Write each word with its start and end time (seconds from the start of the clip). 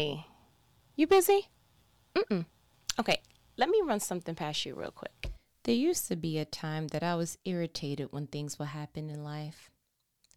Hey, 0.00 0.24
you 0.96 1.06
busy? 1.06 1.50
Mm-mm. 2.14 2.46
Okay, 2.98 3.20
let 3.58 3.68
me 3.68 3.82
run 3.84 4.00
something 4.00 4.34
past 4.34 4.64
you 4.64 4.74
real 4.74 4.90
quick. 4.90 5.30
There 5.64 5.74
used 5.74 6.08
to 6.08 6.16
be 6.16 6.38
a 6.38 6.46
time 6.46 6.88
that 6.88 7.02
I 7.02 7.16
was 7.16 7.36
irritated 7.44 8.08
when 8.10 8.26
things 8.26 8.58
would 8.58 8.68
happen 8.68 9.10
in 9.10 9.22
life. 9.22 9.68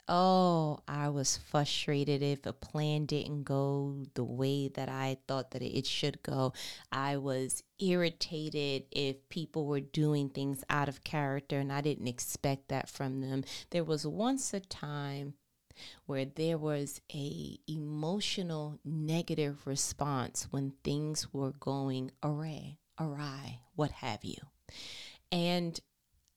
Oh, 0.06 0.80
I 0.86 1.08
was 1.08 1.38
frustrated 1.38 2.22
if 2.22 2.46
a 2.46 2.52
plan 2.52 3.06
didn't 3.06 3.44
go 3.44 4.04
the 4.16 4.26
way 4.26 4.68
that 4.68 4.90
I 4.90 5.16
thought 5.30 5.52
that 5.52 5.62
it 5.62 5.86
should 5.86 6.22
go. 6.24 6.52
I 6.92 7.16
was 7.16 7.64
irritated 7.80 8.84
if 8.92 9.30
people 9.30 9.66
were 9.66 9.80
doing 9.80 10.28
things 10.28 10.66
out 10.70 10.90
of 10.90 11.06
character 11.06 11.60
and 11.60 11.72
I 11.72 11.80
didn't 11.80 12.10
expect 12.10 12.68
that 12.68 12.90
from 12.90 13.22
them. 13.22 13.46
There 13.70 13.86
was 13.86 14.06
once 14.06 14.54
a 14.54 14.60
time 14.60 15.36
where 16.06 16.26
there 16.26 16.58
was 16.58 17.02
a 17.14 17.58
emotional 17.68 18.80
negative 18.84 19.66
response 19.66 20.48
when 20.52 20.74
things 20.84 21.34
were 21.34 21.52
going 21.52 22.12
awry, 22.22 22.78
awry, 23.00 23.60
what 23.76 23.92
have 23.92 24.24
you. 24.24 24.38
And 25.32 25.80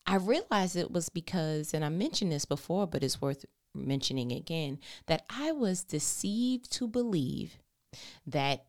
I 0.07 0.17
realized 0.17 0.77
it 0.77 0.93
was 0.93 1.09
because, 1.09 1.75
and 1.75 1.85
I 1.85 1.89
mentioned 1.89 2.33
this 2.33 2.45
before, 2.45 2.87
but 2.87 3.03
it's 3.03 3.21
worth 3.21 3.45
mentioning 3.75 4.33
again, 4.33 4.79
that 5.07 5.25
I 5.29 5.53
was 5.53 5.84
deceived 5.84 6.71
to 6.73 6.89
believe 6.89 7.59
that 8.27 8.67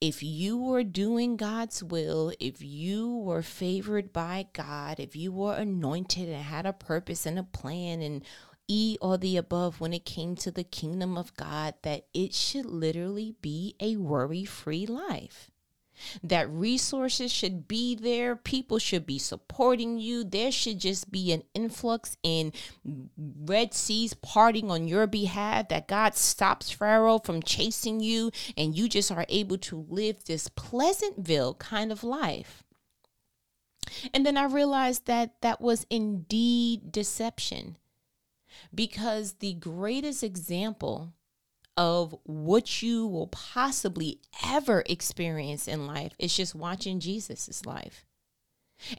if 0.00 0.22
you 0.22 0.58
were 0.58 0.84
doing 0.84 1.36
God's 1.36 1.82
will, 1.82 2.32
if 2.38 2.62
you 2.62 3.16
were 3.16 3.42
favored 3.42 4.12
by 4.12 4.46
God, 4.52 5.00
if 5.00 5.16
you 5.16 5.32
were 5.32 5.54
anointed 5.54 6.28
and 6.28 6.42
had 6.42 6.66
a 6.66 6.72
purpose 6.72 7.24
and 7.24 7.38
a 7.38 7.42
plan 7.42 8.02
and 8.02 8.22
E 8.68 8.96
or 9.00 9.16
the 9.16 9.36
above 9.36 9.80
when 9.80 9.92
it 9.92 10.04
came 10.04 10.34
to 10.36 10.50
the 10.50 10.64
kingdom 10.64 11.16
of 11.16 11.36
God, 11.36 11.74
that 11.82 12.06
it 12.12 12.34
should 12.34 12.66
literally 12.66 13.34
be 13.40 13.74
a 13.80 13.96
worry 13.96 14.44
free 14.44 14.86
life. 14.86 15.50
That 16.22 16.50
resources 16.50 17.32
should 17.32 17.66
be 17.66 17.94
there, 17.94 18.36
people 18.36 18.78
should 18.78 19.06
be 19.06 19.18
supporting 19.18 19.98
you. 19.98 20.24
There 20.24 20.52
should 20.52 20.78
just 20.78 21.10
be 21.10 21.32
an 21.32 21.42
influx 21.54 22.16
in 22.22 22.52
Red 23.16 23.72
Seas 23.72 24.12
parting 24.12 24.70
on 24.70 24.88
your 24.88 25.06
behalf, 25.06 25.68
that 25.68 25.88
God 25.88 26.14
stops 26.14 26.70
Pharaoh 26.70 27.18
from 27.18 27.42
chasing 27.42 28.00
you, 28.00 28.30
and 28.58 28.76
you 28.76 28.88
just 28.88 29.10
are 29.10 29.24
able 29.30 29.56
to 29.58 29.86
live 29.88 30.24
this 30.24 30.48
Pleasantville 30.48 31.54
kind 31.54 31.90
of 31.90 32.04
life. 32.04 32.62
And 34.12 34.26
then 34.26 34.36
I 34.36 34.44
realized 34.44 35.06
that 35.06 35.40
that 35.40 35.60
was 35.60 35.86
indeed 35.88 36.92
deception 36.92 37.76
because 38.74 39.34
the 39.34 39.54
greatest 39.54 40.22
example 40.22 41.12
of 41.76 42.14
what 42.24 42.82
you 42.82 43.06
will 43.06 43.26
possibly 43.26 44.20
ever 44.44 44.82
experience 44.86 45.68
in 45.68 45.86
life 45.86 46.14
is 46.18 46.34
just 46.34 46.54
watching 46.54 47.00
Jesus's 47.00 47.66
life. 47.66 48.06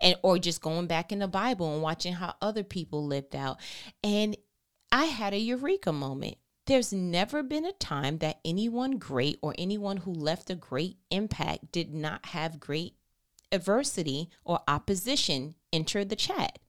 And 0.01 0.15
or 0.23 0.39
just 0.39 0.61
going 0.61 0.87
back 0.87 1.11
in 1.11 1.19
the 1.19 1.27
Bible 1.27 1.71
and 1.71 1.83
watching 1.83 2.13
how 2.13 2.35
other 2.41 2.63
people 2.63 3.05
lived 3.05 3.35
out. 3.35 3.59
And 4.03 4.35
I 4.91 5.05
had 5.05 5.33
a 5.33 5.39
eureka 5.39 5.91
moment. 5.91 6.37
There's 6.65 6.91
never 6.91 7.43
been 7.43 7.65
a 7.65 7.73
time 7.73 8.17
that 8.17 8.39
anyone 8.43 8.97
great 8.97 9.37
or 9.41 9.53
anyone 9.57 9.97
who 9.97 10.11
left 10.11 10.49
a 10.49 10.55
great 10.55 10.97
impact 11.11 11.71
did 11.71 11.93
not 11.93 12.27
have 12.27 12.59
great 12.59 12.95
adversity 13.51 14.29
or 14.43 14.59
opposition 14.67 15.55
enter 15.71 16.03
the 16.03 16.15
chat. 16.15 16.59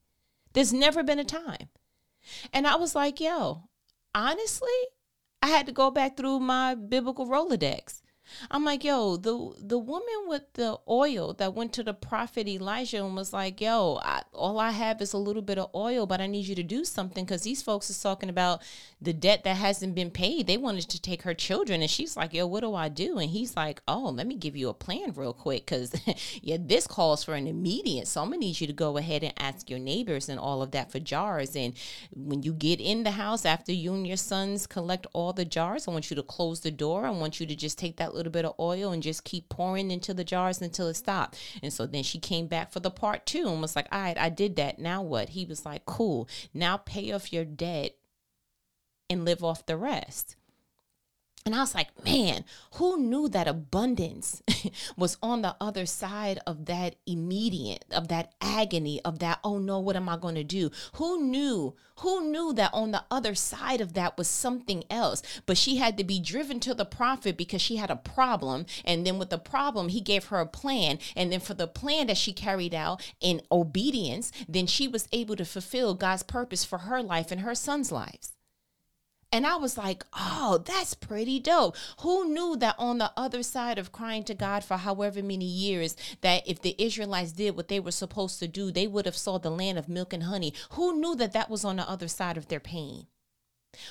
There's 0.53 0.73
never 0.73 1.03
been 1.03 1.19
a 1.19 1.25
time. 1.25 1.69
And 2.53 2.67
I 2.67 2.77
was 2.77 2.95
like, 2.95 3.21
yo, 3.21 3.69
honestly, 4.15 4.69
I 5.43 5.49
had 5.49 5.67
to 5.67 5.73
go 5.73 5.91
back 5.91 6.17
through 6.17 6.41
my 6.41 6.75
biblical 6.75 7.27
Rolodex. 7.27 8.01
I'm 8.51 8.65
like, 8.65 8.85
yo, 8.85 9.17
the 9.17 9.55
the 9.59 9.79
woman 9.79 10.27
with 10.27 10.53
the 10.55 10.79
oil 10.89 11.33
that 11.35 11.55
went 11.55 11.73
to 11.75 11.83
the 11.83 11.95
prophet 11.95 12.49
Elijah 12.49 13.05
and 13.05 13.17
was 13.17 13.33
like, 13.33 13.61
yo, 13.61 14.01
I, 14.03 14.23
all 14.33 14.59
I 14.59 14.71
have 14.71 15.01
is 15.01 15.13
a 15.13 15.19
little 15.19 15.43
bit 15.43 15.59
of 15.59 15.71
oil, 15.75 16.07
but 16.07 16.21
I 16.21 16.27
need 16.27 16.47
you 16.47 16.55
to 16.55 16.63
do 16.63 16.85
something 16.85 17.25
because 17.25 17.43
these 17.43 17.63
folks 17.63 17.91
is 17.91 18.01
talking 18.01 18.29
about 18.29 18.63
the 19.01 19.13
debt 19.13 19.45
that 19.45 19.57
hasn't 19.57 19.95
been 19.95 20.11
paid. 20.11 20.47
They 20.47 20.57
wanted 20.57 20.89
to 20.89 21.01
take 21.01 21.23
her 21.23 21.35
children, 21.35 21.83
and 21.83 21.91
she's 21.91 22.17
like, 22.17 22.35
yo, 22.35 22.47
what 22.47 22.61
do 22.61 22.75
I 22.75 22.89
do? 22.89 23.19
And 23.19 23.31
he's 23.31 23.57
like, 23.57 23.83
oh, 23.89 24.11
let 24.11 24.27
me 24.27 24.37
give 24.37 24.57
you 24.57 24.69
a 24.69 24.75
plan 24.75 25.13
real 25.15 25.33
quick 25.33 25.67
because 25.67 25.95
yeah, 26.43 26.57
this 26.61 26.87
calls 26.87 27.25
for 27.25 27.35
an 27.35 27.47
immediate. 27.47 28.09
So 28.09 28.23
I'm 28.23 28.29
gonna 28.29 28.39
need 28.39 28.61
you 28.61 28.67
to 28.67 28.73
go 28.73 28.97
ahead 28.97 29.23
and 29.23 29.35
ask 29.39 29.69
your 29.71 29.79
neighbors 29.79 30.29
and 30.29 30.39
all 30.39 30.63
of 30.63 30.71
that 30.73 30.91
for 30.91 30.99
jars. 30.99 31.57
And 31.57 31.75
when 32.13 32.43
you 32.43 32.53
get 32.53 32.81
in 32.81 33.05
the 33.05 33.13
house 33.13 33.45
after 33.45 33.73
you 33.73 33.95
and 33.95 34.07
your 34.07 34.17
sons 34.17 34.67
collect 34.67 35.07
all 35.13 35.33
the 35.33 35.45
jars, 35.45 35.87
I 35.87 35.91
want 35.91 36.11
you 36.11 36.17
to 36.17 36.23
close 36.23 36.61
the 36.61 36.71
door. 36.71 37.07
I 37.07 37.11
want 37.11 37.41
you 37.41 37.47
to 37.47 37.57
just 37.57 37.79
take 37.79 37.97
that 37.97 38.15
little 38.19 38.33
bit 38.33 38.45
of 38.45 38.55
oil 38.61 38.93
and 38.93 39.03
just 39.03 39.25
keep 39.25 39.49
pouring 39.49 39.91
into 39.91 40.13
the 40.13 40.25
jars 40.25 40.61
until 40.61 40.89
it 40.89 40.95
stopped. 40.95 41.39
And 41.63 41.73
so 41.73 41.87
then 41.87 42.03
she 42.03 42.19
came 42.19 42.47
back 42.47 42.73
for 42.73 42.81
the 42.81 42.91
part 42.91 43.25
two 43.25 43.49
and 43.49 43.63
was 43.63 43.75
like, 43.77 43.89
all 43.91 44.01
right, 44.01 44.19
I 44.19 44.29
did 44.29 44.57
that. 44.57 44.79
Now 44.79 45.03
what? 45.03 45.31
He 45.31 45.45
was 45.45 45.65
like, 45.65 45.87
cool. 45.87 46.29
Now 46.53 46.77
pay 46.77 47.13
off 47.13 47.33
your 47.33 47.45
debt 47.45 47.97
and 49.09 49.25
live 49.25 49.43
off 49.43 49.67
the 49.67 49.77
rest. 49.77 50.37
And 51.49 51.55
I 51.55 51.61
was 51.61 51.75
like, 51.75 52.05
man, 52.05 52.45
who 52.75 52.99
knew 52.99 53.27
that 53.31 53.49
abundance 53.49 54.43
was 54.99 55.17
on 55.23 55.41
the 55.41 55.57
other 55.63 55.87
side 55.87 56.39
of 56.47 56.67
that 56.67 56.97
immediate, 57.07 57.87
of 57.91 58.09
that 58.09 58.35
agony, 58.43 59.01
of 59.03 59.21
that, 59.21 59.41
oh 59.43 59.57
no, 59.57 59.79
what 59.79 59.97
am 59.97 60.11
I 60.11 60.19
going 60.19 60.35
to 60.35 60.45
do? 60.45 60.71
Who 60.97 61.23
knew? 61.23 61.75
Who 62.01 62.31
knew 62.31 62.53
that 62.53 62.75
on 62.75 62.91
the 62.91 63.03
other 63.11 63.35
side 63.35 63.81
of 63.81 63.95
that 63.95 64.19
was 64.19 64.29
something 64.29 64.85
else? 64.91 65.23
But 65.47 65.57
she 65.57 65.77
had 65.77 65.97
to 65.97 66.05
be 66.05 66.21
driven 66.21 66.61
to 66.61 66.75
the 66.75 66.85
prophet 66.85 67.39
because 67.39 67.63
she 67.63 67.77
had 67.77 67.91
a 67.91 67.97
problem. 67.97 68.67
And 68.85 69.07
then 69.07 69.19
with 69.19 69.31
the 69.31 69.39
problem, 69.39 69.89
he 69.89 70.03
gave 70.03 70.27
her 70.27 70.41
a 70.41 70.47
plan. 70.47 70.99
And 71.17 71.33
then 71.33 71.41
for 71.41 71.55
the 71.55 71.67
plan 71.67 72.09
that 72.09 72.19
she 72.19 72.35
carried 72.35 72.75
out 72.75 73.01
in 73.23 73.41
obedience, 73.51 74.33
then 74.47 74.67
she 74.67 74.87
was 74.87 75.09
able 75.13 75.37
to 75.37 75.47
fulfill 75.47 75.95
God's 75.95 76.25
purpose 76.25 76.67
for 76.67 76.81
her 76.81 77.03
life 77.03 77.33
and 77.33 77.41
her 77.41 77.55
son's 77.55 77.91
lives. 77.91 78.35
And 79.31 79.47
I 79.47 79.57
was 79.57 79.77
like, 79.77 80.05
oh, 80.15 80.63
that's 80.65 80.95
pretty 80.95 81.39
dope. 81.39 81.77
Who 82.01 82.33
knew 82.33 82.57
that 82.57 82.77
on 82.79 82.97
the 82.97 83.13
other 83.15 83.43
side 83.43 83.79
of 83.79 83.93
crying 83.93 84.25
to 84.25 84.35
God 84.35 84.65
for 84.65 84.79
however 84.79 85.23
many 85.23 85.45
years, 85.45 85.97
that 86.23 86.49
if 86.49 86.63
the 86.63 86.75
Israelites 86.79 87.33
did 87.33 87.55
what 87.55 87.69
they 87.69 87.79
were 87.79 87.91
supposed 87.91 88.39
to 88.39 88.49
do, 88.49 88.71
they 88.71 88.87
would 88.87 89.05
have 89.05 89.17
saw 89.17 89.39
the 89.39 89.51
land 89.51 89.79
of 89.79 89.89
milk 89.89 90.15
and 90.15 90.23
honey? 90.23 90.55
Who 90.73 90.99
knew 90.99 91.15
that 91.17 91.35
that 91.35 91.51
was 91.51 91.65
on 91.65 91.77
the 91.77 91.89
other 91.89 92.09
side 92.09 92.39
of 92.39 92.49
their 92.49 92.61
pain? 92.61 93.07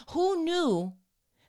Who 0.09 0.43
knew 0.43 0.93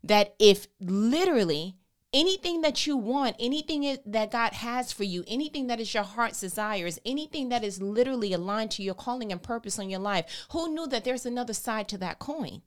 that 0.04 0.34
if 0.38 0.68
literally 0.80 1.76
anything 2.12 2.60
that 2.62 2.86
you 2.86 2.96
want, 2.96 3.36
anything 3.38 3.96
that 4.04 4.30
God 4.30 4.52
has 4.52 4.92
for 4.92 5.04
you, 5.04 5.24
anything 5.26 5.66
that 5.68 5.80
is 5.80 5.92
your 5.94 6.02
heart's 6.02 6.40
desires, 6.40 6.98
anything 7.06 7.48
that 7.48 7.64
is 7.64 7.82
literally 7.82 8.32
aligned 8.32 8.70
to 8.72 8.82
your 8.82 8.94
calling 8.94 9.32
and 9.32 9.42
purpose 9.42 9.78
on 9.78 9.90
your 9.90 10.00
life, 10.00 10.46
who 10.50 10.74
knew 10.74 10.86
that 10.88 11.04
there's 11.04 11.26
another 11.26 11.54
side 11.54 11.88
to 11.88 11.98
that 11.98 12.18
coin? 12.18 12.62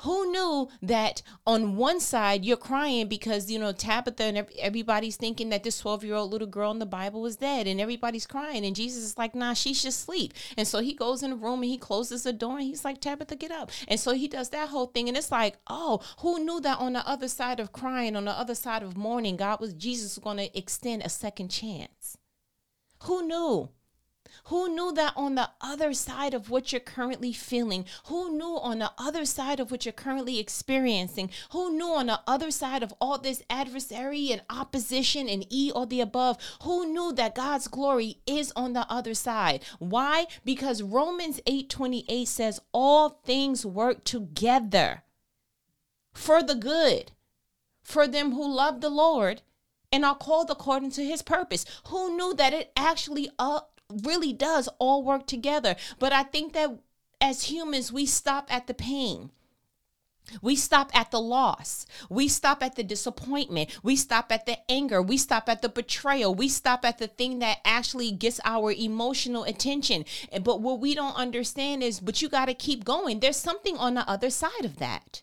Who 0.00 0.30
knew 0.30 0.68
that 0.82 1.22
on 1.46 1.76
one 1.76 2.00
side 2.00 2.44
you're 2.44 2.56
crying 2.56 3.08
because, 3.08 3.50
you 3.50 3.58
know, 3.58 3.72
Tabitha 3.72 4.24
and 4.24 4.46
everybody's 4.58 5.16
thinking 5.16 5.50
that 5.50 5.62
this 5.62 5.78
12 5.78 6.04
year 6.04 6.14
old 6.14 6.30
little 6.30 6.46
girl 6.46 6.70
in 6.70 6.78
the 6.78 6.86
Bible 6.86 7.20
was 7.20 7.36
dead 7.36 7.66
and 7.66 7.80
everybody's 7.80 8.26
crying. 8.26 8.64
And 8.64 8.76
Jesus 8.76 9.02
is 9.04 9.18
like, 9.18 9.34
nah, 9.34 9.52
she's 9.52 9.82
just 9.82 9.98
asleep. 9.98 10.34
And 10.56 10.66
so 10.66 10.80
he 10.80 10.94
goes 10.94 11.22
in 11.22 11.30
the 11.30 11.36
room 11.36 11.62
and 11.62 11.70
he 11.70 11.78
closes 11.78 12.22
the 12.22 12.32
door 12.32 12.58
and 12.58 12.66
he's 12.66 12.84
like, 12.84 13.00
Tabitha, 13.00 13.36
get 13.36 13.50
up. 13.50 13.70
And 13.88 14.00
so 14.00 14.12
he 14.12 14.28
does 14.28 14.50
that 14.50 14.68
whole 14.70 14.86
thing. 14.86 15.08
And 15.08 15.16
it's 15.16 15.32
like, 15.32 15.56
oh, 15.66 16.00
who 16.18 16.38
knew 16.44 16.60
that 16.60 16.78
on 16.78 16.94
the 16.94 17.06
other 17.06 17.28
side 17.28 17.60
of 17.60 17.72
crying, 17.72 18.16
on 18.16 18.24
the 18.24 18.32
other 18.32 18.54
side 18.54 18.82
of 18.82 18.96
mourning, 18.96 19.36
God 19.36 19.60
was, 19.60 19.74
Jesus 19.74 20.16
was 20.16 20.24
going 20.24 20.38
to 20.38 20.58
extend 20.58 21.02
a 21.02 21.08
second 21.08 21.50
chance? 21.50 22.16
Who 23.04 23.26
knew? 23.26 23.68
Who 24.44 24.68
knew 24.68 24.92
that 24.92 25.14
on 25.16 25.34
the 25.34 25.50
other 25.60 25.92
side 25.94 26.34
of 26.34 26.50
what 26.50 26.72
you're 26.72 26.80
currently 26.80 27.32
feeling? 27.32 27.86
Who 28.06 28.36
knew 28.36 28.58
on 28.58 28.78
the 28.80 28.92
other 28.98 29.24
side 29.24 29.60
of 29.60 29.70
what 29.70 29.84
you're 29.84 29.92
currently 29.92 30.38
experiencing? 30.38 31.30
Who 31.50 31.70
knew 31.76 31.94
on 31.94 32.06
the 32.06 32.20
other 32.26 32.50
side 32.50 32.82
of 32.82 32.92
all 33.00 33.18
this 33.18 33.42
adversary 33.48 34.30
and 34.30 34.42
opposition 34.50 35.28
and 35.28 35.46
E 35.50 35.70
or 35.74 35.86
the 35.86 36.00
above? 36.00 36.38
Who 36.62 36.92
knew 36.92 37.12
that 37.12 37.34
God's 37.34 37.68
glory 37.68 38.18
is 38.26 38.52
on 38.54 38.72
the 38.72 38.86
other 38.90 39.14
side? 39.14 39.64
Why? 39.78 40.26
Because 40.44 40.82
Romans 40.82 41.40
8:28 41.46 42.28
says 42.28 42.60
all 42.72 43.20
things 43.24 43.64
work 43.64 44.04
together 44.04 45.02
for 46.12 46.42
the 46.42 46.54
good 46.54 47.12
for 47.82 48.08
them 48.08 48.32
who 48.32 48.48
love 48.48 48.80
the 48.80 48.88
Lord 48.88 49.42
and 49.92 50.04
are 50.04 50.16
called 50.16 50.50
according 50.50 50.90
to 50.92 51.04
his 51.04 51.22
purpose. 51.22 51.64
Who 51.88 52.16
knew 52.16 52.34
that 52.34 52.52
it 52.52 52.72
actually 52.76 53.30
uh, 53.38 53.60
really 54.02 54.32
does 54.32 54.68
all 54.78 55.02
work 55.02 55.26
together. 55.26 55.76
But 55.98 56.12
I 56.12 56.22
think 56.22 56.52
that 56.54 56.78
as 57.20 57.44
humans, 57.44 57.92
we 57.92 58.06
stop 58.06 58.52
at 58.52 58.66
the 58.66 58.74
pain. 58.74 59.30
We 60.40 60.56
stop 60.56 60.90
at 60.94 61.10
the 61.10 61.20
loss. 61.20 61.86
We 62.08 62.28
stop 62.28 62.62
at 62.62 62.76
the 62.76 62.82
disappointment. 62.82 63.78
We 63.82 63.94
stop 63.94 64.32
at 64.32 64.46
the 64.46 64.58
anger. 64.70 65.02
We 65.02 65.18
stop 65.18 65.48
at 65.50 65.60
the 65.60 65.68
betrayal. 65.68 66.34
We 66.34 66.48
stop 66.48 66.84
at 66.84 66.98
the 66.98 67.08
thing 67.08 67.40
that 67.40 67.58
actually 67.64 68.10
gets 68.10 68.40
our 68.44 68.72
emotional 68.72 69.44
attention. 69.44 70.06
But 70.42 70.62
what 70.62 70.80
we 70.80 70.94
don't 70.94 71.16
understand 71.16 71.82
is, 71.82 72.00
but 72.00 72.22
you 72.22 72.30
got 72.30 72.46
to 72.46 72.54
keep 72.54 72.84
going. 72.84 73.20
There's 73.20 73.36
something 73.36 73.76
on 73.76 73.94
the 73.94 74.08
other 74.08 74.30
side 74.30 74.64
of 74.64 74.78
that. 74.78 75.22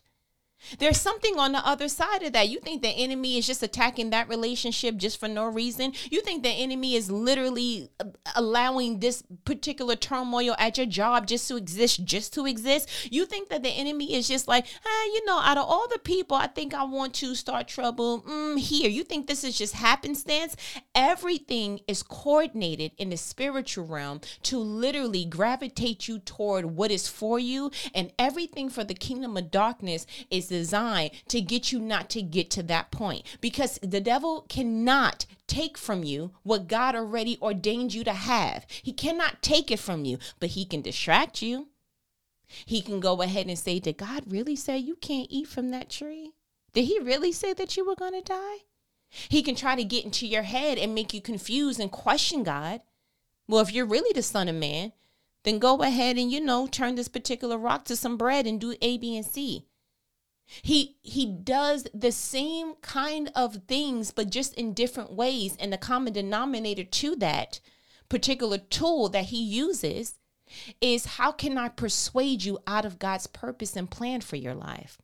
There's 0.78 1.00
something 1.00 1.38
on 1.38 1.52
the 1.52 1.66
other 1.66 1.88
side 1.88 2.22
of 2.22 2.32
that. 2.32 2.48
You 2.48 2.60
think 2.60 2.82
the 2.82 2.88
enemy 2.88 3.38
is 3.38 3.46
just 3.46 3.62
attacking 3.62 4.10
that 4.10 4.28
relationship 4.28 4.96
just 4.96 5.18
for 5.18 5.28
no 5.28 5.46
reason? 5.46 5.92
You 6.10 6.20
think 6.20 6.42
the 6.42 6.50
enemy 6.50 6.94
is 6.94 7.10
literally 7.10 7.90
uh, 8.00 8.04
allowing 8.36 9.00
this 9.00 9.22
particular 9.44 9.96
turmoil 9.96 10.54
at 10.58 10.76
your 10.76 10.86
job 10.86 11.26
just 11.26 11.48
to 11.48 11.56
exist, 11.56 12.04
just 12.04 12.32
to 12.34 12.46
exist? 12.46 12.88
You 13.10 13.26
think 13.26 13.48
that 13.48 13.62
the 13.62 13.70
enemy 13.70 14.14
is 14.14 14.28
just 14.28 14.48
like, 14.48 14.66
ah, 14.84 15.04
you 15.06 15.24
know, 15.26 15.38
out 15.38 15.58
of 15.58 15.66
all 15.66 15.88
the 15.88 15.98
people, 15.98 16.36
I 16.36 16.46
think 16.46 16.74
I 16.74 16.84
want 16.84 17.14
to 17.14 17.34
start 17.34 17.68
trouble 17.68 18.22
mm, 18.22 18.58
here. 18.58 18.88
You 18.88 19.04
think 19.04 19.26
this 19.26 19.44
is 19.44 19.58
just 19.58 19.74
happenstance? 19.74 20.56
Everything 20.94 21.80
is 21.86 22.02
coordinated 22.02 22.92
in 22.98 23.10
the 23.10 23.16
spiritual 23.16 23.86
realm 23.86 24.20
to 24.44 24.58
literally 24.58 25.24
gravitate 25.24 26.08
you 26.08 26.18
toward 26.18 26.64
what 26.66 26.90
is 26.90 27.08
for 27.08 27.38
you, 27.38 27.70
and 27.94 28.12
everything 28.18 28.68
for 28.68 28.84
the 28.84 28.94
kingdom 28.94 29.36
of 29.36 29.50
darkness 29.50 30.06
is 30.30 30.51
designed 30.52 31.12
to 31.28 31.40
get 31.40 31.72
you 31.72 31.80
not 31.80 32.10
to 32.10 32.22
get 32.22 32.50
to 32.50 32.62
that 32.64 32.90
point 32.90 33.24
because 33.40 33.78
the 33.82 34.00
devil 34.00 34.42
cannot 34.48 35.26
take 35.46 35.76
from 35.76 36.04
you 36.04 36.32
what 36.42 36.68
God 36.68 36.94
already 36.94 37.38
ordained 37.40 37.94
you 37.94 38.04
to 38.04 38.12
have. 38.12 38.66
He 38.82 38.92
cannot 38.92 39.42
take 39.42 39.70
it 39.70 39.78
from 39.78 40.04
you, 40.04 40.18
but 40.38 40.50
he 40.50 40.64
can 40.64 40.82
distract 40.82 41.42
you. 41.42 41.68
He 42.66 42.82
can 42.82 43.00
go 43.00 43.22
ahead 43.22 43.46
and 43.46 43.58
say, 43.58 43.78
Did 43.78 43.96
God 43.96 44.24
really 44.26 44.56
say 44.56 44.76
you 44.76 44.96
can't 44.96 45.28
eat 45.30 45.48
from 45.48 45.70
that 45.70 45.90
tree? 45.90 46.32
Did 46.72 46.84
he 46.84 46.98
really 47.00 47.32
say 47.32 47.52
that 47.54 47.76
you 47.76 47.86
were 47.86 47.96
going 47.96 48.12
to 48.12 48.22
die? 48.22 48.58
He 49.08 49.42
can 49.42 49.54
try 49.54 49.76
to 49.76 49.84
get 49.84 50.04
into 50.04 50.26
your 50.26 50.42
head 50.42 50.78
and 50.78 50.94
make 50.94 51.12
you 51.12 51.20
confused 51.20 51.80
and 51.80 51.90
question 51.90 52.42
God. 52.42 52.80
Well, 53.46 53.60
if 53.60 53.72
you're 53.72 53.86
really 53.86 54.12
the 54.14 54.22
Son 54.22 54.48
of 54.48 54.54
Man, 54.54 54.92
then 55.44 55.58
go 55.58 55.82
ahead 55.82 56.16
and, 56.16 56.30
you 56.30 56.40
know, 56.40 56.66
turn 56.66 56.94
this 56.94 57.08
particular 57.08 57.58
rock 57.58 57.84
to 57.86 57.96
some 57.96 58.16
bread 58.16 58.46
and 58.46 58.60
do 58.60 58.74
A, 58.80 58.96
B, 58.96 59.16
and 59.16 59.26
C. 59.26 59.66
He 60.46 60.96
he 61.02 61.26
does 61.26 61.86
the 61.94 62.12
same 62.12 62.74
kind 62.82 63.30
of 63.34 63.64
things, 63.68 64.10
but 64.10 64.30
just 64.30 64.54
in 64.54 64.74
different 64.74 65.12
ways. 65.12 65.56
And 65.58 65.72
the 65.72 65.78
common 65.78 66.12
denominator 66.12 66.84
to 66.84 67.16
that 67.16 67.60
particular 68.08 68.58
tool 68.58 69.08
that 69.10 69.26
he 69.26 69.42
uses 69.42 70.18
is 70.80 71.06
how 71.16 71.32
can 71.32 71.56
I 71.56 71.68
persuade 71.68 72.44
you 72.44 72.58
out 72.66 72.84
of 72.84 72.98
God's 72.98 73.26
purpose 73.26 73.76
and 73.76 73.90
plan 73.90 74.20
for 74.20 74.36
your 74.36 74.54
life? 74.54 74.98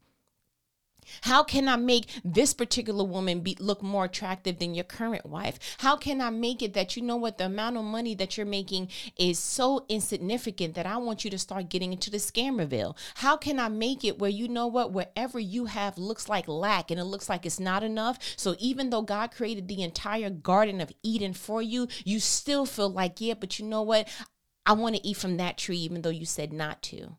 How 1.22 1.42
can 1.42 1.68
I 1.68 1.76
make 1.76 2.10
this 2.24 2.54
particular 2.54 3.04
woman 3.04 3.40
be, 3.40 3.56
look 3.60 3.82
more 3.82 4.04
attractive 4.04 4.58
than 4.58 4.74
your 4.74 4.84
current 4.84 5.26
wife? 5.26 5.58
How 5.78 5.96
can 5.96 6.20
I 6.20 6.30
make 6.30 6.62
it 6.62 6.74
that 6.74 6.96
you 6.96 7.02
know 7.02 7.16
what 7.16 7.38
the 7.38 7.46
amount 7.46 7.76
of 7.76 7.84
money 7.84 8.14
that 8.14 8.36
you're 8.36 8.46
making 8.46 8.88
is 9.16 9.38
so 9.38 9.84
insignificant 9.88 10.74
that 10.74 10.86
I 10.86 10.96
want 10.96 11.24
you 11.24 11.30
to 11.30 11.38
start 11.38 11.68
getting 11.68 11.92
into 11.92 12.10
the 12.10 12.18
scammerville? 12.18 12.96
How 13.16 13.36
can 13.36 13.58
I 13.58 13.68
make 13.68 14.04
it 14.04 14.18
where 14.18 14.30
you 14.30 14.48
know 14.48 14.66
what 14.66 14.92
wherever 14.92 15.38
you 15.38 15.66
have 15.66 15.98
looks 15.98 16.28
like 16.28 16.48
lack 16.48 16.90
and 16.90 17.00
it 17.00 17.04
looks 17.04 17.28
like 17.28 17.46
it's 17.46 17.60
not 17.60 17.82
enough? 17.82 18.18
So 18.36 18.56
even 18.58 18.90
though 18.90 19.02
God 19.02 19.30
created 19.30 19.68
the 19.68 19.82
entire 19.82 20.30
garden 20.30 20.80
of 20.80 20.92
Eden 21.02 21.32
for 21.32 21.62
you, 21.62 21.88
you 22.04 22.20
still 22.20 22.66
feel 22.66 22.90
like, 22.90 23.20
yeah, 23.20 23.34
but 23.34 23.58
you 23.58 23.66
know 23.66 23.82
what? 23.82 24.08
I 24.66 24.72
want 24.72 24.96
to 24.96 25.06
eat 25.06 25.16
from 25.16 25.38
that 25.38 25.56
tree 25.56 25.78
even 25.78 26.02
though 26.02 26.10
you 26.10 26.26
said 26.26 26.52
not 26.52 26.82
to. 26.82 27.16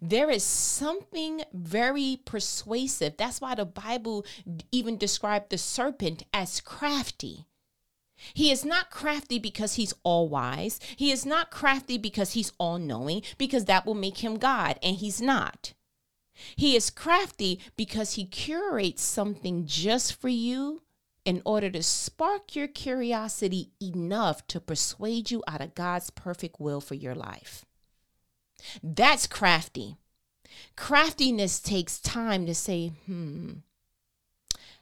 There 0.00 0.30
is 0.30 0.44
something 0.44 1.42
very 1.52 2.20
persuasive. 2.24 3.16
That's 3.16 3.40
why 3.40 3.54
the 3.54 3.64
Bible 3.64 4.24
even 4.70 4.96
described 4.96 5.50
the 5.50 5.58
serpent 5.58 6.24
as 6.32 6.60
crafty. 6.60 7.46
He 8.34 8.52
is 8.52 8.64
not 8.64 8.90
crafty 8.90 9.38
because 9.38 9.74
he's 9.74 9.94
all 10.04 10.28
wise. 10.28 10.78
He 10.96 11.10
is 11.10 11.26
not 11.26 11.50
crafty 11.50 11.98
because 11.98 12.32
he's 12.32 12.52
all 12.58 12.78
knowing, 12.78 13.22
because 13.36 13.64
that 13.64 13.84
will 13.84 13.94
make 13.94 14.18
him 14.18 14.38
God, 14.38 14.78
and 14.82 14.96
he's 14.96 15.20
not. 15.20 15.74
He 16.56 16.76
is 16.76 16.88
crafty 16.88 17.60
because 17.76 18.14
he 18.14 18.24
curates 18.24 19.02
something 19.02 19.66
just 19.66 20.14
for 20.14 20.28
you 20.28 20.82
in 21.24 21.42
order 21.44 21.70
to 21.70 21.82
spark 21.82 22.56
your 22.56 22.68
curiosity 22.68 23.70
enough 23.80 24.46
to 24.48 24.60
persuade 24.60 25.30
you 25.30 25.42
out 25.46 25.60
of 25.60 25.74
God's 25.74 26.10
perfect 26.10 26.60
will 26.60 26.80
for 26.80 26.94
your 26.94 27.14
life. 27.14 27.64
That's 28.82 29.26
crafty. 29.26 29.96
Craftiness 30.76 31.60
takes 31.60 31.98
time 31.98 32.46
to 32.46 32.54
say, 32.54 32.92
hmm, 33.06 33.52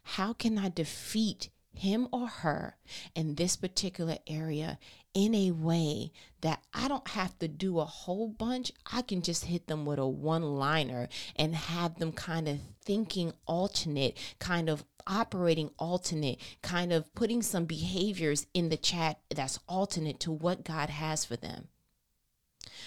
how 0.03 0.33
can 0.33 0.59
I 0.59 0.69
defeat 0.69 1.51
him 1.73 2.09
or 2.13 2.27
her 2.27 2.77
in 3.15 3.37
this 3.37 3.57
particular 3.57 4.19
area 4.27 4.79
in 5.15 5.35
a 5.35 5.51
way 5.51 6.13
that 6.41 6.63
I 6.73 6.89
don't 6.89 7.09
have 7.09 7.39
to 7.39 7.49
do 7.49 7.79
a 7.81 7.85
whole 7.85 8.29
bunch. 8.29 8.73
I 8.93 9.03
can 9.03 9.23
just 9.23 9.47
hit 9.47 9.67
them 9.67 9.85
with 9.85 9.99
a 9.99 10.07
one 10.07 10.43
liner 10.43 11.09
and 11.37 11.55
have 11.55 11.99
them 11.99 12.13
kind 12.13 12.49
of 12.49 12.59
thinking 12.85 13.33
alternate, 13.47 14.17
kind 14.39 14.69
of 14.69 14.85
operating 15.07 15.71
alternate, 15.79 16.39
kind 16.63 16.93
of 16.93 17.13
putting 17.15 17.43
some 17.43 17.65
behaviors 17.65 18.47
in 18.55 18.69
the 18.69 18.77
chat 18.77 19.21
that's 19.35 19.59
alternate 19.69 20.21
to 20.21 20.31
what 20.31 20.65
God 20.65 20.91
has 20.91 21.25
for 21.25 21.37
them. 21.37 21.69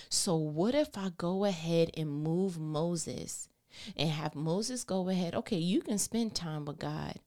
So, 0.10 0.36
what 0.36 0.76
if 0.76 0.98
I 0.98 1.12
go 1.18 1.46
ahead 1.46 1.92
and 1.96 2.10
move 2.10 2.60
Moses 2.60 3.50
and 3.98 4.10
have 4.10 4.36
Moses 4.36 4.84
go 4.84 5.10
ahead? 5.10 5.36
Okay, 5.36 5.58
you 5.58 5.82
can 5.82 5.98
spend 5.98 6.36
time 6.36 6.66
with 6.66 6.80
God, 6.80 7.20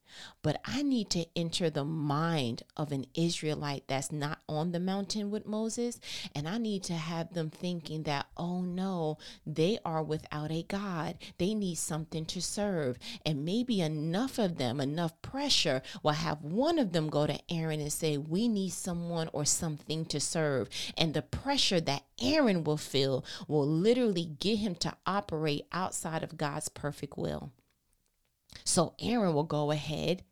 but 0.43 0.61
I 0.64 0.82
need 0.82 1.11
to 1.11 1.26
enter 1.35 1.70
the 1.70 1.85
mind 1.85 2.62
of 2.76 2.93
an 2.93 3.06
Israelite 3.14 3.85
that's 3.87 4.12
not 4.12 4.38
on 4.49 4.73
the 4.73 4.81
mountain 4.81 5.31
with 5.31 5.47
Moses. 5.47 6.00
And 6.35 6.49
I 6.49 6.58
need 6.58 6.82
to 6.85 6.94
have 6.94 7.35
them 7.35 7.50
thinking 7.50 8.05
that, 8.05 8.26
oh 8.37 8.62
no, 8.62 9.19
they 9.47 9.79
are 9.85 10.03
without 10.03 10.50
a 10.50 10.62
God. 10.62 11.17
They 11.38 11.55
need 11.55 11.76
something 11.79 12.25
to 12.26 12.41
serve. 12.41 12.99
And 13.25 13.44
maybe 13.44 13.81
enough 13.81 14.38
of 14.38 14.58
them, 14.58 14.81
enough 14.81 15.20
pressure 15.23 15.82
will 16.03 16.12
have 16.12 16.43
one 16.43 16.79
of 16.79 16.93
them 16.93 17.09
go 17.09 17.26
to 17.26 17.41
Aaron 17.50 17.81
and 17.81 17.93
say, 17.93 18.17
we 18.17 18.49
need 18.49 18.70
someone 18.70 19.29
or 19.32 19.44
something 19.44 20.05
to 20.06 20.20
serve. 20.20 20.69
And 20.97 21.14
the 21.14 21.23
pressure 21.23 21.81
that 21.81 22.05
Aaron 22.20 22.64
will 22.64 22.76
feel 22.76 23.25
will 23.49 23.67
literally 23.67 24.25
get 24.25 24.56
him 24.59 24.75
to 24.76 24.94
operate 25.06 25.67
outside 25.73 26.23
of 26.23 26.37
God's 26.37 26.69
perfect 26.69 27.17
will. 27.19 27.50
So 28.64 28.94
Aaron 29.00 29.35
will 29.35 29.44
go 29.44 29.70
ahead 29.70 30.25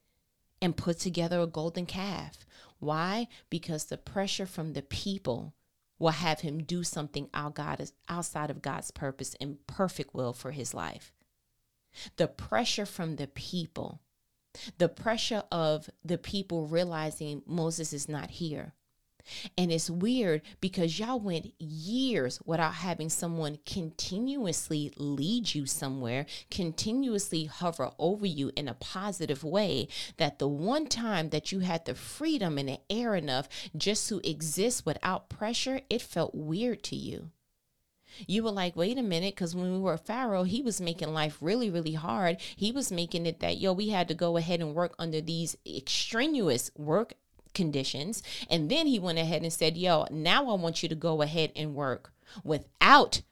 and 0.60 0.76
put 0.76 0.98
together 0.98 1.40
a 1.40 1.46
golden 1.46 1.86
calf. 1.86 2.46
Why? 2.78 3.28
Because 3.50 3.84
the 3.84 3.96
pressure 3.96 4.46
from 4.46 4.72
the 4.72 4.82
people 4.82 5.54
will 5.98 6.10
have 6.10 6.40
him 6.40 6.62
do 6.62 6.82
something 6.82 7.28
outside 7.32 8.50
of 8.50 8.62
God's 8.62 8.90
purpose 8.90 9.36
and 9.40 9.64
perfect 9.66 10.14
will 10.14 10.32
for 10.32 10.50
his 10.50 10.74
life. 10.74 11.12
The 12.16 12.26
pressure 12.26 12.86
from 12.86 13.16
the 13.16 13.28
people, 13.28 14.00
the 14.78 14.88
pressure 14.88 15.44
of 15.52 15.88
the 16.04 16.18
people 16.18 16.66
realizing 16.66 17.42
Moses 17.46 17.92
is 17.92 18.08
not 18.08 18.30
here, 18.30 18.74
and 19.56 19.72
it's 19.72 19.90
weird 19.90 20.42
because 20.60 20.98
y'all 20.98 21.20
went 21.20 21.52
years 21.58 22.40
without 22.44 22.74
having 22.74 23.08
someone 23.08 23.58
continuously 23.66 24.92
lead 24.96 25.54
you 25.54 25.66
somewhere, 25.66 26.26
continuously 26.50 27.44
hover 27.44 27.90
over 27.98 28.26
you 28.26 28.50
in 28.56 28.68
a 28.68 28.74
positive 28.74 29.44
way. 29.44 29.88
That 30.16 30.38
the 30.38 30.48
one 30.48 30.86
time 30.86 31.30
that 31.30 31.52
you 31.52 31.60
had 31.60 31.84
the 31.84 31.94
freedom 31.94 32.58
and 32.58 32.68
the 32.68 32.80
air 32.90 33.14
enough 33.14 33.48
just 33.76 34.08
to 34.08 34.20
exist 34.28 34.86
without 34.86 35.28
pressure, 35.28 35.80
it 35.88 36.02
felt 36.02 36.34
weird 36.34 36.82
to 36.84 36.96
you. 36.96 37.30
You 38.26 38.44
were 38.44 38.52
like, 38.52 38.76
wait 38.76 38.98
a 38.98 39.02
minute, 39.02 39.34
because 39.34 39.56
when 39.56 39.72
we 39.72 39.80
were 39.80 39.96
Pharaoh, 39.96 40.44
he 40.44 40.62
was 40.62 40.80
making 40.80 41.12
life 41.12 41.38
really, 41.40 41.68
really 41.68 41.94
hard. 41.94 42.40
He 42.54 42.70
was 42.70 42.92
making 42.92 43.26
it 43.26 43.40
that, 43.40 43.58
yo, 43.58 43.72
we 43.72 43.88
had 43.88 44.06
to 44.08 44.14
go 44.14 44.36
ahead 44.36 44.60
and 44.60 44.74
work 44.74 44.94
under 44.98 45.20
these 45.20 45.56
extraneous 45.66 46.70
work 46.76 47.14
conditions. 47.54 48.22
And 48.50 48.70
then 48.70 48.86
he 48.86 48.98
went 48.98 49.18
ahead 49.18 49.42
and 49.42 49.52
said, 49.52 49.76
Yo, 49.76 50.06
now 50.10 50.50
I 50.50 50.54
want 50.54 50.82
you 50.82 50.88
to 50.88 50.94
go 50.94 51.22
ahead 51.22 51.52
and 51.56 51.74
work 51.74 52.12
without 52.42 53.22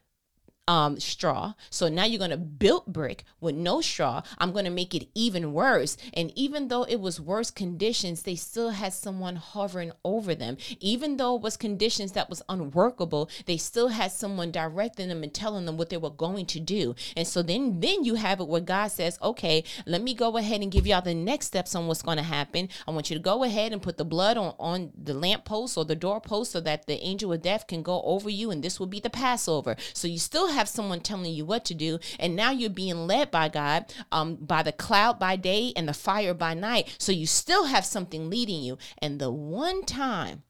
um, 0.73 0.99
straw. 0.99 1.53
So 1.69 1.91
now 1.91 2.07
you're 2.07 2.19
going 2.19 2.31
to 2.31 2.39
build 2.39 2.87
brick 2.87 3.25
with 3.43 3.55
no 3.55 3.83
straw. 3.83 4.23
I'm 4.39 4.53
going 4.53 4.65
to 4.65 4.71
make 4.71 4.95
it 4.95 5.09
even 5.15 5.53
worse. 5.53 5.99
And 6.15 6.33
even 6.35 6.69
though 6.69 6.85
it 6.85 6.99
was 6.99 7.21
worse 7.21 7.51
conditions, 7.51 8.23
they 8.23 8.37
still 8.37 8.71
had 8.71 8.95
someone 8.95 9.37
hovering 9.37 9.93
over 10.03 10.35
them. 10.35 10.57
Even 10.81 11.19
though 11.19 11.37
it 11.37 11.43
was 11.43 11.59
conditions 11.59 12.13
that 12.13 12.31
was 12.31 12.41
unworkable, 12.49 13.29
they 13.45 13.59
still 13.59 13.89
had 13.89 14.13
someone 14.13 14.51
directing 14.51 15.09
them 15.09 15.23
and 15.23 15.35
telling 15.35 15.67
them 15.67 15.77
what 15.77 15.91
they 15.91 15.99
were 15.99 16.09
going 16.09 16.47
to 16.47 16.59
do. 16.59 16.95
And 17.19 17.29
so 17.29 17.43
then 17.43 17.81
then 17.81 18.03
you 18.05 18.15
have 18.15 18.41
it 18.41 18.49
where 18.49 18.63
God 18.63 18.89
says, 18.89 19.19
"Okay, 19.21 19.65
let 19.85 20.01
me 20.01 20.15
go 20.15 20.39
ahead 20.39 20.63
and 20.63 20.73
give 20.73 20.87
y'all 20.87 21.03
the 21.03 21.13
next 21.13 21.49
steps 21.49 21.75
on 21.75 21.87
what's 21.87 22.01
going 22.01 22.17
to 22.17 22.23
happen. 22.23 22.71
I 22.89 22.93
want 22.93 23.11
you 23.11 23.17
to 23.17 23.23
go 23.23 23.45
ahead 23.45 23.75
and 23.75 23.83
put 23.83 23.99
the 23.99 24.07
blood 24.07 24.39
on 24.39 24.55
on 24.59 24.93
the 24.97 25.13
lamppost 25.13 25.77
or 25.77 25.85
the 25.85 25.97
doorpost 25.97 26.53
so 26.53 26.61
that 26.63 26.87
the 26.87 26.99
angel 27.05 27.31
of 27.31 27.43
death 27.43 27.67
can 27.67 27.83
go 27.83 28.01
over 28.05 28.31
you 28.31 28.51
and 28.51 28.65
this 28.65 28.81
will 28.81 28.87
be 28.87 29.01
the 29.01 29.11
Passover." 29.11 29.77
So 29.93 30.09
you 30.09 30.19
still 30.19 30.49
have 30.49 30.62
someone 30.69 31.01
telling 31.01 31.33
you 31.33 31.45
what 31.45 31.65
to 31.67 31.75
do, 31.75 31.99
and 32.19 32.37
now 32.37 32.51
you're 32.51 32.71
being 32.71 33.07
led 33.07 33.31
by 33.31 33.49
God, 33.49 33.93
um, 34.11 34.37
by 34.37 34.63
the 34.63 34.73
cloud 34.73 35.19
by 35.19 35.37
day 35.37 35.73
and 35.77 35.89
the 35.89 35.95
fire 35.95 36.35
by 36.35 36.55
night. 36.55 36.95
So 36.99 37.13
you 37.13 37.27
still 37.27 37.67
have 37.67 37.85
something 37.85 38.31
leading 38.31 38.63
you. 38.63 38.79
And 38.99 39.19
the 39.19 39.31
one 39.31 39.85
time 39.85 40.43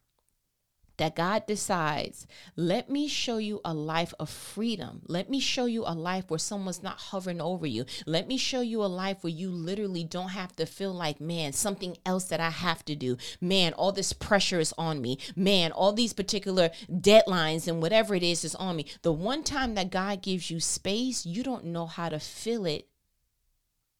that 1.03 1.17
God 1.17 1.45
decides, 1.47 2.25
let 2.55 2.89
me 2.89 3.09
show 3.09 3.35
you 3.35 3.59
a 3.65 3.73
life 3.73 4.13
of 4.21 4.29
freedom. 4.29 5.01
Let 5.05 5.29
me 5.29 5.41
show 5.41 5.65
you 5.65 5.83
a 5.85 5.93
life 5.93 6.29
where 6.29 6.39
someone's 6.39 6.81
not 6.81 6.97
hovering 6.97 7.41
over 7.41 7.67
you. 7.67 7.83
Let 8.05 8.25
me 8.25 8.37
show 8.37 8.61
you 8.61 8.81
a 8.81 8.85
life 8.85 9.17
where 9.21 9.33
you 9.33 9.49
literally 9.49 10.05
don't 10.05 10.29
have 10.29 10.55
to 10.55 10.65
feel 10.65 10.93
like, 10.93 11.19
man, 11.19 11.51
something 11.51 11.97
else 12.05 12.23
that 12.29 12.39
I 12.39 12.51
have 12.51 12.85
to 12.85 12.95
do. 12.95 13.17
Man, 13.41 13.73
all 13.73 13.91
this 13.91 14.13
pressure 14.13 14.61
is 14.61 14.73
on 14.77 15.01
me. 15.01 15.19
Man, 15.35 15.73
all 15.73 15.91
these 15.91 16.13
particular 16.13 16.69
deadlines 16.89 17.67
and 17.67 17.81
whatever 17.81 18.15
it 18.15 18.23
is 18.23 18.45
is 18.45 18.55
on 18.55 18.77
me. 18.77 18.85
The 19.01 19.11
one 19.11 19.43
time 19.43 19.75
that 19.75 19.91
God 19.91 20.21
gives 20.21 20.49
you 20.49 20.61
space, 20.61 21.25
you 21.25 21.43
don't 21.43 21.65
know 21.65 21.85
how 21.85 22.07
to 22.07 22.19
fill 22.19 22.65
it 22.65 22.87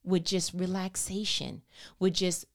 with 0.06 0.24
just 0.24 0.54
relaxation, 0.54 1.64
with 2.00 2.14
just 2.14 2.46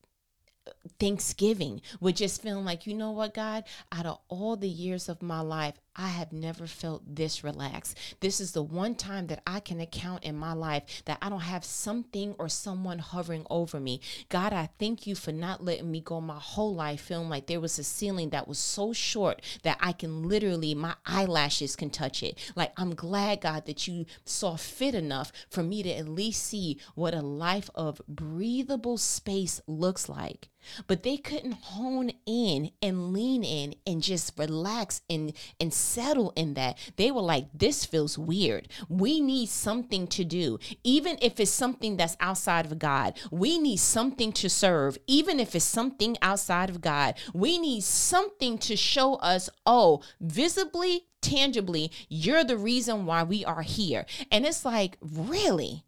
Thanksgiving, 0.98 1.80
with 2.00 2.16
just 2.16 2.42
feeling 2.42 2.64
like, 2.64 2.86
you 2.86 2.94
know 2.94 3.10
what, 3.10 3.34
God, 3.34 3.64
out 3.92 4.06
of 4.06 4.18
all 4.28 4.56
the 4.56 4.68
years 4.68 5.08
of 5.08 5.22
my 5.22 5.40
life, 5.40 5.74
I 6.00 6.08
have 6.08 6.32
never 6.32 6.68
felt 6.68 7.02
this 7.16 7.42
relaxed. 7.42 7.98
This 8.20 8.40
is 8.40 8.52
the 8.52 8.62
one 8.62 8.94
time 8.94 9.26
that 9.26 9.42
I 9.44 9.58
can 9.58 9.80
account 9.80 10.22
in 10.22 10.36
my 10.36 10.52
life 10.52 11.02
that 11.06 11.18
I 11.20 11.28
don't 11.28 11.40
have 11.40 11.64
something 11.64 12.36
or 12.38 12.48
someone 12.48 13.00
hovering 13.00 13.44
over 13.50 13.80
me. 13.80 14.00
God, 14.28 14.52
I 14.52 14.68
thank 14.78 15.08
you 15.08 15.16
for 15.16 15.32
not 15.32 15.64
letting 15.64 15.90
me 15.90 16.00
go 16.00 16.20
my 16.20 16.38
whole 16.38 16.72
life 16.72 17.00
feeling 17.00 17.28
like 17.28 17.48
there 17.48 17.58
was 17.58 17.80
a 17.80 17.84
ceiling 17.84 18.30
that 18.30 18.46
was 18.46 18.60
so 18.60 18.92
short 18.92 19.42
that 19.64 19.76
I 19.80 19.90
can 19.90 20.22
literally, 20.22 20.72
my 20.72 20.94
eyelashes 21.04 21.74
can 21.74 21.90
touch 21.90 22.22
it. 22.22 22.38
Like, 22.54 22.72
I'm 22.76 22.94
glad, 22.94 23.40
God, 23.40 23.66
that 23.66 23.88
you 23.88 24.06
saw 24.24 24.54
fit 24.54 24.94
enough 24.94 25.32
for 25.50 25.64
me 25.64 25.82
to 25.82 25.90
at 25.90 26.08
least 26.08 26.44
see 26.44 26.78
what 26.94 27.12
a 27.12 27.22
life 27.22 27.70
of 27.74 28.00
breathable 28.06 28.98
space 28.98 29.60
looks 29.66 30.08
like. 30.08 30.48
But 30.86 31.02
they 31.02 31.16
couldn't 31.16 31.52
hone 31.52 32.12
in 32.26 32.70
and 32.82 33.12
lean 33.12 33.44
in 33.44 33.74
and 33.86 34.02
just 34.02 34.38
relax 34.38 35.02
and 35.08 35.32
and 35.60 35.72
settle 35.72 36.32
in 36.36 36.54
that. 36.54 36.78
They 36.96 37.10
were 37.10 37.22
like, 37.22 37.46
this 37.54 37.84
feels 37.84 38.18
weird. 38.18 38.68
We 38.88 39.20
need 39.20 39.48
something 39.48 40.06
to 40.08 40.24
do, 40.24 40.58
even 40.84 41.18
if 41.22 41.40
it's 41.40 41.50
something 41.50 41.96
that's 41.96 42.16
outside 42.20 42.66
of 42.66 42.78
God. 42.78 43.18
We 43.30 43.58
need 43.58 43.78
something 43.78 44.32
to 44.32 44.50
serve, 44.50 44.98
even 45.06 45.40
if 45.40 45.54
it's 45.54 45.64
something 45.64 46.16
outside 46.22 46.70
of 46.70 46.80
God. 46.80 47.14
We 47.32 47.58
need 47.58 47.84
something 47.84 48.58
to 48.58 48.76
show 48.76 49.14
us, 49.16 49.48
oh, 49.66 50.02
visibly, 50.20 51.06
tangibly, 51.20 51.90
you're 52.08 52.44
the 52.44 52.56
reason 52.56 53.06
why 53.06 53.22
we 53.22 53.44
are 53.44 53.62
here. 53.62 54.06
And 54.30 54.46
it's 54.46 54.64
like, 54.64 54.96
really? 55.00 55.84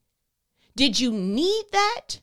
Did 0.77 1.00
you 1.00 1.12
need 1.12 1.65
that? 1.73 2.21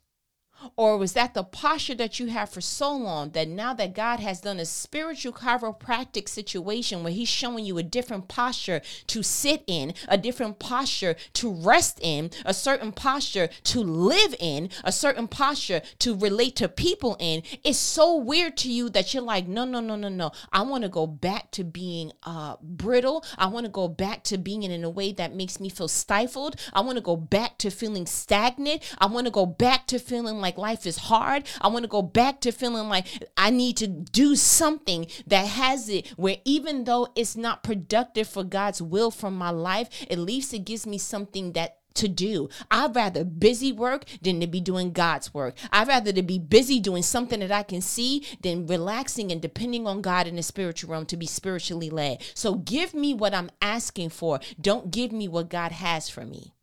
Or 0.76 0.98
was 0.98 1.14
that 1.14 1.34
the 1.34 1.44
posture 1.44 1.96
that 1.96 2.20
you 2.20 2.28
have 2.28 2.50
for 2.50 2.62
so 2.62 2.96
long 2.96 3.32
that 3.32 3.48
now 3.48 3.74
that 3.76 3.94
God 3.94 4.20
has 4.20 4.42
done 4.42 4.60
a 4.60 4.66
spiritual 4.66 5.34
chiropractic 5.34 6.28
situation 6.28 7.04
where 7.04 7.14
He's 7.14 7.30
showing 7.30 7.66
you 7.66 7.78
a 7.78 7.84
different 7.84 8.28
posture 8.28 8.82
to 9.08 9.24
sit 9.24 9.64
in, 9.68 9.94
a 10.08 10.18
different 10.18 10.60
posture 10.60 11.16
to 11.34 11.52
rest 11.52 12.00
in, 12.02 12.32
a 12.46 12.54
certain 12.54 12.92
posture 12.92 13.50
to 13.66 13.82
live 13.82 14.36
in, 14.40 14.70
a 14.84 14.92
certain 14.92 15.28
posture 15.28 15.82
to 16.00 16.16
relate 16.16 16.56
to 16.58 16.68
people 16.68 17.16
in? 17.20 17.44
It's 17.64 17.78
so 17.78 18.16
weird 18.16 18.58
to 18.58 18.72
you 18.72 18.90
that 18.90 19.14
you're 19.14 19.24
like, 19.24 19.48
no, 19.48 19.66
no, 19.66 19.80
no, 19.80 19.96
no, 19.96 20.10
no. 20.10 20.32
I 20.52 20.64
want 20.64 20.84
to 20.84 20.90
go 20.90 21.06
back 21.06 21.52
to 21.52 21.64
being 21.64 22.12
uh, 22.24 22.56
brittle. 22.62 23.24
I 23.38 23.48
want 23.48 23.66
to 23.66 23.72
go 23.72 23.88
back 23.88 24.24
to 24.26 24.38
being 24.38 24.64
in 24.64 24.84
a 24.84 24.90
way 24.90 25.12
that 25.14 25.36
makes 25.36 25.60
me 25.60 25.70
feel 25.70 25.88
stifled. 25.88 26.56
I 26.74 26.82
want 26.82 26.98
to 26.98 27.04
go 27.04 27.16
back 27.16 27.58
to 27.60 27.70
feeling 27.70 28.06
stagnant. 28.06 28.82
I 28.98 29.06
want 29.06 29.26
to 29.26 29.32
go 29.32 29.46
back 29.46 29.88
to 29.88 30.00
feeling 30.00 30.40
like 30.40 30.47
life 30.56 30.86
is 30.86 30.98
hard. 30.98 31.48
I 31.60 31.68
want 31.70 31.82
to 31.84 31.90
go 31.90 32.04
back 32.04 32.42
to 32.42 32.52
feeling 32.52 32.90
like 32.90 33.08
I 33.36 33.50
need 33.50 33.78
to 33.78 33.88
do 33.88 34.36
something 34.36 35.08
that 35.26 35.48
has 35.48 35.90
it 35.90 36.10
where 36.10 36.38
even 36.46 36.84
though 36.84 37.08
it's 37.16 37.36
not 37.36 37.64
productive 37.64 38.28
for 38.28 38.44
God's 38.44 38.84
will 38.84 39.10
for 39.10 39.32
my 39.32 39.50
life, 39.50 39.90
at 40.12 40.20
least 40.20 40.54
it 40.54 40.60
gives 40.60 40.86
me 40.86 41.00
something 41.00 41.54
that 41.54 41.78
to 41.98 42.08
do. 42.08 42.48
I'd 42.72 42.96
rather 42.96 43.24
busy 43.24 43.72
work 43.72 44.06
than 44.22 44.40
to 44.40 44.48
be 44.48 44.62
doing 44.62 44.92
God's 44.92 45.34
work. 45.34 45.56
I'd 45.72 45.88
rather 45.88 46.14
to 46.14 46.22
be 46.22 46.40
busy 46.40 46.80
doing 46.80 47.04
something 47.04 47.40
that 47.40 47.52
I 47.52 47.64
can 47.64 47.82
see 47.82 48.24
than 48.42 48.68
relaxing 48.68 49.32
and 49.32 49.42
depending 49.42 49.88
on 49.88 50.02
God 50.02 50.28
in 50.28 50.36
the 50.36 50.44
spiritual 50.44 50.92
realm 50.92 51.06
to 51.08 51.18
be 51.18 51.26
spiritually 51.26 51.90
led. 51.90 52.22
So 52.34 52.56
give 52.56 52.94
me 52.94 53.14
what 53.14 53.34
I'm 53.34 53.50
asking 53.62 54.10
for. 54.10 54.40
Don't 54.62 54.92
give 54.92 55.12
me 55.12 55.28
what 55.28 55.50
God 55.50 55.72
has 55.72 56.10
for 56.10 56.26
me 56.26 56.54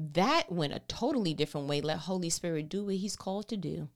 that 0.00 0.52
went 0.52 0.72
a 0.72 0.80
totally 0.86 1.34
different 1.34 1.66
way. 1.66 1.80
Let 1.80 1.98
Holy 1.98 2.30
Spirit 2.30 2.68
do 2.68 2.84
what 2.84 2.94
He's 2.94 3.16
called 3.16 3.48
to 3.48 3.56
do. 3.56 3.88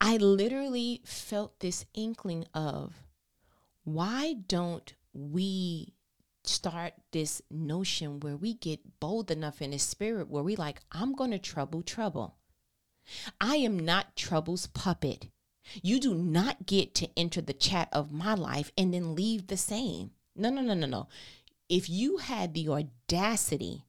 I 0.00 0.18
literally 0.18 1.00
felt 1.04 1.58
this 1.58 1.84
inkling 1.94 2.46
of 2.54 2.94
why 3.82 4.34
don't 4.46 4.94
we 5.12 5.94
start 6.44 6.92
this 7.10 7.42
notion 7.50 8.20
where 8.20 8.36
we 8.36 8.54
get 8.54 9.00
bold 9.00 9.30
enough 9.30 9.60
in 9.60 9.70
the 9.70 9.78
spirit 9.78 10.28
where 10.28 10.42
we 10.42 10.54
like, 10.54 10.80
I'm 10.92 11.14
going 11.14 11.30
to 11.30 11.38
trouble 11.38 11.82
trouble. 11.82 12.36
I 13.40 13.56
am 13.56 13.78
not 13.78 14.16
trouble's 14.16 14.66
puppet. 14.68 15.28
You 15.82 15.98
do 15.98 16.14
not 16.14 16.66
get 16.66 16.94
to 16.96 17.08
enter 17.16 17.40
the 17.40 17.52
chat 17.52 17.88
of 17.92 18.12
my 18.12 18.34
life 18.34 18.70
and 18.76 18.92
then 18.92 19.14
leave 19.14 19.46
the 19.46 19.56
same. 19.56 20.10
No, 20.36 20.50
no, 20.50 20.60
no, 20.60 20.74
no, 20.74 20.86
no. 20.86 21.08
If 21.68 21.88
you 21.88 22.18
had 22.18 22.52
the 22.52 22.68
audacity 22.68 23.84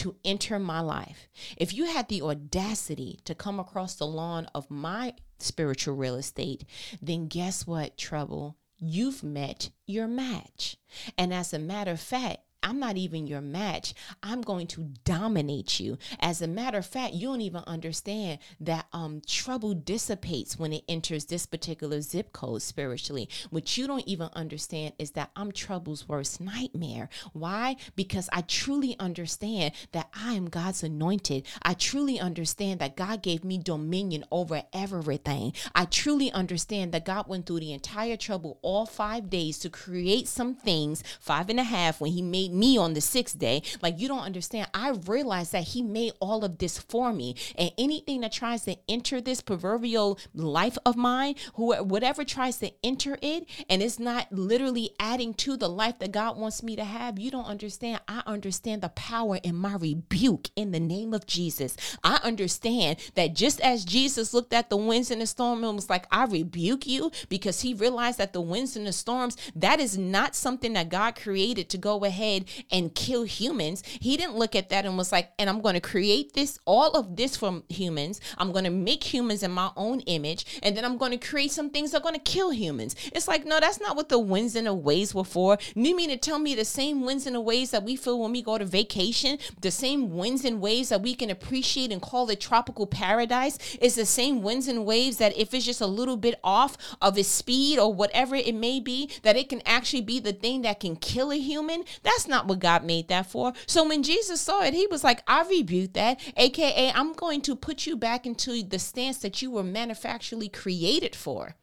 to 0.00 0.16
enter 0.24 0.58
my 0.58 0.80
life, 0.80 1.28
if 1.58 1.74
you 1.74 1.84
had 1.84 2.08
the 2.08 2.22
audacity 2.22 3.20
to 3.26 3.34
come 3.34 3.60
across 3.60 3.94
the 3.94 4.06
lawn 4.06 4.48
of 4.54 4.70
my 4.70 5.12
spiritual 5.38 5.94
real 5.94 6.16
estate, 6.16 6.64
then 7.02 7.28
guess 7.28 7.66
what, 7.66 7.98
trouble? 7.98 8.56
You've 8.78 9.22
met 9.22 9.68
your 9.86 10.08
match. 10.08 10.78
And 11.18 11.34
as 11.34 11.52
a 11.52 11.58
matter 11.58 11.90
of 11.90 12.00
fact, 12.00 12.38
I'm 12.62 12.78
not 12.78 12.96
even 12.96 13.26
your 13.26 13.40
match. 13.40 13.94
I'm 14.22 14.42
going 14.42 14.66
to 14.68 14.90
dominate 15.04 15.80
you. 15.80 15.98
As 16.18 16.42
a 16.42 16.48
matter 16.48 16.78
of 16.78 16.86
fact, 16.86 17.14
you 17.14 17.28
don't 17.28 17.40
even 17.40 17.62
understand 17.66 18.38
that 18.60 18.86
um 18.92 19.22
trouble 19.26 19.74
dissipates 19.74 20.58
when 20.58 20.72
it 20.72 20.84
enters 20.88 21.24
this 21.26 21.46
particular 21.46 22.00
zip 22.00 22.32
code 22.32 22.62
spiritually. 22.62 23.28
What 23.50 23.76
you 23.76 23.86
don't 23.86 24.06
even 24.06 24.28
understand 24.34 24.94
is 24.98 25.12
that 25.12 25.30
I'm 25.36 25.52
trouble's 25.52 26.08
worst 26.08 26.40
nightmare. 26.40 27.08
Why? 27.32 27.76
Because 27.96 28.28
I 28.32 28.42
truly 28.42 28.96
understand 28.98 29.72
that 29.92 30.08
I 30.14 30.34
am 30.34 30.48
God's 30.50 30.82
anointed. 30.82 31.46
I 31.62 31.74
truly 31.74 32.20
understand 32.20 32.80
that 32.80 32.96
God 32.96 33.22
gave 33.22 33.44
me 33.44 33.58
dominion 33.58 34.24
over 34.30 34.62
everything. 34.72 35.52
I 35.74 35.86
truly 35.86 36.30
understand 36.32 36.92
that 36.92 37.04
God 37.04 37.28
went 37.28 37.46
through 37.46 37.60
the 37.60 37.72
entire 37.72 38.16
trouble 38.16 38.58
all 38.62 38.86
five 38.86 39.30
days 39.30 39.58
to 39.60 39.70
create 39.70 40.28
some 40.28 40.54
things, 40.54 41.02
five 41.20 41.48
and 41.48 41.60
a 41.60 41.64
half 41.64 42.00
when 42.00 42.12
he 42.12 42.22
made 42.22 42.49
made 42.50 42.58
me 42.58 42.78
on 42.78 42.94
the 42.94 43.00
sixth 43.00 43.38
day. 43.38 43.62
Like, 43.82 43.98
you 43.98 44.08
don't 44.08 44.22
understand. 44.22 44.68
I 44.74 44.90
realized 44.90 45.52
that 45.52 45.64
He 45.64 45.82
made 45.82 46.12
all 46.20 46.44
of 46.44 46.58
this 46.58 46.78
for 46.78 47.12
me. 47.12 47.36
And 47.56 47.72
anything 47.78 48.20
that 48.20 48.32
tries 48.32 48.64
to 48.64 48.76
enter 48.88 49.20
this 49.20 49.40
proverbial 49.40 50.18
life 50.34 50.76
of 50.84 50.96
mine, 50.96 51.36
who 51.54 51.74
whatever 51.82 52.24
tries 52.24 52.58
to 52.58 52.72
enter 52.84 53.18
it 53.22 53.48
and 53.68 53.82
it's 53.82 53.98
not 53.98 54.32
literally 54.32 54.94
adding 54.98 55.34
to 55.34 55.56
the 55.56 55.68
life 55.68 55.98
that 55.98 56.12
God 56.12 56.36
wants 56.36 56.62
me 56.62 56.76
to 56.76 56.84
have, 56.84 57.18
you 57.18 57.30
don't 57.30 57.44
understand. 57.44 58.00
I 58.08 58.22
understand 58.26 58.82
the 58.82 58.88
power 58.90 59.38
in 59.42 59.56
my 59.56 59.74
rebuke 59.74 60.48
in 60.56 60.72
the 60.72 60.80
name 60.80 61.14
of 61.14 61.26
Jesus. 61.26 61.76
I 62.02 62.20
understand 62.22 62.98
that 63.14 63.34
just 63.34 63.60
as 63.60 63.84
Jesus 63.84 64.34
looked 64.34 64.52
at 64.52 64.70
the 64.70 64.76
winds 64.76 65.10
and 65.10 65.20
the 65.20 65.26
storm 65.26 65.64
and 65.64 65.76
was 65.76 65.90
like, 65.90 66.06
I 66.10 66.24
rebuke 66.24 66.86
you 66.86 67.10
because 67.28 67.60
he 67.60 67.74
realized 67.74 68.18
that 68.18 68.32
the 68.32 68.40
winds 68.40 68.76
and 68.76 68.86
the 68.86 68.92
storms, 68.92 69.36
that 69.54 69.80
is 69.80 69.96
not 69.96 70.34
something 70.34 70.72
that 70.74 70.88
God 70.88 71.16
created 71.16 71.68
to 71.70 71.78
go 71.78 72.04
ahead 72.04 72.39
and 72.70 72.94
kill 72.94 73.24
humans. 73.24 73.82
He 74.00 74.16
didn't 74.16 74.36
look 74.36 74.54
at 74.54 74.70
that 74.70 74.84
and 74.86 74.96
was 74.96 75.12
like, 75.12 75.30
and 75.38 75.48
I'm 75.48 75.60
going 75.60 75.74
to 75.74 75.80
create 75.80 76.32
this, 76.34 76.58
all 76.64 76.92
of 76.92 77.16
this 77.16 77.36
from 77.36 77.64
humans. 77.68 78.20
I'm 78.38 78.52
going 78.52 78.64
to 78.64 78.70
make 78.70 79.04
humans 79.04 79.42
in 79.42 79.50
my 79.50 79.70
own 79.76 80.00
image. 80.00 80.60
And 80.62 80.76
then 80.76 80.84
I'm 80.84 80.98
going 80.98 81.12
to 81.12 81.18
create 81.18 81.52
some 81.52 81.70
things 81.70 81.92
that 81.92 81.98
are 81.98 82.02
going 82.02 82.14
to 82.14 82.20
kill 82.20 82.50
humans. 82.50 82.96
It's 83.12 83.28
like, 83.28 83.44
no, 83.44 83.60
that's 83.60 83.80
not 83.80 83.96
what 83.96 84.08
the 84.08 84.18
winds 84.18 84.56
and 84.56 84.66
the 84.66 84.74
waves 84.74 85.14
were 85.14 85.24
for. 85.24 85.58
You 85.74 85.96
mean 85.96 86.10
to 86.10 86.16
tell 86.16 86.38
me 86.38 86.54
the 86.54 86.64
same 86.64 87.04
winds 87.04 87.26
and 87.26 87.34
the 87.34 87.40
waves 87.40 87.70
that 87.70 87.82
we 87.82 87.96
feel 87.96 88.20
when 88.20 88.32
we 88.32 88.42
go 88.42 88.58
to 88.58 88.64
vacation, 88.64 89.38
the 89.60 89.70
same 89.70 90.16
winds 90.16 90.44
and 90.44 90.60
waves 90.60 90.90
that 90.90 91.02
we 91.02 91.14
can 91.14 91.30
appreciate 91.30 91.90
and 91.92 92.00
call 92.00 92.30
it 92.30 92.40
tropical 92.40 92.86
paradise 92.86 93.58
is 93.80 93.94
the 93.94 94.06
same 94.06 94.42
winds 94.42 94.68
and 94.68 94.84
waves 94.86 95.16
that 95.16 95.36
if 95.36 95.52
it's 95.52 95.64
just 95.64 95.80
a 95.80 95.86
little 95.86 96.16
bit 96.16 96.38
off 96.44 96.76
of 97.00 97.18
its 97.18 97.28
speed 97.28 97.78
or 97.78 97.92
whatever 97.92 98.34
it 98.36 98.54
may 98.54 98.80
be, 98.80 99.10
that 99.22 99.36
it 99.36 99.48
can 99.48 99.62
actually 99.66 100.02
be 100.02 100.20
the 100.20 100.32
thing 100.32 100.62
that 100.62 100.80
can 100.80 100.96
kill 100.96 101.32
a 101.32 101.38
human. 101.38 101.84
That's 102.02 102.28
not 102.30 102.46
what 102.46 102.60
God 102.60 102.84
made 102.84 103.08
that 103.08 103.26
for. 103.26 103.52
So 103.66 103.86
when 103.86 104.02
Jesus 104.02 104.40
saw 104.40 104.62
it, 104.62 104.72
he 104.72 104.86
was 104.86 105.04
like, 105.04 105.22
I 105.26 105.42
rebuke 105.42 105.92
that. 105.92 106.20
AKA, 106.36 106.92
I'm 106.92 107.12
going 107.12 107.42
to 107.42 107.54
put 107.54 107.86
you 107.86 107.96
back 107.96 108.24
into 108.24 108.62
the 108.62 108.78
stance 108.78 109.18
that 109.18 109.42
you 109.42 109.50
were 109.50 109.62
manufacturally 109.62 110.48
created 110.48 111.14
for. 111.14 111.56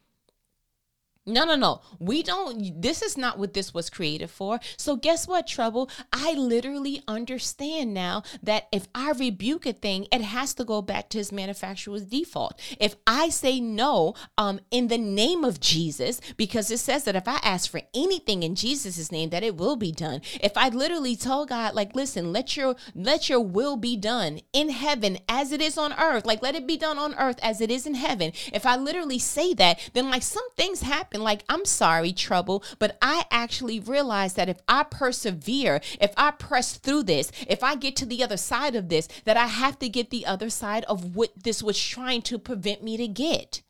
No, 1.28 1.44
no, 1.44 1.58
no. 1.58 1.82
We 2.00 2.24
don't. 2.24 2.82
This 2.82 3.02
is 3.02 3.18
not 3.18 3.38
what 3.38 3.54
this 3.54 3.74
was 3.74 3.90
created 3.90 4.30
for. 4.30 4.62
So, 4.78 4.96
guess 4.96 5.28
what, 5.28 5.46
trouble? 5.46 5.90
I 6.14 6.32
literally 6.34 7.04
understand 7.06 7.94
now 7.94 8.24
that 8.42 8.68
if 8.72 8.88
I 8.96 9.12
rebuke 9.12 9.66
a 9.66 9.74
thing, 9.74 10.08
it 10.10 10.22
has 10.22 10.54
to 10.54 10.64
go 10.64 10.82
back 10.82 11.10
to 11.10 11.18
his 11.18 11.34
manufacturer's 11.34 12.06
default. 12.06 12.58
If 12.80 12.96
I 13.06 13.28
say 13.28 13.60
no, 13.60 14.16
um, 14.38 14.62
in 14.72 14.88
the 14.88 14.98
name 14.98 15.44
of 15.44 15.60
Jesus, 15.60 16.22
because 16.38 16.72
it 16.72 16.78
says 16.78 17.04
that 17.04 17.18
if 17.18 17.28
I 17.28 17.40
ask 17.44 17.70
for 17.70 17.82
anything 17.94 18.44
in 18.44 18.56
Jesus' 18.56 19.12
name, 19.12 19.30
that 19.32 19.44
it 19.44 19.58
will 19.58 19.76
be 19.76 19.92
done. 19.92 20.22
If 20.40 20.56
I 20.56 20.70
literally 20.70 21.18
tell 21.18 21.46
God, 21.46 21.76
like, 21.76 21.94
listen, 21.94 22.32
let 22.32 22.56
your 22.56 22.78
let 22.96 23.28
your 23.28 23.42
will 23.42 23.76
be 23.76 23.98
done 23.98 24.40
in 24.54 24.70
heaven 24.70 25.18
as 25.28 25.52
it 25.52 25.60
is 25.60 25.78
on 25.78 25.92
earth, 26.00 26.26
like 26.26 26.42
let 26.42 26.56
it 26.56 26.66
be 26.66 26.78
done 26.78 26.98
on 26.98 27.16
earth 27.16 27.40
as 27.44 27.60
it 27.60 27.70
is 27.70 27.86
in 27.86 27.96
heaven. 27.96 28.32
If 28.54 28.66
I 28.66 28.78
literally 28.78 29.20
say 29.20 29.54
that, 29.56 29.90
then 29.94 30.10
like 30.10 30.24
some 30.24 30.50
things 30.56 30.82
happen 30.82 31.17
Like, 31.22 31.44
I'm 31.50 31.66
sorry, 31.66 32.14
trouble, 32.14 32.64
but 32.80 32.98
I 33.02 33.26
actually 33.32 33.80
realize 33.80 34.34
that 34.34 34.50
if 34.50 34.60
I 34.68 34.84
persevere, 34.84 35.82
if 36.00 36.14
I 36.18 36.32
press 36.32 36.78
through 36.78 37.04
this, 37.04 37.32
if 37.48 37.64
I 37.64 37.76
get 37.76 37.96
to 37.98 38.06
the 38.06 38.24
other 38.24 38.38
side 38.38 38.76
of 38.76 38.90
this, 38.90 39.08
that 39.26 39.38
I 39.38 39.48
have 39.48 39.80
to 39.80 39.90
get 39.90 40.10
the 40.10 40.26
other 40.26 40.50
side 40.50 40.86
of 40.86 41.16
what 41.16 41.32
this 41.36 41.62
was 41.62 41.82
trying 41.82 42.22
to 42.24 42.38
prevent 42.38 42.84
me 42.84 42.98
to 42.98 43.08
get. 43.08 43.62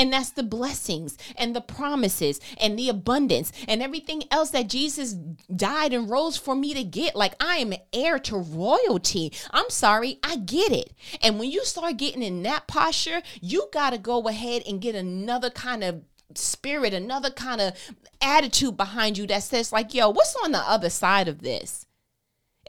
And 0.00 0.10
that's 0.10 0.30
the 0.30 0.42
blessings 0.42 1.18
and 1.36 1.54
the 1.54 1.60
promises 1.60 2.40
and 2.58 2.78
the 2.78 2.88
abundance 2.88 3.52
and 3.68 3.82
everything 3.82 4.24
else 4.30 4.48
that 4.52 4.66
Jesus 4.66 5.12
died 5.54 5.92
and 5.92 6.08
rose 6.08 6.38
for 6.38 6.54
me 6.54 6.72
to 6.72 6.82
get. 6.82 7.14
Like 7.14 7.34
I 7.38 7.56
am 7.56 7.74
heir 7.92 8.18
to 8.20 8.38
royalty. 8.38 9.30
I'm 9.50 9.68
sorry, 9.68 10.18
I 10.24 10.36
get 10.36 10.72
it. 10.72 10.94
And 11.22 11.38
when 11.38 11.50
you 11.50 11.66
start 11.66 11.98
getting 11.98 12.22
in 12.22 12.44
that 12.44 12.66
posture, 12.66 13.20
you 13.42 13.68
got 13.74 13.90
to 13.90 13.98
go 13.98 14.26
ahead 14.26 14.62
and 14.66 14.80
get 14.80 14.94
another 14.94 15.50
kind 15.50 15.84
of 15.84 16.00
spirit, 16.34 16.94
another 16.94 17.28
kind 17.28 17.60
of 17.60 17.74
attitude 18.22 18.78
behind 18.78 19.18
you 19.18 19.26
that 19.26 19.42
says, 19.42 19.70
like, 19.70 19.92
yo, 19.92 20.08
what's 20.08 20.34
on 20.42 20.52
the 20.52 20.58
other 20.58 20.88
side 20.88 21.28
of 21.28 21.42
this? 21.42 21.84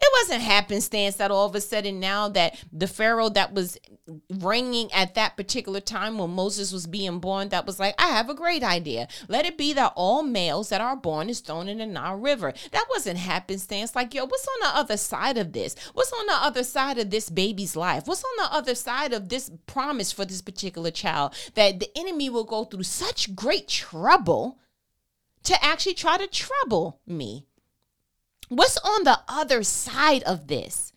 It 0.04 0.10
wasn't 0.22 0.42
happenstance 0.42 1.18
that 1.18 1.30
all 1.30 1.46
of 1.46 1.54
a 1.54 1.62
sudden 1.62 2.00
now 2.00 2.28
that 2.30 2.62
the 2.74 2.88
Pharaoh 2.88 3.30
that 3.30 3.54
was 3.54 3.78
reigning 4.40 4.92
at 4.92 5.14
that 5.14 5.38
particular 5.38 5.80
time 5.80 6.18
when 6.18 6.32
Moses 6.32 6.72
was 6.72 6.88
being 6.88 7.20
born, 7.20 7.50
that 7.50 7.68
was 7.68 7.80
like, 7.80 7.94
I 8.00 8.08
have 8.08 8.28
a 8.28 8.34
great 8.34 8.64
idea. 8.64 9.08
Let 9.28 9.46
it 9.46 9.60
be 9.60 9.74
that 9.74 9.94
all 9.96 10.24
males 10.24 10.70
that 10.70 10.82
are 10.82 10.96
born 10.96 11.30
is 11.30 11.40
thrown 11.40 11.68
in 11.68 11.78
the 11.78 11.86
Nile 11.86 12.16
River. 12.16 12.52
That 12.72 12.88
wasn't 12.90 13.20
happenstance. 13.20 13.96
Like, 13.96 14.16
yo, 14.16 14.26
what's 14.26 14.48
on 14.48 14.72
the 14.72 14.80
other 14.80 14.98
side 14.98 15.38
of 15.38 15.54
this? 15.54 15.76
What's 15.94 16.14
on 16.14 16.26
the 16.26 16.34
other 16.34 16.64
side 16.64 16.98
of 16.98 17.12
this 17.12 17.30
baby's 17.30 17.76
life? 17.76 18.08
What's 18.08 18.24
on 18.24 18.38
the 18.38 18.56
other 18.56 18.74
side 18.74 19.14
of 19.14 19.30
this 19.30 19.52
promise 19.68 20.12
for 20.12 20.26
this 20.26 20.42
particular 20.42 20.90
child? 20.90 21.36
That 21.54 21.80
the 21.80 21.96
enemy 21.96 22.30
will 22.30 22.44
go 22.44 22.64
through 22.64 22.84
such 22.84 23.36
great 23.36 23.68
trouble 23.68 24.58
to 25.44 25.64
actually 25.64 25.94
try 25.96 26.18
to 26.18 26.28
trouble 26.28 27.02
me. 27.06 27.46
What's 28.52 28.78
on 28.80 29.06
the 29.06 29.18
other 29.30 29.64
side 29.64 30.24
of 30.24 30.48
this? 30.48 30.92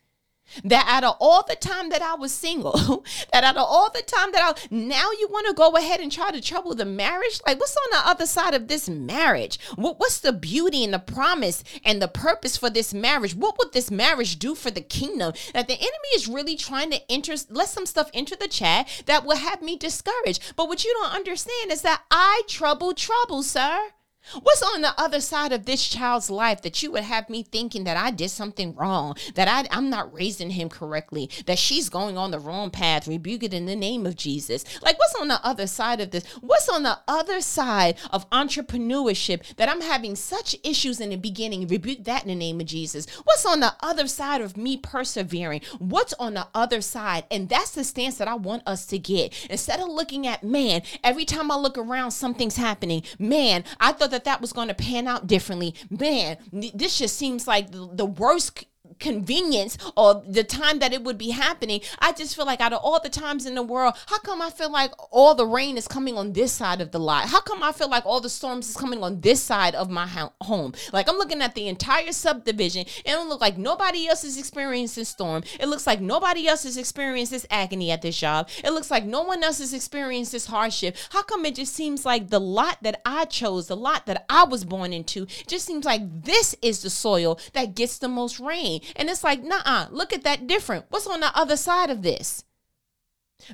That 0.65 0.87
out 0.89 1.05
of 1.05 1.17
all 1.21 1.45
the 1.47 1.55
time 1.55 1.89
that 1.91 2.03
I 2.03 2.17
was 2.17 2.33
single, 2.33 3.05
that 3.33 3.45
out 3.45 3.57
of 3.57 3.65
all 3.65 3.91
the 3.93 4.03
time 4.03 4.33
that 4.33 4.43
I 4.43 4.75
now 4.75 5.13
you 5.13 5.29
want 5.31 5.47
to 5.47 5.55
go 5.55 5.71
ahead 5.77 6.01
and 6.01 6.11
try 6.11 6.33
to 6.33 6.41
trouble 6.41 6.75
the 6.75 6.85
marriage? 6.85 7.41
Like, 7.47 7.61
what's 7.61 7.77
on 7.77 7.91
the 7.93 8.09
other 8.09 8.27
side 8.27 8.55
of 8.55 8.67
this 8.67 8.89
marriage? 8.89 9.61
What, 9.77 10.01
what's 10.01 10.19
the 10.19 10.33
beauty 10.33 10.83
and 10.83 10.93
the 10.93 10.99
promise 10.99 11.63
and 11.85 12.03
the 12.03 12.09
purpose 12.09 12.57
for 12.57 12.71
this 12.71 12.93
marriage? 12.93 13.37
What 13.37 13.57
would 13.59 13.73
this 13.73 13.89
marriage 13.89 14.41
do 14.41 14.57
for 14.57 14.73
the 14.73 14.81
kingdom? 14.81 15.33
That 15.53 15.69
the 15.69 15.75
enemy 15.75 16.09
is 16.17 16.27
really 16.27 16.57
trying 16.57 16.91
to 16.91 17.09
enter, 17.09 17.35
let 17.51 17.69
some 17.69 17.87
stuff 17.87 18.11
enter 18.13 18.35
the 18.35 18.49
chat 18.49 19.05
that 19.07 19.25
will 19.25 19.37
have 19.37 19.63
me 19.63 19.79
discouraged. 19.79 20.55
But 20.57 20.67
what 20.67 20.85
you 20.85 20.93
don't 21.01 21.15
understand 21.15 21.71
is 21.71 21.83
that 21.83 22.03
I 22.11 22.43
trouble 22.49 22.95
trouble, 22.95 23.45
sir. 23.45 23.91
What's 24.33 24.62
on 24.62 24.83
the 24.83 24.99
other 24.99 25.21
side 25.21 25.52
of 25.52 25.66
this 25.66 25.87
child's 25.87 26.31
life 26.31 26.62
that 26.62 26.83
you 26.83 26.90
would 26.93 27.04
have 27.04 27.28
me 27.28 27.43
thinking 27.43 27.85
that 27.85 27.97
I 27.97 28.11
did 28.11 28.31
something 28.31 28.75
wrong, 28.75 29.16
that 29.35 29.49
I, 29.49 29.66
I'm 29.76 29.90
not 29.90 30.12
raising 30.12 30.50
him 30.50 30.69
correctly, 30.69 31.31
that 31.47 31.59
she's 31.59 31.88
going 31.88 32.16
on 32.16 32.31
the 32.31 32.38
wrong 32.38 32.71
path? 32.71 33.07
Rebuke 33.07 33.45
it 33.45 33.54
in 33.54 33.66
the 33.66 33.76
name 33.76 34.07
of 34.07 34.16
Jesus. 34.16 34.64
Like, 34.83 34.99
what's 34.99 35.14
on 35.14 35.28
the 35.28 35.45
other 35.45 35.66
side 35.66 36.00
of 36.00 36.11
this? 36.11 36.25
What's 36.40 36.69
on 36.69 36.83
the 36.83 36.99
other 37.07 37.40
side 37.40 37.97
of 38.11 38.28
entrepreneurship 38.31 39.57
that 39.57 39.69
I'm 39.69 39.81
having 39.81 40.16
such 40.16 40.57
issues 40.64 41.01
in 41.01 41.11
the 41.11 41.16
beginning? 41.16 41.66
Rebuke 41.66 42.05
that 42.05 42.22
in 42.22 42.29
the 42.29 42.35
name 42.35 42.61
of 42.61 42.66
Jesus. 42.66 43.07
What's 43.25 43.46
on 43.46 43.61
the 43.61 43.75
other 43.81 44.09
side 44.09 44.40
of 44.40 44.57
me 44.57 44.77
persevering? 44.77 45.61
What's 45.79 46.14
on 46.14 46.35
the 46.35 46.49
other 46.55 46.81
side? 46.81 47.25
And 47.31 47.49
that's 47.49 47.72
the 47.72 47.85
stance 47.85 48.16
that 48.18 48.29
I 48.29 48.35
want 48.35 48.62
us 48.66 48.87
to 48.87 48.99
get. 48.99 49.49
Instead 49.51 49.81
of 49.81 49.88
looking 49.88 50.27
at, 50.27 50.42
man, 50.42 50.83
every 51.03 51.25
time 51.25 51.51
I 51.51 51.57
look 51.57 51.77
around, 51.77 52.12
something's 52.12 52.57
happening. 52.57 53.03
Man, 53.18 53.64
I 53.81 53.92
thought 53.92 54.11
that 54.14 54.24
that 54.24 54.40
was 54.40 54.53
going 54.53 54.68
to 54.68 54.74
pan 54.74 55.07
out 55.07 55.27
differently. 55.27 55.74
Man, 55.90 56.38
this 56.53 56.98
just 56.98 57.16
seems 57.16 57.46
like 57.46 57.70
the, 57.70 57.88
the 57.92 58.07
worst 58.07 58.64
convenience 58.98 59.78
or 59.96 60.22
the 60.26 60.44
time 60.44 60.78
that 60.78 60.92
it 60.92 61.02
would 61.04 61.18
be 61.18 61.30
happening. 61.30 61.80
I 61.98 62.12
just 62.12 62.37
feel 62.37 62.46
like 62.46 62.61
out 62.61 62.72
of 62.72 62.80
all 62.83 63.00
the 63.00 63.09
times 63.09 63.46
in 63.46 63.54
the 63.54 63.62
world, 63.62 63.94
how 64.07 64.18
come 64.18 64.42
I 64.42 64.50
feel 64.50 64.70
like 64.70 64.92
all 65.11 65.35
the 65.35 65.46
rain 65.46 65.76
is 65.76 65.88
coming 65.88 66.16
on 66.16 66.33
this 66.33 66.52
side 66.52 66.80
of 66.80 66.90
the 66.90 67.00
lot? 67.00 67.28
How 67.28 67.40
come 67.40 67.62
I 67.62 67.72
feel 67.72 67.88
like 67.88 68.07
all 68.07 68.20
the 68.20 68.28
storms 68.28 68.68
is 68.68 68.76
coming 68.76 69.02
on 69.02 69.20
this 69.20 69.42
side 69.42 69.74
of 69.74 69.90
my 69.90 70.07
home? 70.40 70.74
Like 70.92 71.09
I'm 71.09 71.16
looking 71.16 71.42
at 71.42 71.54
the 71.54 71.68
entire 71.68 72.12
subdivision 72.12 72.87
and 73.04 73.20
it 73.20 73.28
look 73.28 73.40
like 73.40 73.59
nobody 73.59 74.09
else 74.09 74.24
is 74.24 74.38
experiencing 74.38 75.00
this 75.00 75.09
storm. 75.09 75.44
It 75.59 75.66
looks 75.66 75.87
like 75.87 76.00
nobody 76.00 76.48
else 76.48 76.64
is 76.64 76.76
experiencing 76.76 77.37
this 77.37 77.46
agony 77.50 77.90
at 77.90 78.02
this 78.02 78.18
job. 78.18 78.48
It 78.62 78.70
looks 78.70 78.90
like 78.90 79.04
no 79.04 79.22
one 79.22 79.42
else 79.42 79.61
is 79.61 79.74
experiencing 79.74 80.33
this 80.37 80.46
hardship. 80.46 80.96
How 81.11 81.22
come 81.22 81.44
it 81.44 81.54
just 81.57 81.74
seems 81.74 82.04
like 82.04 82.28
the 82.30 82.40
lot 82.40 82.78
that 82.83 83.00
I 83.04 83.24
chose, 83.26 83.68
the 83.68 83.76
lot 83.76 84.07
that 84.07 84.24
I 84.28 84.44
was 84.44 84.64
born 84.64 84.92
into, 84.92 85.26
just 85.46 85.66
seems 85.66 85.85
like 85.85 86.24
this 86.24 86.54
is 86.62 86.83
the 86.83 86.90
soil 86.90 87.38
that 87.52 87.74
gets 87.74 87.98
the 87.98 88.09
most 88.09 88.40
rain? 88.40 88.80
And 88.97 89.09
it's 89.09 89.25
like, 89.25 89.42
nah, 89.42 89.87
look 89.90 90.12
at 90.12 90.25
that 90.25 90.47
different. 90.47 90.87
What's 90.88 91.07
on 91.07 91.20
the 91.20 91.37
other 91.37 91.57
side 91.57 91.90
of 91.90 92.03
this? 92.03 92.44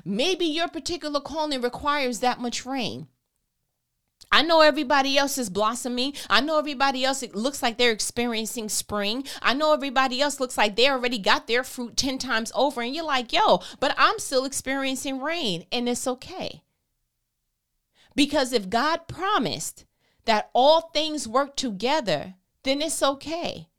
Maybe 0.05 0.45
your 0.45 0.67
particular 0.67 1.19
calling 1.19 1.61
requires 1.61 2.19
that 2.19 2.39
much 2.39 2.65
rain. 2.65 3.07
I 4.31 4.43
know 4.43 4.61
everybody 4.61 5.17
else 5.17 5.37
is 5.37 5.49
blossoming. 5.49 6.13
I 6.29 6.39
know 6.39 6.57
everybody 6.57 7.03
else 7.03 7.23
looks 7.33 7.61
like 7.61 7.77
they're 7.77 7.91
experiencing 7.91 8.69
spring. 8.69 9.25
I 9.41 9.53
know 9.53 9.73
everybody 9.73 10.21
else 10.21 10.39
looks 10.39 10.57
like 10.57 10.75
they 10.75 10.89
already 10.89 11.17
got 11.17 11.47
their 11.47 11.63
fruit 11.63 11.97
10 11.97 12.17
times 12.17 12.51
over 12.55 12.81
and 12.81 12.95
you're 12.95 13.03
like, 13.03 13.33
"Yo, 13.33 13.61
but 13.79 13.93
I'm 13.97 14.19
still 14.19 14.45
experiencing 14.45 15.19
rain 15.19 15.65
and 15.71 15.89
it's 15.89 16.07
okay." 16.07 16.63
Because 18.15 18.53
if 18.53 18.69
God 18.69 19.07
promised 19.07 19.85
that 20.25 20.49
all 20.53 20.81
things 20.81 21.27
work 21.27 21.55
together, 21.55 22.35
then 22.63 22.81
it's 22.81 23.03
okay 23.03 23.70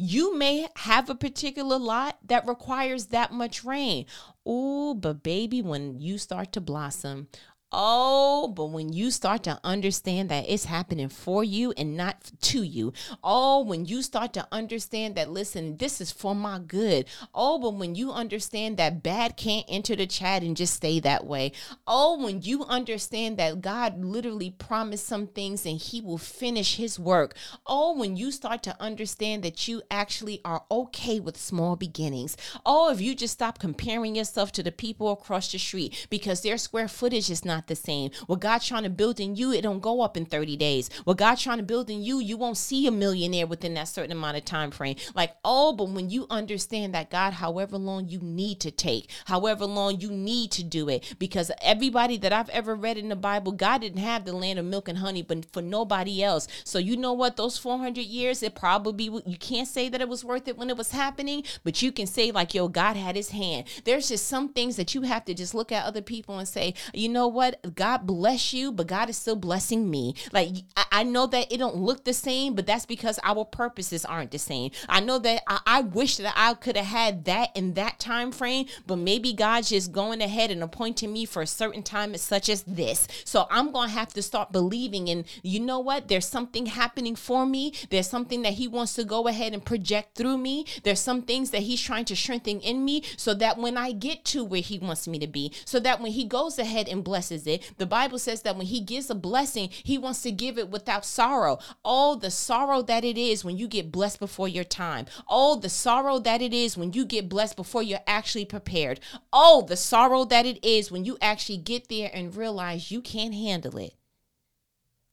you 0.00 0.38
may 0.38 0.68
have 0.76 1.10
a 1.10 1.14
particular 1.16 1.76
lot 1.76 2.18
that 2.24 2.46
requires 2.46 3.06
that 3.06 3.32
much 3.32 3.64
rain. 3.64 4.06
Oh, 4.46 4.94
but 4.94 5.24
baby, 5.24 5.60
when 5.60 6.00
you 6.00 6.18
start 6.18 6.52
to 6.52 6.60
blossom, 6.60 7.26
Oh, 7.70 8.48
but 8.48 8.66
when 8.66 8.94
you 8.94 9.10
start 9.10 9.42
to 9.42 9.60
understand 9.62 10.30
that 10.30 10.46
it's 10.48 10.64
happening 10.64 11.10
for 11.10 11.44
you 11.44 11.74
and 11.76 11.98
not 11.98 12.30
to 12.40 12.62
you. 12.62 12.94
Oh, 13.22 13.62
when 13.62 13.84
you 13.84 14.00
start 14.00 14.32
to 14.34 14.48
understand 14.50 15.16
that, 15.16 15.30
listen, 15.30 15.76
this 15.76 16.00
is 16.00 16.10
for 16.10 16.34
my 16.34 16.60
good. 16.60 17.04
Oh, 17.34 17.58
but 17.58 17.74
when 17.74 17.94
you 17.94 18.10
understand 18.10 18.78
that 18.78 19.02
bad 19.02 19.36
can't 19.36 19.66
enter 19.68 19.94
the 19.94 20.06
chat 20.06 20.42
and 20.42 20.56
just 20.56 20.74
stay 20.74 20.98
that 21.00 21.26
way. 21.26 21.52
Oh, 21.86 22.24
when 22.24 22.40
you 22.40 22.64
understand 22.64 23.36
that 23.36 23.60
God 23.60 24.02
literally 24.02 24.50
promised 24.50 25.06
some 25.06 25.26
things 25.26 25.66
and 25.66 25.78
he 25.78 26.00
will 26.00 26.16
finish 26.16 26.76
his 26.76 26.98
work. 26.98 27.36
Oh, 27.66 27.98
when 27.98 28.16
you 28.16 28.30
start 28.30 28.62
to 28.62 28.80
understand 28.80 29.42
that 29.42 29.68
you 29.68 29.82
actually 29.90 30.40
are 30.42 30.64
okay 30.70 31.20
with 31.20 31.36
small 31.36 31.76
beginnings. 31.76 32.34
Oh, 32.64 32.90
if 32.90 33.02
you 33.02 33.14
just 33.14 33.34
stop 33.34 33.58
comparing 33.58 34.16
yourself 34.16 34.52
to 34.52 34.62
the 34.62 34.72
people 34.72 35.12
across 35.12 35.52
the 35.52 35.58
street 35.58 36.06
because 36.08 36.40
their 36.40 36.56
square 36.56 36.88
footage 36.88 37.30
is 37.30 37.44
not 37.44 37.57
not 37.58 37.66
the 37.66 37.74
same. 37.74 38.12
What 38.26 38.38
God's 38.38 38.68
trying 38.68 38.84
to 38.84 38.90
build 38.90 39.18
in 39.18 39.34
you, 39.34 39.52
it 39.52 39.62
don't 39.62 39.80
go 39.80 40.00
up 40.00 40.16
in 40.16 40.24
30 40.24 40.56
days. 40.56 40.90
What 41.02 41.16
God's 41.16 41.42
trying 41.42 41.56
to 41.56 41.64
build 41.64 41.90
in 41.90 42.02
you, 42.02 42.20
you 42.20 42.36
won't 42.36 42.56
see 42.56 42.86
a 42.86 42.92
millionaire 42.92 43.48
within 43.48 43.74
that 43.74 43.88
certain 43.88 44.12
amount 44.12 44.36
of 44.36 44.44
time 44.44 44.70
frame. 44.70 44.94
Like, 45.16 45.34
oh, 45.44 45.72
but 45.72 45.88
when 45.88 46.08
you 46.08 46.28
understand 46.30 46.94
that 46.94 47.10
God, 47.10 47.32
however 47.32 47.76
long 47.76 48.08
you 48.08 48.20
need 48.20 48.60
to 48.60 48.70
take, 48.70 49.10
however 49.24 49.66
long 49.66 50.00
you 50.00 50.10
need 50.10 50.52
to 50.52 50.62
do 50.62 50.88
it, 50.88 51.16
because 51.18 51.50
everybody 51.60 52.16
that 52.18 52.32
I've 52.32 52.48
ever 52.50 52.76
read 52.76 52.96
in 52.96 53.08
the 53.08 53.16
Bible, 53.16 53.50
God 53.50 53.80
didn't 53.80 53.98
have 53.98 54.24
the 54.24 54.32
land 54.32 54.60
of 54.60 54.64
milk 54.64 54.88
and 54.88 54.98
honey, 54.98 55.22
but 55.22 55.52
for 55.52 55.60
nobody 55.60 56.22
else. 56.22 56.46
So 56.62 56.78
you 56.78 56.96
know 56.96 57.12
what? 57.12 57.36
Those 57.36 57.58
400 57.58 58.00
years, 58.02 58.40
it 58.44 58.54
probably 58.54 59.06
you 59.26 59.38
can't 59.38 59.66
say 59.66 59.88
that 59.88 60.00
it 60.00 60.08
was 60.08 60.24
worth 60.24 60.46
it 60.46 60.56
when 60.56 60.70
it 60.70 60.76
was 60.76 60.92
happening, 60.92 61.42
but 61.64 61.82
you 61.82 61.90
can 61.90 62.06
say 62.06 62.30
like, 62.30 62.54
yo, 62.54 62.68
God 62.68 62.94
had 62.94 63.16
His 63.16 63.30
hand. 63.30 63.66
There's 63.84 64.08
just 64.08 64.28
some 64.28 64.50
things 64.50 64.76
that 64.76 64.94
you 64.94 65.02
have 65.02 65.24
to 65.24 65.34
just 65.34 65.54
look 65.54 65.72
at 65.72 65.84
other 65.84 66.02
people 66.02 66.38
and 66.38 66.46
say, 66.46 66.74
you 66.92 67.08
know 67.08 67.26
what? 67.26 67.47
What? 67.48 67.74
God 67.74 68.06
bless 68.06 68.52
you, 68.52 68.72
but 68.72 68.86
God 68.86 69.08
is 69.08 69.16
still 69.16 69.36
blessing 69.36 69.90
me. 69.90 70.14
Like 70.32 70.50
I, 70.76 70.84
I 70.92 71.02
know 71.02 71.26
that 71.26 71.52
it 71.52 71.58
don't 71.58 71.76
look 71.76 72.04
the 72.04 72.12
same, 72.12 72.54
but 72.54 72.66
that's 72.66 72.86
because 72.86 73.18
our 73.22 73.44
purposes 73.44 74.04
aren't 74.04 74.30
the 74.30 74.38
same. 74.38 74.70
I 74.88 75.00
know 75.00 75.18
that 75.18 75.42
I, 75.46 75.60
I 75.66 75.80
wish 75.82 76.16
that 76.16 76.34
I 76.36 76.54
could 76.54 76.76
have 76.76 76.86
had 76.86 77.24
that 77.26 77.56
in 77.56 77.74
that 77.74 77.98
time 77.98 78.32
frame, 78.32 78.66
but 78.86 78.96
maybe 78.96 79.32
God's 79.32 79.70
just 79.70 79.92
going 79.92 80.20
ahead 80.20 80.50
and 80.50 80.62
appointing 80.62 81.12
me 81.12 81.24
for 81.24 81.42
a 81.42 81.46
certain 81.46 81.82
time 81.82 82.16
such 82.16 82.48
as 82.48 82.62
this. 82.62 83.06
So 83.24 83.46
I'm 83.50 83.72
gonna 83.72 83.90
have 83.90 84.12
to 84.14 84.22
start 84.22 84.52
believing 84.52 85.08
and 85.08 85.24
you 85.42 85.60
know 85.60 85.78
what? 85.78 86.08
There's 86.08 86.26
something 86.26 86.66
happening 86.66 87.16
for 87.16 87.46
me. 87.46 87.72
There's 87.90 88.08
something 88.08 88.42
that 88.42 88.54
he 88.54 88.68
wants 88.68 88.94
to 88.94 89.04
go 89.04 89.28
ahead 89.28 89.52
and 89.52 89.64
project 89.64 90.16
through 90.16 90.38
me. 90.38 90.66
There's 90.82 91.00
some 91.00 91.22
things 91.22 91.50
that 91.50 91.62
he's 91.62 91.80
trying 91.80 92.04
to 92.06 92.16
strengthen 92.16 92.60
in 92.60 92.84
me 92.84 93.02
so 93.16 93.34
that 93.34 93.58
when 93.58 93.76
I 93.76 93.92
get 93.92 94.24
to 94.26 94.44
where 94.44 94.60
he 94.60 94.78
wants 94.78 95.06
me 95.08 95.18
to 95.18 95.26
be, 95.26 95.52
so 95.64 95.80
that 95.80 96.00
when 96.00 96.12
he 96.12 96.24
goes 96.24 96.58
ahead 96.58 96.88
and 96.88 97.04
blesses 97.04 97.37
it, 97.46 97.72
the 97.78 97.86
Bible 97.86 98.18
says 98.18 98.42
that 98.42 98.56
when 98.56 98.66
he 98.66 98.80
gives 98.80 99.10
a 99.10 99.14
blessing, 99.14 99.68
he 99.70 99.98
wants 99.98 100.22
to 100.22 100.32
give 100.32 100.58
it 100.58 100.70
without 100.70 101.04
sorrow. 101.04 101.58
All 101.84 102.16
the 102.16 102.30
sorrow 102.30 102.82
that 102.82 103.04
it 103.04 103.18
is 103.18 103.44
when 103.44 103.56
you 103.56 103.68
get 103.68 103.92
blessed 103.92 104.18
before 104.18 104.48
your 104.48 104.64
time. 104.64 105.06
All 105.26 105.56
the 105.56 105.68
sorrow 105.68 106.18
that 106.18 106.42
it 106.42 106.52
is 106.52 106.76
when 106.76 106.92
you 106.92 107.04
get 107.04 107.28
blessed 107.28 107.56
before 107.56 107.82
you're 107.82 108.00
actually 108.06 108.44
prepared. 108.44 109.00
Oh, 109.32 109.64
the 109.66 109.76
sorrow 109.76 110.24
that 110.24 110.46
it 110.46 110.64
is 110.64 110.90
when 110.90 111.04
you 111.04 111.18
actually 111.20 111.58
get 111.58 111.88
there 111.88 112.10
and 112.12 112.34
realize 112.34 112.90
you 112.90 113.00
can't 113.00 113.34
handle 113.34 113.76
it. 113.78 113.97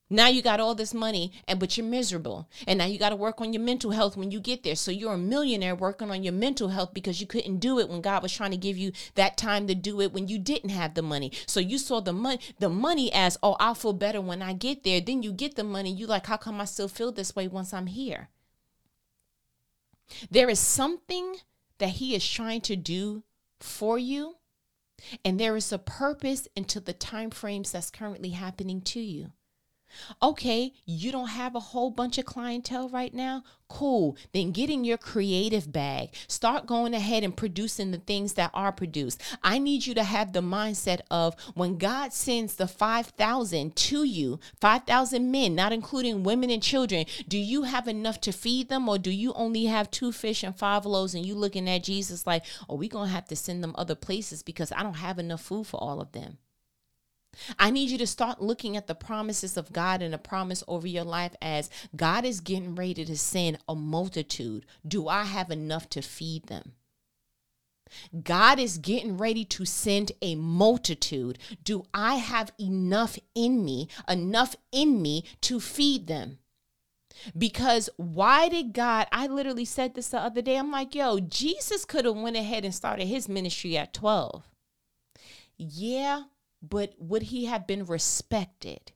Now 0.09 0.27
you 0.27 0.43
got 0.43 0.59
all 0.59 0.75
this 0.75 0.93
money 0.93 1.31
and 1.47 1.59
but 1.59 1.77
you're 1.77 1.85
miserable. 1.85 2.47
And 2.67 2.77
now 2.77 2.85
you 2.85 2.99
got 2.99 3.09
to 3.09 3.15
work 3.15 3.41
on 3.41 3.53
your 3.53 3.63
mental 3.63 3.91
health 3.91 4.15
when 4.15 4.29
you 4.29 4.39
get 4.39 4.61
there. 4.63 4.75
So 4.75 4.91
you're 4.91 5.13
a 5.13 5.17
millionaire 5.17 5.75
working 5.75 6.11
on 6.11 6.23
your 6.23 6.33
mental 6.33 6.69
health 6.69 6.93
because 6.93 7.19
you 7.19 7.25
couldn't 7.25 7.57
do 7.57 7.79
it 7.79 7.89
when 7.89 8.01
God 8.01 8.21
was 8.21 8.31
trying 8.31 8.51
to 8.51 8.57
give 8.57 8.77
you 8.77 8.91
that 9.15 9.35
time 9.35 9.65
to 9.67 9.73
do 9.73 10.01
it 10.01 10.13
when 10.13 10.27
you 10.27 10.37
didn't 10.37 10.69
have 10.69 10.93
the 10.93 11.01
money. 11.01 11.31
So 11.47 11.59
you 11.59 11.79
saw 11.79 12.01
the 12.01 12.13
money 12.13 12.39
the 12.59 12.69
money 12.69 13.11
as, 13.13 13.37
"Oh, 13.41 13.55
I'll 13.59 13.73
feel 13.73 13.93
better 13.93 14.21
when 14.21 14.43
I 14.43 14.53
get 14.53 14.83
there." 14.83 15.01
Then 15.01 15.23
you 15.23 15.31
get 15.31 15.55
the 15.55 15.63
money, 15.63 15.91
you 15.91 16.05
like, 16.05 16.27
"How 16.27 16.37
come 16.37 16.61
I 16.61 16.65
still 16.65 16.87
feel 16.87 17.11
this 17.11 17.35
way 17.35 17.47
once 17.47 17.73
I'm 17.73 17.87
here?" 17.87 18.29
There 20.29 20.49
is 20.49 20.59
something 20.59 21.37
that 21.79 21.89
he 21.89 22.13
is 22.13 22.27
trying 22.29 22.61
to 22.61 22.75
do 22.75 23.23
for 23.59 23.97
you, 23.97 24.37
and 25.23 25.39
there 25.39 25.55
is 25.55 25.71
a 25.71 25.79
purpose 25.79 26.47
into 26.55 26.79
the 26.79 26.93
time 26.93 27.31
frames 27.31 27.71
that's 27.71 27.89
currently 27.89 28.29
happening 28.29 28.81
to 28.81 28.99
you. 28.99 29.31
Okay, 30.21 30.73
you 30.85 31.11
don't 31.11 31.29
have 31.29 31.55
a 31.55 31.59
whole 31.59 31.91
bunch 31.91 32.17
of 32.17 32.25
clientele 32.25 32.89
right 32.89 33.13
now? 33.13 33.43
Cool. 33.67 34.15
Then 34.31 34.51
get 34.51 34.69
in 34.69 34.83
your 34.83 34.97
creative 34.97 35.71
bag. 35.71 36.09
Start 36.27 36.67
going 36.67 36.93
ahead 36.93 37.23
and 37.23 37.35
producing 37.35 37.89
the 37.91 37.97
things 37.97 38.33
that 38.33 38.51
are 38.53 38.71
produced. 38.71 39.21
I 39.43 39.57
need 39.57 39.87
you 39.87 39.95
to 39.95 40.03
have 40.03 40.33
the 40.33 40.41
mindset 40.41 41.01
of 41.09 41.35
when 41.55 41.77
God 41.77 42.13
sends 42.13 42.55
the 42.55 42.67
5,000 42.67 43.75
to 43.75 44.03
you, 44.03 44.39
5,000 44.61 45.31
men, 45.31 45.55
not 45.55 45.73
including 45.73 46.23
women 46.23 46.51
and 46.51 46.61
children, 46.61 47.05
do 47.27 47.37
you 47.37 47.63
have 47.63 47.87
enough 47.87 48.21
to 48.21 48.31
feed 48.31 48.69
them 48.69 48.87
or 48.87 48.99
do 48.99 49.11
you 49.11 49.33
only 49.33 49.65
have 49.65 49.89
two 49.89 50.11
fish 50.11 50.43
and 50.43 50.55
five 50.55 50.85
loaves 50.85 51.15
and 51.15 51.25
you 51.25 51.33
looking 51.33 51.67
at 51.67 51.83
Jesus 51.83 52.27
like, 52.27 52.45
oh, 52.69 52.75
we're 52.75 52.89
going 52.89 53.07
to 53.07 53.15
have 53.15 53.27
to 53.27 53.35
send 53.35 53.63
them 53.63 53.75
other 53.77 53.95
places 53.95 54.43
because 54.43 54.71
I 54.71 54.83
don't 54.83 54.95
have 54.95 55.17
enough 55.17 55.41
food 55.41 55.65
for 55.65 55.81
all 55.81 56.01
of 56.01 56.11
them? 56.11 56.37
I 57.59 57.71
need 57.71 57.89
you 57.89 57.97
to 57.97 58.07
start 58.07 58.41
looking 58.41 58.77
at 58.77 58.87
the 58.87 58.95
promises 58.95 59.57
of 59.57 59.73
God 59.73 60.01
and 60.01 60.13
a 60.13 60.17
promise 60.17 60.63
over 60.67 60.87
your 60.87 61.03
life 61.03 61.35
as 61.41 61.69
God 61.95 62.25
is 62.25 62.39
getting 62.39 62.75
ready 62.75 63.05
to 63.05 63.17
send 63.17 63.59
a 63.67 63.75
multitude. 63.75 64.65
Do 64.87 65.07
I 65.07 65.23
have 65.23 65.51
enough 65.51 65.89
to 65.89 66.01
feed 66.01 66.47
them? 66.47 66.73
God 68.23 68.59
is 68.59 68.77
getting 68.77 69.17
ready 69.17 69.45
to 69.45 69.65
send 69.65 70.11
a 70.21 70.35
multitude. 70.35 71.37
Do 71.63 71.85
I 71.93 72.15
have 72.15 72.51
enough 72.59 73.17
in 73.35 73.63
me, 73.63 73.89
enough 74.09 74.55
in 74.71 75.01
me 75.01 75.23
to 75.41 75.59
feed 75.59 76.07
them? 76.07 76.39
Because 77.37 77.89
why 77.97 78.49
did 78.49 78.73
God, 78.73 79.07
I 79.11 79.27
literally 79.27 79.65
said 79.65 79.95
this 79.95 80.09
the 80.09 80.19
other 80.19 80.41
day. 80.41 80.57
I'm 80.57 80.71
like, 80.71 80.93
yo, 80.93 81.19
Jesus 81.19 81.85
could 81.85 82.05
have 82.05 82.15
went 82.15 82.35
ahead 82.35 82.65
and 82.65 82.75
started 82.75 83.05
his 83.05 83.29
ministry 83.29 83.77
at 83.77 83.93
12. 83.93 84.43
Yeah, 85.57 86.23
but 86.69 86.93
would 86.97 87.23
he 87.23 87.45
have 87.45 87.67
been 87.67 87.85
respected? 87.85 88.91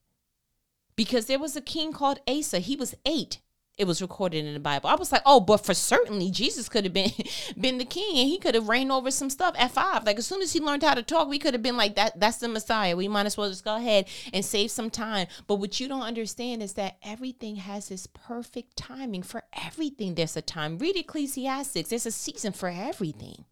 Because 0.96 1.26
there 1.26 1.40
was 1.40 1.56
a 1.56 1.62
king 1.62 1.94
called 1.94 2.20
Asa. 2.28 2.60
He 2.60 2.76
was 2.76 2.96
eight. 3.06 3.40
It 3.78 3.88
was 3.88 4.02
recorded 4.02 4.44
in 4.44 4.54
the 4.54 4.60
Bible. 4.60 4.90
I 4.90 4.96
was 4.96 5.14
like, 5.14 5.22
oh, 5.26 5.40
but 5.40 5.66
for 5.66 5.74
certainly 5.74 6.32
Jesus 6.32 6.68
could 6.68 6.84
have 6.84 6.92
been 6.92 7.14
been 7.58 7.78
the 7.78 7.86
king 7.86 8.18
and 8.18 8.28
he 8.28 8.38
could 8.38 8.54
have 8.54 8.68
reigned 8.68 8.92
over 8.92 9.10
some 9.10 9.30
stuff 9.30 9.56
at 9.58 9.72
five. 9.72 10.06
Like 10.06 10.18
as 10.18 10.28
soon 10.28 10.42
as 10.42 10.52
he 10.52 10.60
learned 10.60 10.84
how 10.84 10.96
to 10.96 11.02
talk, 11.02 11.30
we 11.30 11.40
could 11.40 11.54
have 11.54 11.64
been 11.64 11.78
like, 11.78 11.96
that 11.96 12.20
that's 12.20 12.38
the 12.38 12.50
Messiah. 12.50 12.98
We 12.98 13.08
might 13.08 13.26
as 13.26 13.38
well 13.38 13.48
just 13.48 13.64
go 13.64 13.78
ahead 13.78 14.10
and 14.34 14.44
save 14.44 14.72
some 14.72 14.90
time. 14.90 15.28
But 15.48 15.56
what 15.56 15.80
you 15.80 15.88
don't 15.88 16.02
understand 16.02 16.62
is 16.62 16.74
that 16.74 16.98
everything 17.02 17.56
has 17.56 17.88
this 17.88 18.06
perfect 18.06 18.76
timing. 18.76 19.24
For 19.24 19.44
everything, 19.54 20.16
there's 20.16 20.36
a 20.36 20.42
time. 20.42 20.78
Read 20.78 20.98
Ecclesiastics. 20.98 21.90
There's 21.90 22.06
a 22.06 22.12
season 22.12 22.52
for 22.52 22.68
everything. 22.68 23.46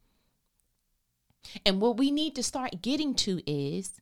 And 1.66 1.80
what 1.80 1.96
we 1.96 2.12
need 2.12 2.36
to 2.36 2.44
start 2.44 2.82
getting 2.82 3.16
to 3.16 3.42
is 3.50 3.94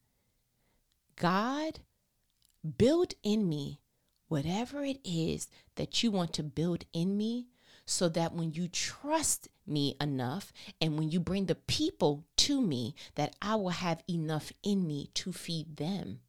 God, 1.15 1.79
build 2.77 3.13
in 3.23 3.47
me 3.47 3.81
whatever 4.27 4.83
it 4.83 4.99
is 5.03 5.47
that 5.75 6.03
you 6.03 6.11
want 6.11 6.33
to 6.33 6.43
build 6.43 6.85
in 6.93 7.17
me 7.17 7.47
so 7.85 8.09
that 8.09 8.33
when 8.33 8.51
you 8.51 8.67
trust 8.67 9.47
me 9.67 9.95
enough 10.01 10.51
and 10.81 10.97
when 10.97 11.09
you 11.09 11.19
bring 11.19 11.45
the 11.45 11.55
people 11.55 12.25
to 12.37 12.61
me 12.61 12.95
that 13.15 13.35
I 13.41 13.55
will 13.55 13.69
have 13.69 14.03
enough 14.09 14.51
in 14.63 14.87
me 14.87 15.09
to 15.15 15.31
feed 15.31 15.77
them. 15.77 16.19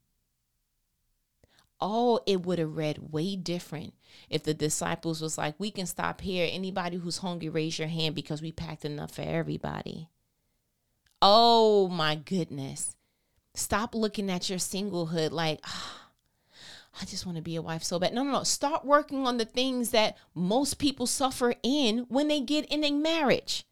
Oh, 1.81 2.20
it 2.27 2.42
would 2.42 2.59
have 2.59 2.77
read 2.77 3.12
way 3.12 3.37
different 3.37 3.94
if 4.31 4.42
the 4.42 4.55
disciples 4.55 5.20
was 5.20 5.37
like, 5.37 5.55
we 5.59 5.70
can 5.70 5.87
stop 5.87 6.22
here. 6.22 6.49
Anybody 6.51 6.96
who's 6.96 7.18
hungry, 7.18 7.51
raise 7.51 7.79
your 7.79 7.88
hand 7.88 8.14
because 8.14 8.40
we 8.40 8.53
packed 8.53 8.85
enough 8.85 9.12
for 9.12 9.22
everybody. 9.22 10.09
Oh 11.20 11.88
my 11.88 12.14
goodness. 12.14 12.96
Stop 13.56 13.94
looking 13.94 14.30
at 14.30 14.48
your 14.48 14.58
singlehood 14.58 15.32
like, 15.32 15.60
oh, 15.66 16.00
I 17.00 17.04
just 17.04 17.26
want 17.26 17.36
to 17.36 17.42
be 17.42 17.56
a 17.56 17.62
wife 17.62 17.82
so 17.82 17.98
bad. 17.98 18.14
No, 18.14 18.22
no, 18.22 18.32
no. 18.32 18.42
Start 18.42 18.84
working 18.84 19.26
on 19.26 19.36
the 19.36 19.44
things 19.44 19.90
that 19.90 20.16
most 20.34 20.78
people 20.78 21.06
suffer 21.06 21.54
in 21.62 22.06
when 22.08 22.28
they 22.28 22.40
get 22.40 22.66
in 22.66 22.84
a 22.84 22.90
marriage. 22.90 23.65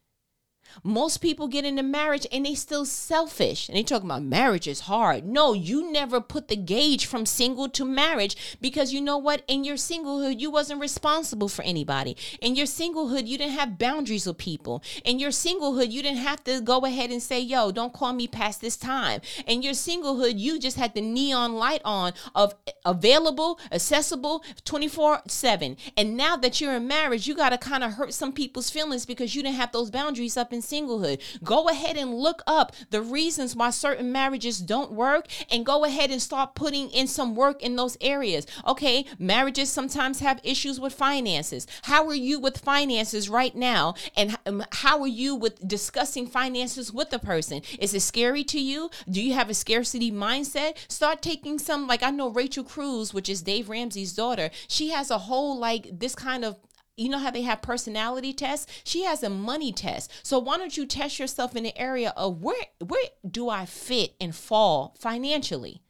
Most 0.83 1.17
people 1.17 1.47
get 1.47 1.65
into 1.65 1.83
marriage 1.83 2.27
and 2.31 2.45
they 2.45 2.55
still 2.55 2.85
selfish. 2.85 3.67
And 3.67 3.77
they 3.77 3.83
talk 3.83 4.03
about 4.03 4.23
marriage 4.23 4.67
is 4.67 4.81
hard. 4.81 5.25
No, 5.25 5.53
you 5.53 5.91
never 5.91 6.21
put 6.21 6.47
the 6.47 6.55
gauge 6.55 7.05
from 7.05 7.25
single 7.25 7.69
to 7.69 7.85
marriage 7.85 8.57
because 8.61 8.93
you 8.93 9.01
know 9.01 9.17
what? 9.17 9.43
In 9.47 9.63
your 9.63 9.75
singlehood, 9.75 10.39
you 10.39 10.51
wasn't 10.51 10.81
responsible 10.81 11.49
for 11.49 11.63
anybody. 11.63 12.17
In 12.41 12.55
your 12.55 12.65
singlehood, 12.65 13.27
you 13.27 13.37
didn't 13.37 13.53
have 13.53 13.77
boundaries 13.77 14.25
with 14.25 14.37
people. 14.37 14.83
In 15.03 15.19
your 15.19 15.31
singlehood, 15.31 15.91
you 15.91 16.01
didn't 16.01 16.19
have 16.19 16.43
to 16.45 16.61
go 16.61 16.85
ahead 16.85 17.11
and 17.11 17.21
say, 17.21 17.39
yo, 17.39 17.71
don't 17.71 17.93
call 17.93 18.13
me 18.13 18.27
past 18.27 18.61
this 18.61 18.77
time. 18.77 19.21
In 19.47 19.61
your 19.61 19.73
singlehood, 19.73 20.39
you 20.39 20.59
just 20.59 20.77
had 20.77 20.93
the 20.93 21.01
neon 21.01 21.55
light 21.55 21.81
on 21.85 22.13
of 22.33 22.55
available, 22.83 23.59
accessible 23.71 24.43
24 24.63 25.21
7. 25.27 25.77
And 25.97 26.17
now 26.17 26.35
that 26.37 26.59
you're 26.59 26.75
in 26.75 26.87
marriage, 26.87 27.27
you 27.27 27.35
got 27.35 27.49
to 27.49 27.57
kind 27.57 27.83
of 27.83 27.93
hurt 27.93 28.13
some 28.13 28.33
people's 28.33 28.69
feelings 28.69 29.05
because 29.05 29.35
you 29.35 29.43
didn't 29.43 29.55
have 29.55 29.71
those 29.71 29.91
boundaries 29.91 30.37
up 30.37 30.53
in 30.53 30.61
singlehood. 30.65 31.21
Go 31.43 31.69
ahead 31.69 31.97
and 31.97 32.13
look 32.13 32.41
up 32.47 32.73
the 32.89 33.01
reasons 33.01 33.55
why 33.55 33.69
certain 33.69 34.11
marriages 34.11 34.59
don't 34.59 34.91
work 34.91 35.27
and 35.49 35.65
go 35.65 35.85
ahead 35.85 36.11
and 36.11 36.21
start 36.21 36.55
putting 36.55 36.89
in 36.89 37.07
some 37.07 37.35
work 37.35 37.61
in 37.61 37.75
those 37.75 37.97
areas. 38.01 38.45
Okay, 38.67 39.05
marriages 39.19 39.71
sometimes 39.71 40.19
have 40.19 40.39
issues 40.43 40.79
with 40.79 40.93
finances. 40.93 41.67
How 41.83 42.07
are 42.07 42.15
you 42.15 42.39
with 42.39 42.57
finances 42.57 43.29
right 43.29 43.55
now? 43.55 43.95
And 44.15 44.37
um, 44.45 44.63
how 44.71 45.01
are 45.01 45.07
you 45.07 45.35
with 45.35 45.67
discussing 45.67 46.27
finances 46.27 46.91
with 46.91 47.09
the 47.09 47.19
person? 47.19 47.61
Is 47.79 47.93
it 47.93 48.01
scary 48.01 48.43
to 48.45 48.59
you? 48.59 48.89
Do 49.09 49.21
you 49.21 49.33
have 49.33 49.49
a 49.49 49.53
scarcity 49.53 50.11
mindset? 50.11 50.77
Start 50.87 51.21
taking 51.21 51.59
some, 51.59 51.87
like 51.87 52.03
I 52.03 52.11
know 52.11 52.29
Rachel 52.29 52.63
Cruz, 52.63 53.13
which 53.13 53.29
is 53.29 53.41
Dave 53.41 53.69
Ramsey's 53.69 54.13
daughter, 54.13 54.49
she 54.67 54.89
has 54.89 55.11
a 55.11 55.19
whole 55.19 55.57
like 55.57 55.99
this 55.99 56.15
kind 56.15 56.43
of 56.45 56.57
you 56.97 57.09
know 57.09 57.19
how 57.19 57.31
they 57.31 57.41
have 57.41 57.61
personality 57.61 58.33
tests 58.33 58.71
she 58.83 59.03
has 59.03 59.23
a 59.23 59.29
money 59.29 59.71
test 59.71 60.11
so 60.23 60.39
why 60.39 60.57
don't 60.57 60.77
you 60.77 60.85
test 60.85 61.19
yourself 61.19 61.55
in 61.55 61.63
the 61.63 61.77
area 61.77 62.13
of 62.15 62.41
where 62.41 62.65
where 62.85 63.03
do 63.29 63.49
i 63.49 63.65
fit 63.65 64.15
and 64.19 64.35
fall 64.35 64.95
financially 64.99 65.81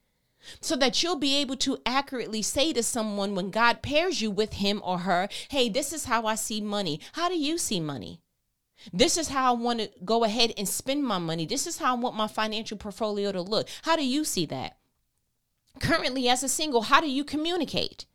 so 0.61 0.75
that 0.75 1.01
you'll 1.01 1.15
be 1.15 1.35
able 1.37 1.55
to 1.57 1.79
accurately 1.85 2.41
say 2.41 2.73
to 2.73 2.83
someone 2.83 3.35
when 3.35 3.49
God 3.49 3.81
pairs 3.81 4.21
you 4.21 4.29
with 4.29 4.53
him 4.53 4.81
or 4.83 4.99
her, 4.99 5.27
hey, 5.49 5.69
this 5.69 5.91
is 5.91 6.05
how 6.05 6.25
I 6.25 6.35
see 6.35 6.61
money. 6.61 6.99
How 7.13 7.29
do 7.29 7.35
you 7.35 7.57
see 7.57 7.79
money? 7.79 8.21
This 8.93 9.17
is 9.17 9.29
how 9.29 9.53
I 9.53 9.57
want 9.57 9.79
to 9.79 9.89
go 10.03 10.23
ahead 10.23 10.53
and 10.57 10.67
spend 10.67 11.03
my 11.03 11.17
money. 11.17 11.45
This 11.45 11.65
is 11.65 11.77
how 11.77 11.95
I 11.95 11.99
want 11.99 12.15
my 12.15 12.27
financial 12.27 12.77
portfolio 12.77 13.31
to 13.31 13.41
look. 13.41 13.67
How 13.83 13.95
do 13.95 14.05
you 14.05 14.23
see 14.23 14.45
that? 14.47 14.77
Currently, 15.79 16.29
as 16.29 16.43
a 16.43 16.49
single, 16.49 16.83
how 16.83 17.01
do 17.01 17.09
you 17.09 17.23
communicate? 17.23 18.05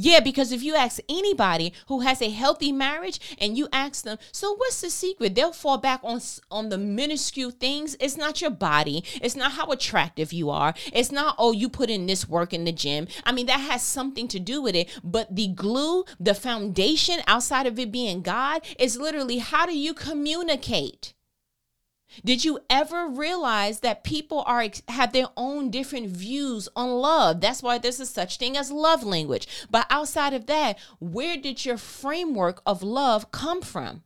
Yeah, 0.00 0.20
because 0.20 0.52
if 0.52 0.62
you 0.62 0.76
ask 0.76 1.00
anybody 1.08 1.72
who 1.88 2.00
has 2.00 2.22
a 2.22 2.30
healthy 2.30 2.70
marriage 2.70 3.18
and 3.40 3.58
you 3.58 3.66
ask 3.72 4.04
them, 4.04 4.18
so 4.30 4.54
what's 4.54 4.80
the 4.80 4.90
secret? 4.90 5.34
They'll 5.34 5.52
fall 5.52 5.76
back 5.76 6.00
on 6.04 6.20
on 6.52 6.68
the 6.68 6.78
minuscule 6.78 7.50
things. 7.50 7.96
It's 7.98 8.16
not 8.16 8.40
your 8.40 8.52
body. 8.52 9.02
It's 9.20 9.34
not 9.34 9.52
how 9.52 9.66
attractive 9.72 10.32
you 10.32 10.50
are. 10.50 10.72
It's 10.92 11.10
not 11.10 11.34
oh 11.36 11.50
you 11.50 11.68
put 11.68 11.90
in 11.90 12.06
this 12.06 12.28
work 12.28 12.54
in 12.54 12.64
the 12.64 12.70
gym. 12.70 13.08
I 13.24 13.32
mean 13.32 13.46
that 13.46 13.58
has 13.58 13.82
something 13.82 14.28
to 14.28 14.38
do 14.38 14.62
with 14.62 14.76
it, 14.76 14.88
but 15.02 15.34
the 15.34 15.48
glue, 15.48 16.04
the 16.20 16.34
foundation 16.34 17.18
outside 17.26 17.66
of 17.66 17.76
it 17.80 17.90
being 17.90 18.22
God 18.22 18.62
is 18.78 18.98
literally 18.98 19.38
how 19.38 19.66
do 19.66 19.76
you 19.76 19.94
communicate? 19.94 21.12
Did 22.24 22.44
you 22.44 22.60
ever 22.70 23.08
realize 23.08 23.80
that 23.80 24.04
people 24.04 24.42
are 24.46 24.66
have 24.88 25.12
their 25.12 25.28
own 25.36 25.70
different 25.70 26.08
views 26.08 26.68
on 26.74 26.90
love? 26.90 27.40
That's 27.40 27.62
why 27.62 27.78
there's 27.78 28.00
a 28.00 28.06
such 28.06 28.38
thing 28.38 28.56
as 28.56 28.70
love 28.70 29.04
language. 29.04 29.46
But 29.70 29.86
outside 29.90 30.34
of 30.34 30.46
that, 30.46 30.78
where 30.98 31.36
did 31.36 31.64
your 31.64 31.78
framework 31.78 32.62
of 32.66 32.82
love 32.82 33.30
come 33.30 33.62
from? 33.62 34.02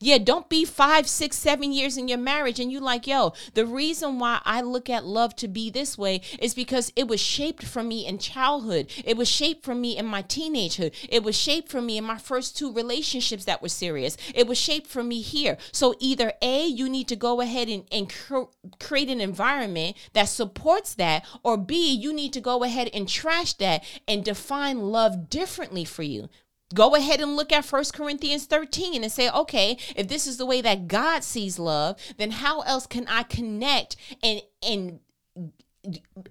Yeah, 0.00 0.18
don't 0.18 0.48
be 0.48 0.64
five, 0.64 1.08
six, 1.08 1.36
seven 1.36 1.72
years 1.72 1.96
in 1.96 2.06
your 2.06 2.18
marriage 2.18 2.60
and 2.60 2.70
you 2.70 2.78
like, 2.78 3.08
yo, 3.08 3.32
the 3.54 3.66
reason 3.66 4.20
why 4.20 4.40
I 4.44 4.60
look 4.60 4.88
at 4.88 5.04
love 5.04 5.34
to 5.36 5.48
be 5.48 5.70
this 5.70 5.98
way 5.98 6.20
is 6.38 6.54
because 6.54 6.92
it 6.94 7.08
was 7.08 7.20
shaped 7.20 7.64
for 7.64 7.82
me 7.82 8.06
in 8.06 8.18
childhood. 8.18 8.92
It 9.04 9.16
was 9.16 9.28
shaped 9.28 9.64
for 9.64 9.74
me 9.74 9.96
in 9.96 10.06
my 10.06 10.22
teenagehood. 10.22 10.94
It 11.08 11.24
was 11.24 11.36
shaped 11.36 11.68
for 11.68 11.82
me 11.82 11.98
in 11.98 12.04
my 12.04 12.16
first 12.16 12.56
two 12.56 12.72
relationships 12.72 13.44
that 13.46 13.60
were 13.60 13.68
serious. 13.68 14.16
It 14.36 14.46
was 14.46 14.56
shaped 14.56 14.86
for 14.86 15.02
me 15.02 15.20
here. 15.20 15.58
So 15.72 15.96
either 15.98 16.32
A, 16.42 16.64
you 16.64 16.88
need 16.88 17.08
to 17.08 17.16
go 17.16 17.40
ahead 17.40 17.68
and, 17.68 17.82
and 17.90 18.08
cr- 18.08 18.52
create 18.78 19.08
an 19.08 19.20
environment 19.20 19.96
that 20.12 20.28
supports 20.28 20.94
that, 20.94 21.26
or 21.42 21.56
B, 21.56 21.92
you 21.92 22.12
need 22.12 22.32
to 22.34 22.40
go 22.40 22.62
ahead 22.62 22.88
and 22.94 23.08
trash 23.08 23.54
that 23.54 23.82
and 24.06 24.24
define 24.24 24.78
love 24.78 25.28
differently 25.28 25.84
for 25.84 26.04
you. 26.04 26.28
Go 26.74 26.94
ahead 26.94 27.20
and 27.20 27.34
look 27.34 27.50
at 27.50 27.64
First 27.64 27.94
Corinthians 27.94 28.44
13 28.44 29.02
and 29.02 29.10
say, 29.10 29.30
okay, 29.30 29.78
if 29.96 30.08
this 30.08 30.26
is 30.26 30.36
the 30.36 30.44
way 30.44 30.60
that 30.60 30.86
God 30.86 31.24
sees 31.24 31.58
love, 31.58 31.98
then 32.18 32.30
how 32.30 32.60
else 32.60 32.86
can 32.86 33.06
I 33.08 33.22
connect 33.22 33.96
and 34.22 34.42
and 34.62 35.00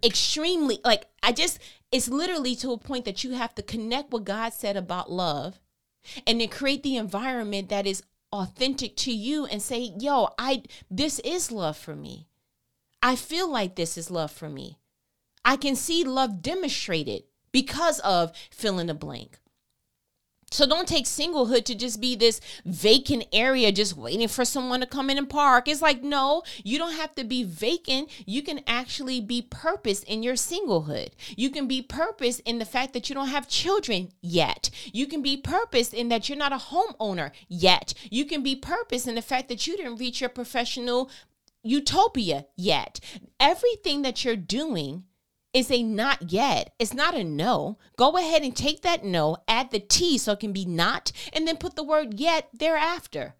extremely 0.03 0.79
like 0.85 1.05
I 1.23 1.31
just 1.31 1.59
it's 1.91 2.09
literally 2.09 2.55
to 2.57 2.71
a 2.71 2.77
point 2.77 3.05
that 3.05 3.23
you 3.23 3.31
have 3.31 3.55
to 3.55 3.63
connect 3.63 4.11
what 4.11 4.25
God 4.25 4.53
said 4.53 4.77
about 4.77 5.11
love 5.11 5.59
and 6.25 6.39
then 6.39 6.49
create 6.49 6.83
the 6.83 6.97
environment 6.97 7.69
that 7.69 7.87
is 7.87 8.03
authentic 8.31 8.95
to 8.97 9.11
you 9.11 9.45
and 9.45 9.61
say, 9.61 9.93
"Yo, 9.97 10.29
I 10.37 10.63
this 10.91 11.19
is 11.19 11.51
love 11.51 11.77
for 11.77 11.95
me. 11.95 12.27
I 13.01 13.15
feel 13.15 13.49
like 13.49 13.75
this 13.75 13.97
is 13.97 14.11
love 14.11 14.31
for 14.31 14.49
me. 14.49 14.77
I 15.45 15.55
can 15.55 15.75
see 15.75 16.03
love 16.03 16.41
demonstrated 16.41 17.23
because 17.51 17.99
of 17.99 18.33
fill 18.51 18.79
in 18.79 18.87
the 18.87 18.93
blank." 18.93 19.39
So 20.49 20.65
don't 20.65 20.87
take 20.87 21.05
singlehood 21.05 21.65
to 21.65 21.75
just 21.75 21.99
be 21.99 22.15
this 22.15 22.39
vacant 22.65 23.25
area 23.33 23.71
just 23.71 23.97
waiting 23.97 24.29
for 24.29 24.45
someone 24.45 24.79
to 24.79 24.85
come 24.85 25.09
in 25.09 25.17
and 25.17 25.29
park. 25.29 25.67
It's 25.67 25.81
like, 25.81 26.01
no, 26.01 26.43
you 26.63 26.77
don't 26.77 26.95
have 26.95 27.13
to 27.15 27.25
be 27.25 27.43
vacant. 27.43 28.09
You 28.25 28.41
can 28.41 28.61
actually 28.65 29.19
be 29.19 29.41
purpose 29.41 30.03
in 30.03 30.23
your 30.23 30.35
singlehood. 30.35 31.09
You 31.35 31.49
can 31.49 31.67
be 31.67 31.81
purpose 31.81 32.39
in 32.39 32.59
the 32.59 32.65
fact 32.65 32.93
that 32.93 33.09
you 33.09 33.15
don't 33.15 33.27
have 33.27 33.49
children 33.49 34.09
yet. 34.21 34.69
You 34.93 35.05
can 35.05 35.21
be 35.21 35.35
purpose 35.35 35.91
in 35.91 36.07
that 36.09 36.29
you're 36.29 36.37
not 36.37 36.53
a 36.53 36.57
homeowner 36.57 37.31
yet. 37.49 37.93
You 38.09 38.23
can 38.23 38.41
be 38.41 38.55
purpose 38.55 39.05
in 39.05 39.15
the 39.15 39.21
fact 39.21 39.49
that 39.49 39.67
you 39.67 39.75
didn't 39.75 39.97
reach 39.97 40.21
your 40.21 40.29
professional 40.29 41.11
utopia 41.61 42.45
yet. 42.55 43.01
Everything 43.39 44.01
that 44.03 44.23
you're 44.23 44.37
doing 44.37 45.03
is 45.57 45.71
a 45.71 45.81
not 45.81 46.31
yet. 46.31 46.71
It's 46.77 46.93
not 46.93 47.15
a 47.15 47.23
no. 47.23 47.79
Go 47.97 48.15
ahead 48.15 48.43
and 48.43 48.55
take 48.55 48.83
that 48.83 49.03
no, 49.03 49.37
add 49.47 49.71
the 49.71 49.79
T 49.79 50.19
so 50.19 50.33
it 50.33 50.39
can 50.39 50.53
be 50.53 50.65
not, 50.65 51.11
and 51.33 51.47
then 51.47 51.57
put 51.57 51.75
the 51.75 51.83
word 51.83 52.19
yet 52.19 52.49
thereafter. 52.53 53.33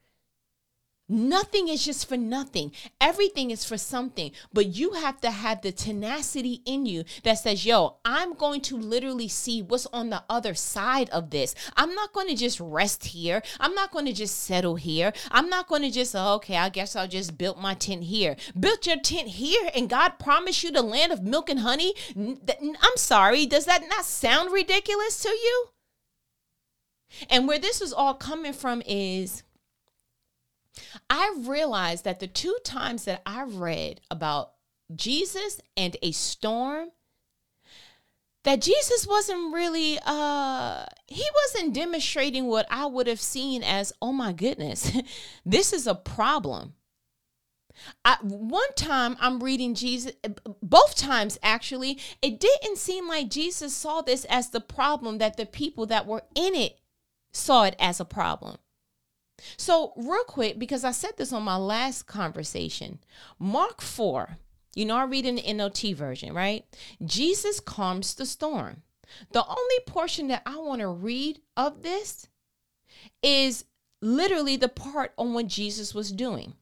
Nothing 1.10 1.70
is 1.70 1.86
just 1.86 2.10
for 2.10 2.18
nothing. 2.18 2.74
Everything 3.00 3.52
is 3.52 3.64
for 3.64 3.78
something. 3.78 4.32
But 4.52 4.76
you 4.76 4.92
have 4.92 5.22
to 5.22 5.32
have 5.32 5.62
the 5.62 5.72
tenacity 5.72 6.62
in 6.66 6.86
you 6.86 7.06
that 7.24 7.36
says, 7.36 7.66
yo, 7.66 7.98
I'm 8.04 8.34
going 8.34 8.62
to 8.62 8.78
literally 8.78 9.30
see 9.30 9.62
what's 9.62 9.86
on 9.88 10.10
the 10.10 10.24
other 10.30 10.54
side 10.54 11.10
of 11.12 11.30
this. 11.30 11.56
I'm 11.78 11.96
not 11.96 12.12
going 12.12 12.28
to 12.28 12.36
just 12.36 12.60
rest 12.60 13.06
here. 13.06 13.42
I'm 13.60 13.74
not 13.74 13.92
going 13.92 14.06
to 14.06 14.14
just 14.14 14.38
settle 14.44 14.76
here. 14.76 15.14
I'm 15.32 15.50
not 15.50 15.68
going 15.68 15.84
to 15.84 15.92
just, 15.92 16.14
oh, 16.14 16.36
okay, 16.36 16.58
I 16.58 16.70
guess 16.70 16.96
I'll 16.96 17.08
just 17.08 17.38
build 17.38 17.58
my 17.58 17.74
tent 17.74 18.04
here. 18.04 18.36
Built 18.60 18.86
your 18.86 19.00
tent 19.00 19.30
here 19.30 19.70
and 19.74 19.90
God 19.90 20.20
promised 20.20 20.64
you 20.64 20.72
the 20.72 20.82
land 20.82 21.14
of 21.14 21.24
milk 21.24 21.50
and 21.50 21.62
honey. 21.62 21.94
I'm 22.18 22.98
sorry. 22.98 23.46
Does 23.46 23.66
that 23.66 23.88
not 23.90 24.04
sound 24.06 24.52
ridiculous 24.52 25.22
to 25.22 25.30
you? 25.30 25.68
And 27.30 27.48
where 27.48 27.60
this 27.60 27.82
is 27.82 27.94
all 27.94 28.14
coming 28.14 28.54
from 28.54 28.84
is 28.86 29.44
I 31.10 31.36
realized 31.40 32.04
that 32.04 32.20
the 32.20 32.28
two 32.28 32.58
times 32.64 33.06
that 33.06 33.22
I 33.26 33.44
read 33.44 34.02
about 34.10 34.54
Jesus 34.96 35.60
and 35.76 35.96
a 36.02 36.12
storm, 36.12 36.90
that 38.44 38.62
Jesus 38.62 39.06
wasn't 39.06 39.54
really 39.54 40.00
uh 40.06 40.86
he 41.08 41.26
wasn't 41.44 41.74
demonstrating 41.74 42.46
what 42.46 42.66
I 42.70 42.86
would 42.86 43.08
have 43.08 43.22
seen 43.22 43.64
as, 43.64 43.94
oh 44.02 44.14
my 44.14 44.34
goodness, 44.34 44.92
this 45.46 45.74
is 45.74 45.88
a 45.88 45.96
problem. 45.96 46.74
I, 48.04 48.18
one 48.22 48.74
time 48.76 49.18
I'm 49.20 49.40
reading 49.40 49.76
Jesus, 49.76 50.14
both 50.62 50.96
times 50.96 51.38
actually, 51.44 52.00
it 52.22 52.40
didn't 52.40 52.78
seem 52.78 53.08
like 53.08 53.30
Jesus 53.30 53.76
saw 53.76 54.02
this 54.02 54.26
as 54.26 54.50
the 54.50 54.62
problem 54.62 55.20
that 55.20 55.38
the 55.38 55.46
people 55.46 55.86
that 55.88 56.08
were 56.08 56.24
in 56.36 56.56
it 56.56 56.80
saw 57.32 57.64
it 57.64 57.76
as 57.80 58.00
a 58.00 58.06
problem. 58.06 58.58
So, 59.56 59.94
real 59.96 60.24
quick, 60.24 60.58
because 60.58 60.84
I 60.84 60.92
said 60.92 61.12
this 61.18 61.32
on 61.32 61.44
my 61.44 61.58
last 61.58 62.04
conversation, 62.04 63.00
Mark 63.40 63.82
4, 63.82 64.38
you 64.76 64.86
know, 64.86 64.96
I 64.96 65.06
read 65.06 65.26
in 65.26 65.36
the 65.36 65.44
NLT 65.44 65.96
version, 65.96 66.34
right? 66.34 66.66
Jesus 67.06 67.60
calms 67.60 68.16
the 68.16 68.26
storm. 68.26 68.84
The 69.32 69.46
only 69.46 69.80
portion 69.86 70.28
that 70.28 70.44
I 70.46 70.58
want 70.58 70.82
to 70.82 70.88
read 70.88 71.42
of 71.56 71.84
this 71.84 72.28
is 73.24 73.66
literally 74.02 74.58
the 74.58 74.70
part 74.70 75.14
on 75.18 75.34
what 75.34 75.48
Jesus 75.48 75.94
was 75.94 76.12
doing. 76.12 76.54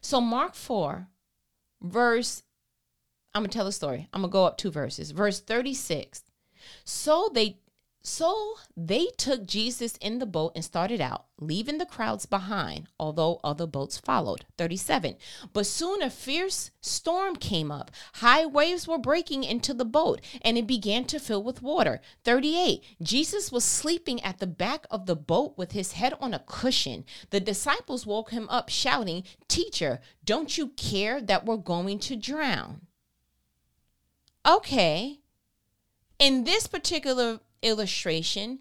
So, 0.00 0.20
Mark 0.20 0.54
4, 0.54 1.08
verse, 1.80 2.42
I'm 3.34 3.42
going 3.42 3.50
to 3.50 3.56
tell 3.56 3.66
a 3.66 3.72
story. 3.72 4.08
I'm 4.12 4.22
going 4.22 4.30
to 4.30 4.32
go 4.32 4.44
up 4.44 4.58
two 4.58 4.70
verses. 4.70 5.10
Verse 5.12 5.40
36. 5.40 6.22
So 6.84 7.30
they 7.32 7.58
so 8.06 8.56
they 8.76 9.06
took 9.16 9.46
Jesus 9.46 9.96
in 9.96 10.18
the 10.18 10.26
boat 10.26 10.52
and 10.54 10.62
started 10.62 11.00
out, 11.00 11.24
leaving 11.40 11.78
the 11.78 11.86
crowds 11.86 12.26
behind, 12.26 12.86
although 13.00 13.40
other 13.42 13.66
boats 13.66 13.96
followed. 13.96 14.44
37. 14.58 15.16
But 15.54 15.64
soon 15.64 16.02
a 16.02 16.10
fierce 16.10 16.70
storm 16.82 17.34
came 17.34 17.72
up. 17.72 17.90
High 18.16 18.44
waves 18.44 18.86
were 18.86 18.98
breaking 18.98 19.42
into 19.42 19.72
the 19.72 19.86
boat, 19.86 20.20
and 20.42 20.58
it 20.58 20.66
began 20.66 21.06
to 21.06 21.18
fill 21.18 21.42
with 21.42 21.62
water. 21.62 22.02
38. 22.24 22.84
Jesus 23.00 23.50
was 23.50 23.64
sleeping 23.64 24.22
at 24.22 24.38
the 24.38 24.46
back 24.46 24.86
of 24.90 25.06
the 25.06 25.16
boat 25.16 25.56
with 25.56 25.72
his 25.72 25.92
head 25.92 26.12
on 26.20 26.34
a 26.34 26.44
cushion. 26.46 27.06
The 27.30 27.40
disciples 27.40 28.04
woke 28.04 28.32
him 28.32 28.46
up, 28.50 28.68
shouting, 28.68 29.24
Teacher, 29.48 30.00
don't 30.26 30.58
you 30.58 30.68
care 30.68 31.22
that 31.22 31.46
we're 31.46 31.56
going 31.56 32.00
to 32.00 32.16
drown? 32.16 32.82
Okay. 34.46 35.20
In 36.18 36.44
this 36.44 36.66
particular 36.66 37.40
illustration, 37.64 38.60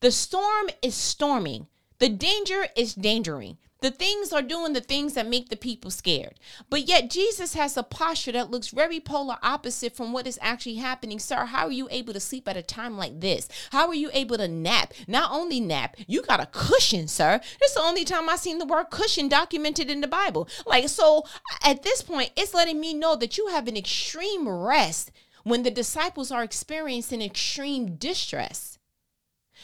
the 0.00 0.10
storm 0.10 0.68
is 0.82 0.94
storming. 0.94 1.68
The 1.98 2.08
danger 2.08 2.66
is 2.76 2.94
dangering. 2.94 3.56
The 3.82 3.90
things 3.90 4.32
are 4.32 4.42
doing 4.42 4.74
the 4.74 4.80
things 4.80 5.14
that 5.14 5.26
make 5.26 5.48
the 5.48 5.56
people 5.56 5.90
scared. 5.90 6.38
But 6.70 6.86
yet, 6.88 7.10
Jesus 7.10 7.54
has 7.54 7.76
a 7.76 7.82
posture 7.82 8.30
that 8.30 8.50
looks 8.50 8.68
very 8.68 9.00
polar 9.00 9.38
opposite 9.42 9.96
from 9.96 10.12
what 10.12 10.26
is 10.26 10.38
actually 10.40 10.76
happening. 10.76 11.18
Sir, 11.18 11.46
how 11.46 11.66
are 11.66 11.72
you 11.72 11.88
able 11.90 12.12
to 12.12 12.20
sleep 12.20 12.48
at 12.48 12.56
a 12.56 12.62
time 12.62 12.96
like 12.96 13.20
this? 13.20 13.48
How 13.70 13.88
are 13.88 13.94
you 13.94 14.08
able 14.12 14.36
to 14.36 14.46
nap? 14.46 14.94
Not 15.08 15.32
only 15.32 15.58
nap, 15.58 15.96
you 16.06 16.22
got 16.22 16.40
a 16.40 16.46
cushion, 16.46 17.08
sir. 17.08 17.40
This 17.60 17.70
is 17.70 17.74
the 17.74 17.82
only 17.82 18.04
time 18.04 18.28
I've 18.28 18.38
seen 18.38 18.58
the 18.58 18.66
word 18.66 18.90
cushion 18.90 19.28
documented 19.28 19.90
in 19.90 20.00
the 20.00 20.06
Bible. 20.06 20.48
Like, 20.64 20.88
so 20.88 21.24
at 21.64 21.82
this 21.82 22.02
point, 22.02 22.30
it's 22.36 22.54
letting 22.54 22.80
me 22.80 22.94
know 22.94 23.16
that 23.16 23.36
you 23.36 23.48
have 23.48 23.66
an 23.66 23.76
extreme 23.76 24.48
rest 24.48 25.10
when 25.44 25.62
the 25.62 25.70
disciples 25.70 26.30
are 26.30 26.42
experiencing 26.42 27.22
extreme 27.22 27.96
distress. 27.96 28.78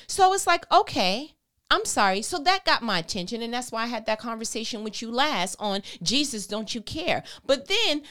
So 0.07 0.33
it's 0.33 0.47
like, 0.47 0.71
okay, 0.73 1.33
I'm 1.71 1.85
sorry. 1.85 2.23
So 2.23 2.39
that 2.39 2.65
got 2.65 2.83
my 2.83 2.99
attention. 2.99 3.43
And 3.43 3.53
that's 3.53 3.73
why 3.73 3.85
I 3.85 3.87
had 3.87 4.07
that 4.07 4.21
conversation 4.21 4.85
with 4.85 5.03
you 5.03 5.11
last 5.11 5.57
on 5.59 5.83
Jesus, 6.03 6.47
don't 6.47 6.75
you 6.75 6.81
care? 6.81 7.23
But 7.47 7.69
then 7.69 8.03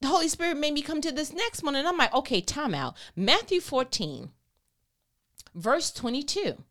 the 0.00 0.08
Holy 0.08 0.28
Spirit 0.28 0.56
made 0.56 0.74
me 0.74 0.82
come 0.82 1.00
to 1.00 1.12
this 1.12 1.32
next 1.32 1.62
one. 1.62 1.76
And 1.76 1.86
I'm 1.86 1.96
like, 1.96 2.14
okay, 2.14 2.40
time 2.40 2.74
out. 2.74 2.96
Matthew 3.14 3.60
14, 3.60 4.30
verse 5.54 5.92
22. 5.92 6.62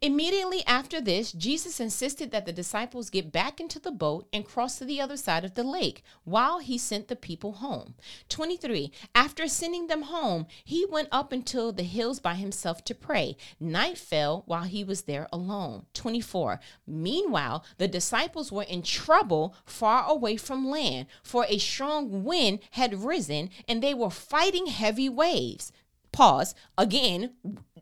Immediately 0.00 0.62
after 0.66 1.00
this, 1.00 1.32
Jesus 1.32 1.80
insisted 1.80 2.30
that 2.30 2.46
the 2.46 2.52
disciples 2.52 3.10
get 3.10 3.32
back 3.32 3.60
into 3.60 3.78
the 3.78 3.90
boat 3.90 4.26
and 4.32 4.44
cross 4.44 4.78
to 4.78 4.84
the 4.84 5.00
other 5.00 5.16
side 5.16 5.44
of 5.44 5.54
the 5.54 5.64
lake 5.64 6.02
while 6.24 6.58
he 6.58 6.76
sent 6.78 7.08
the 7.08 7.16
people 7.16 7.52
home. 7.52 7.94
23. 8.28 8.92
After 9.14 9.48
sending 9.48 9.86
them 9.86 10.02
home, 10.02 10.46
he 10.64 10.84
went 10.84 11.08
up 11.10 11.32
into 11.32 11.72
the 11.72 11.82
hills 11.82 12.20
by 12.20 12.34
himself 12.34 12.84
to 12.84 12.94
pray. 12.94 13.36
Night 13.58 13.98
fell 13.98 14.42
while 14.46 14.64
he 14.64 14.84
was 14.84 15.02
there 15.02 15.28
alone. 15.32 15.86
24. 15.94 16.60
Meanwhile, 16.86 17.64
the 17.78 17.88
disciples 17.88 18.52
were 18.52 18.64
in 18.64 18.82
trouble 18.82 19.54
far 19.64 20.08
away 20.08 20.36
from 20.36 20.68
land, 20.68 21.06
for 21.22 21.46
a 21.48 21.58
strong 21.58 22.24
wind 22.24 22.60
had 22.72 23.02
risen 23.02 23.50
and 23.66 23.82
they 23.82 23.94
were 23.94 24.10
fighting 24.10 24.66
heavy 24.66 25.08
waves. 25.08 25.72
Pause. 26.12 26.54
Again, 26.76 27.32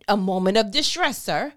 a 0.06 0.16
moment 0.16 0.56
of 0.56 0.70
distress, 0.70 1.20
sir. 1.22 1.54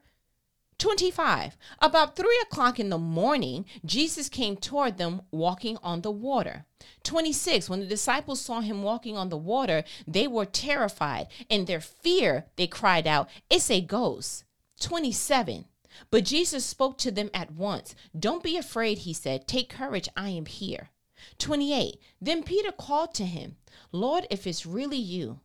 25. 0.79 1.57
About 1.79 2.15
three 2.15 2.39
o'clock 2.43 2.79
in 2.79 2.89
the 2.89 2.97
morning, 2.97 3.65
Jesus 3.86 4.29
came 4.29 4.57
toward 4.57 4.97
them 4.97 5.21
walking 5.31 5.77
on 5.83 6.01
the 6.01 6.12
water. 6.12 6.65
26. 7.03 7.69
When 7.69 7.79
the 7.79 7.86
disciples 7.86 8.41
saw 8.41 8.62
him 8.62 8.83
walking 8.83 9.15
on 9.15 9.29
the 9.29 9.38
water, 9.38 9.83
they 10.07 10.27
were 10.27 10.45
terrified. 10.45 11.27
In 11.49 11.65
their 11.65 11.81
fear, 11.81 12.45
they 12.55 12.67
cried 12.67 13.07
out, 13.07 13.29
It's 13.49 13.69
a 13.69 13.81
ghost. 13.81 14.43
27. 14.79 15.65
But 16.09 16.25
Jesus 16.25 16.65
spoke 16.65 16.97
to 16.99 17.12
them 17.12 17.29
at 17.33 17.51
once. 17.51 17.95
Don't 18.17 18.43
be 18.43 18.57
afraid, 18.57 18.99
he 18.99 19.13
said. 19.13 19.47
Take 19.47 19.69
courage, 19.69 20.09
I 20.17 20.29
am 20.29 20.45
here. 20.45 20.89
28. 21.38 21.99
Then 22.19 22.43
Peter 22.43 22.71
called 22.71 23.13
to 23.15 23.25
him, 23.25 23.57
Lord, 23.91 24.27
if 24.29 24.45
it's 24.47 24.65
really 24.65 24.97
you, 24.97 25.39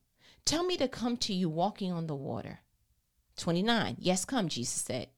tell 0.45 0.65
me 0.65 0.77
to 0.79 0.89
come 0.89 1.17
to 1.19 1.35
you 1.35 1.49
walking 1.49 1.93
on 1.93 2.07
the 2.07 2.17
water. 2.17 2.61
29. 3.37 3.97
Yes, 3.99 4.25
come, 4.25 4.49
Jesus 4.49 4.83
said. 4.83 5.09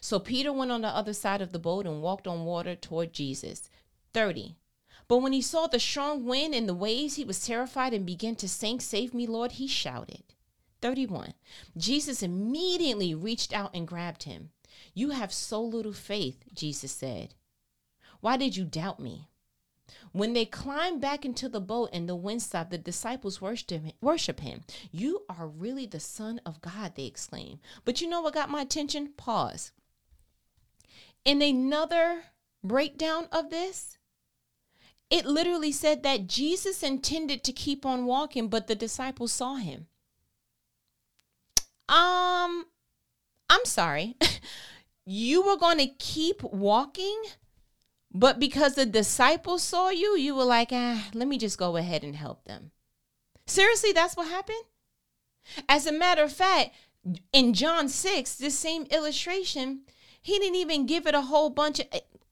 So 0.00 0.18
Peter 0.18 0.52
went 0.52 0.72
on 0.72 0.82
the 0.82 0.88
other 0.88 1.12
side 1.12 1.40
of 1.40 1.52
the 1.52 1.58
boat 1.58 1.86
and 1.86 2.02
walked 2.02 2.26
on 2.26 2.44
water 2.44 2.74
toward 2.74 3.12
Jesus. 3.12 3.68
30. 4.12 4.56
But 5.08 5.18
when 5.18 5.32
he 5.32 5.42
saw 5.42 5.66
the 5.66 5.78
strong 5.78 6.24
wind 6.24 6.54
and 6.54 6.68
the 6.68 6.74
waves, 6.74 7.14
he 7.14 7.24
was 7.24 7.44
terrified 7.44 7.94
and 7.94 8.04
began 8.04 8.34
to 8.36 8.48
sink. 8.48 8.82
Save 8.82 9.14
me, 9.14 9.26
Lord, 9.26 9.52
he 9.52 9.68
shouted. 9.68 10.22
31. 10.82 11.34
Jesus 11.76 12.22
immediately 12.22 13.14
reached 13.14 13.52
out 13.52 13.70
and 13.72 13.86
grabbed 13.86 14.24
him. 14.24 14.50
You 14.94 15.10
have 15.10 15.32
so 15.32 15.62
little 15.62 15.92
faith, 15.92 16.44
Jesus 16.52 16.92
said. 16.92 17.34
Why 18.20 18.36
did 18.36 18.56
you 18.56 18.64
doubt 18.64 18.98
me? 18.98 19.28
When 20.12 20.32
they 20.32 20.44
climbed 20.44 21.00
back 21.00 21.24
into 21.24 21.48
the 21.48 21.60
boat 21.60 21.90
and 21.92 22.08
the 22.08 22.16
wind 22.16 22.42
stopped, 22.42 22.70
the 22.70 22.78
disciples 22.78 23.40
worship 23.40 24.40
him. 24.40 24.64
You 24.90 25.22
are 25.28 25.46
really 25.46 25.86
the 25.86 26.00
Son 26.00 26.40
of 26.44 26.60
God, 26.60 26.94
they 26.96 27.04
exclaimed. 27.04 27.60
But 27.84 28.00
you 28.00 28.08
know 28.08 28.22
what 28.22 28.34
got 28.34 28.50
my 28.50 28.62
attention? 28.62 29.12
Pause. 29.16 29.72
In 31.26 31.42
another 31.42 32.22
breakdown 32.64 33.28
of 33.30 33.50
this, 33.50 33.98
it 35.10 35.26
literally 35.26 35.72
said 35.72 36.02
that 36.04 36.26
Jesus 36.26 36.82
intended 36.82 37.44
to 37.44 37.52
keep 37.52 37.84
on 37.84 38.06
walking, 38.06 38.48
but 38.48 38.66
the 38.66 38.74
disciples 38.74 39.32
saw 39.32 39.56
him. 39.56 39.88
Um, 41.88 42.64
I'm 43.50 43.64
sorry. 43.64 44.16
you 45.04 45.42
were 45.42 45.58
going 45.58 45.78
to 45.78 45.88
keep 45.98 46.42
walking 46.42 47.22
but 48.18 48.40
because 48.40 48.74
the 48.74 48.86
disciples 48.86 49.62
saw 49.62 49.90
you, 49.90 50.16
you 50.16 50.34
were 50.34 50.44
like, 50.44 50.70
ah, 50.72 51.06
let 51.12 51.28
me 51.28 51.36
just 51.36 51.58
go 51.58 51.76
ahead 51.76 52.02
and 52.02 52.16
help 52.16 52.44
them. 52.44 52.70
Seriously, 53.46 53.92
that's 53.92 54.16
what 54.16 54.28
happened? 54.28 54.64
As 55.68 55.86
a 55.86 55.92
matter 55.92 56.22
of 56.22 56.32
fact, 56.32 56.74
in 57.34 57.52
John 57.52 57.90
6, 57.90 58.36
this 58.36 58.58
same 58.58 58.84
illustration, 58.84 59.82
he 60.26 60.40
didn't 60.40 60.56
even 60.56 60.86
give 60.86 61.06
it 61.06 61.14
a 61.14 61.20
whole 61.20 61.50
bunch 61.50 61.78
of 61.78 61.86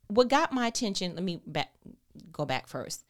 what 0.08 0.28
got 0.28 0.52
my 0.52 0.66
attention. 0.66 1.14
Let 1.14 1.22
me 1.22 1.40
back, 1.46 1.72
go 2.32 2.44
back 2.44 2.66
first. 2.66 3.04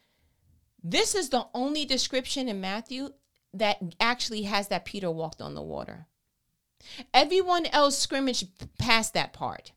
This 0.83 1.15
is 1.15 1.31
the 1.31 1.47
only 1.55 1.87
description 1.87 2.51
in 2.51 2.61
Matthew 2.61 3.15
that 3.55 3.79
actually 3.99 4.43
has 4.43 4.69
that 4.69 4.85
Peter 4.85 5.11
walked 5.11 5.41
on 5.41 5.55
the 5.55 5.63
water. 5.63 6.07
Everyone 7.15 7.65
else 7.65 7.97
scrimmaged 7.99 8.47
past 8.77 9.15
that 9.15 9.33
part. 9.33 9.73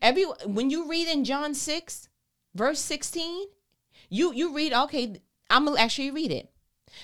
Every 0.00 0.22
when 0.46 0.70
you 0.70 0.88
read 0.88 1.08
in 1.08 1.24
John 1.24 1.52
6, 1.52 2.08
verse 2.54 2.78
16, 2.78 3.48
you 4.10 4.32
you 4.32 4.54
read, 4.54 4.72
okay, 4.72 5.16
I'm 5.50 5.64
gonna 5.64 5.80
actually 5.80 6.12
read 6.12 6.30
it. 6.30 6.52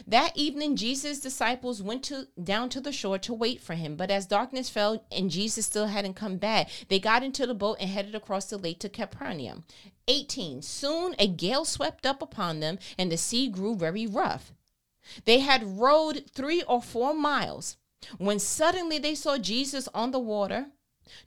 That 0.06 0.36
evening, 0.36 0.76
Jesus' 0.76 1.20
disciples 1.20 1.82
went 1.82 2.02
to 2.04 2.28
down 2.42 2.68
to 2.70 2.80
the 2.80 2.92
shore 2.92 3.18
to 3.18 3.32
wait 3.32 3.60
for 3.60 3.74
him. 3.74 3.96
But 3.96 4.10
as 4.10 4.26
darkness 4.26 4.68
fell 4.68 5.04
and 5.10 5.30
Jesus 5.30 5.66
still 5.66 5.86
hadn't 5.86 6.14
come 6.14 6.36
back, 6.36 6.68
they 6.88 6.98
got 6.98 7.22
into 7.22 7.46
the 7.46 7.54
boat 7.54 7.78
and 7.80 7.90
headed 7.90 8.14
across 8.14 8.46
the 8.46 8.58
lake 8.58 8.80
to 8.80 8.88
Capernaum. 8.88 9.64
18. 10.08 10.62
Soon 10.62 11.14
a 11.18 11.26
gale 11.26 11.64
swept 11.64 12.06
up 12.06 12.22
upon 12.22 12.60
them, 12.60 12.78
and 12.98 13.10
the 13.10 13.16
sea 13.16 13.48
grew 13.48 13.74
very 13.74 14.06
rough. 14.06 14.52
They 15.24 15.40
had 15.40 15.78
rowed 15.78 16.24
three 16.32 16.62
or 16.62 16.82
four 16.82 17.14
miles 17.14 17.76
when 18.18 18.38
suddenly 18.38 18.98
they 18.98 19.14
saw 19.14 19.38
Jesus 19.38 19.88
on 19.94 20.10
the 20.10 20.18
water 20.18 20.66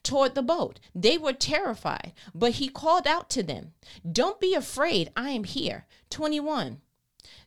toward 0.04 0.36
the 0.36 0.42
boat. 0.42 0.80
They 0.94 1.18
were 1.18 1.34
terrified, 1.34 2.14
but 2.34 2.54
he 2.54 2.70
called 2.70 3.08
out 3.08 3.30
to 3.32 3.44
them, 3.44 3.74
Don't 4.10 4.40
be 4.40 4.54
afraid, 4.54 5.12
I 5.16 5.32
am 5.32 5.44
here. 5.44 5.88
21. 6.10 6.82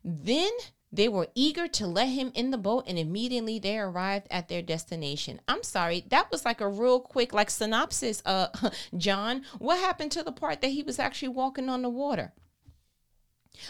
Then 0.05 0.51
they 0.93 1.09
were 1.09 1.29
eager 1.35 1.67
to 1.69 1.87
let 1.87 2.09
him 2.09 2.31
in 2.35 2.51
the 2.51 2.59
boat, 2.59 2.85
and 2.87 2.99
immediately 2.99 3.59
they 3.59 3.79
arrived 3.79 4.27
at 4.31 4.49
their 4.49 4.63
destination. 4.63 5.41
I'm 5.49 5.63
sorry, 5.63 6.05
that 6.09 6.31
was 6.31 6.45
like 6.45 6.61
a 6.61 6.69
real 6.69 7.01
quick, 7.01 7.33
like 7.33 7.51
synopsis. 7.51 8.23
Uh, 8.27 8.49
John, 8.97 9.43
what 9.59 9.79
happened 9.79 10.13
to 10.13 10.23
the 10.23 10.33
part 10.33 10.61
that 10.61 10.69
he 10.69 10.83
was 10.83 10.99
actually 10.99 11.29
walking 11.29 11.69
on 11.69 11.83
the 11.83 11.89
water? 11.89 12.33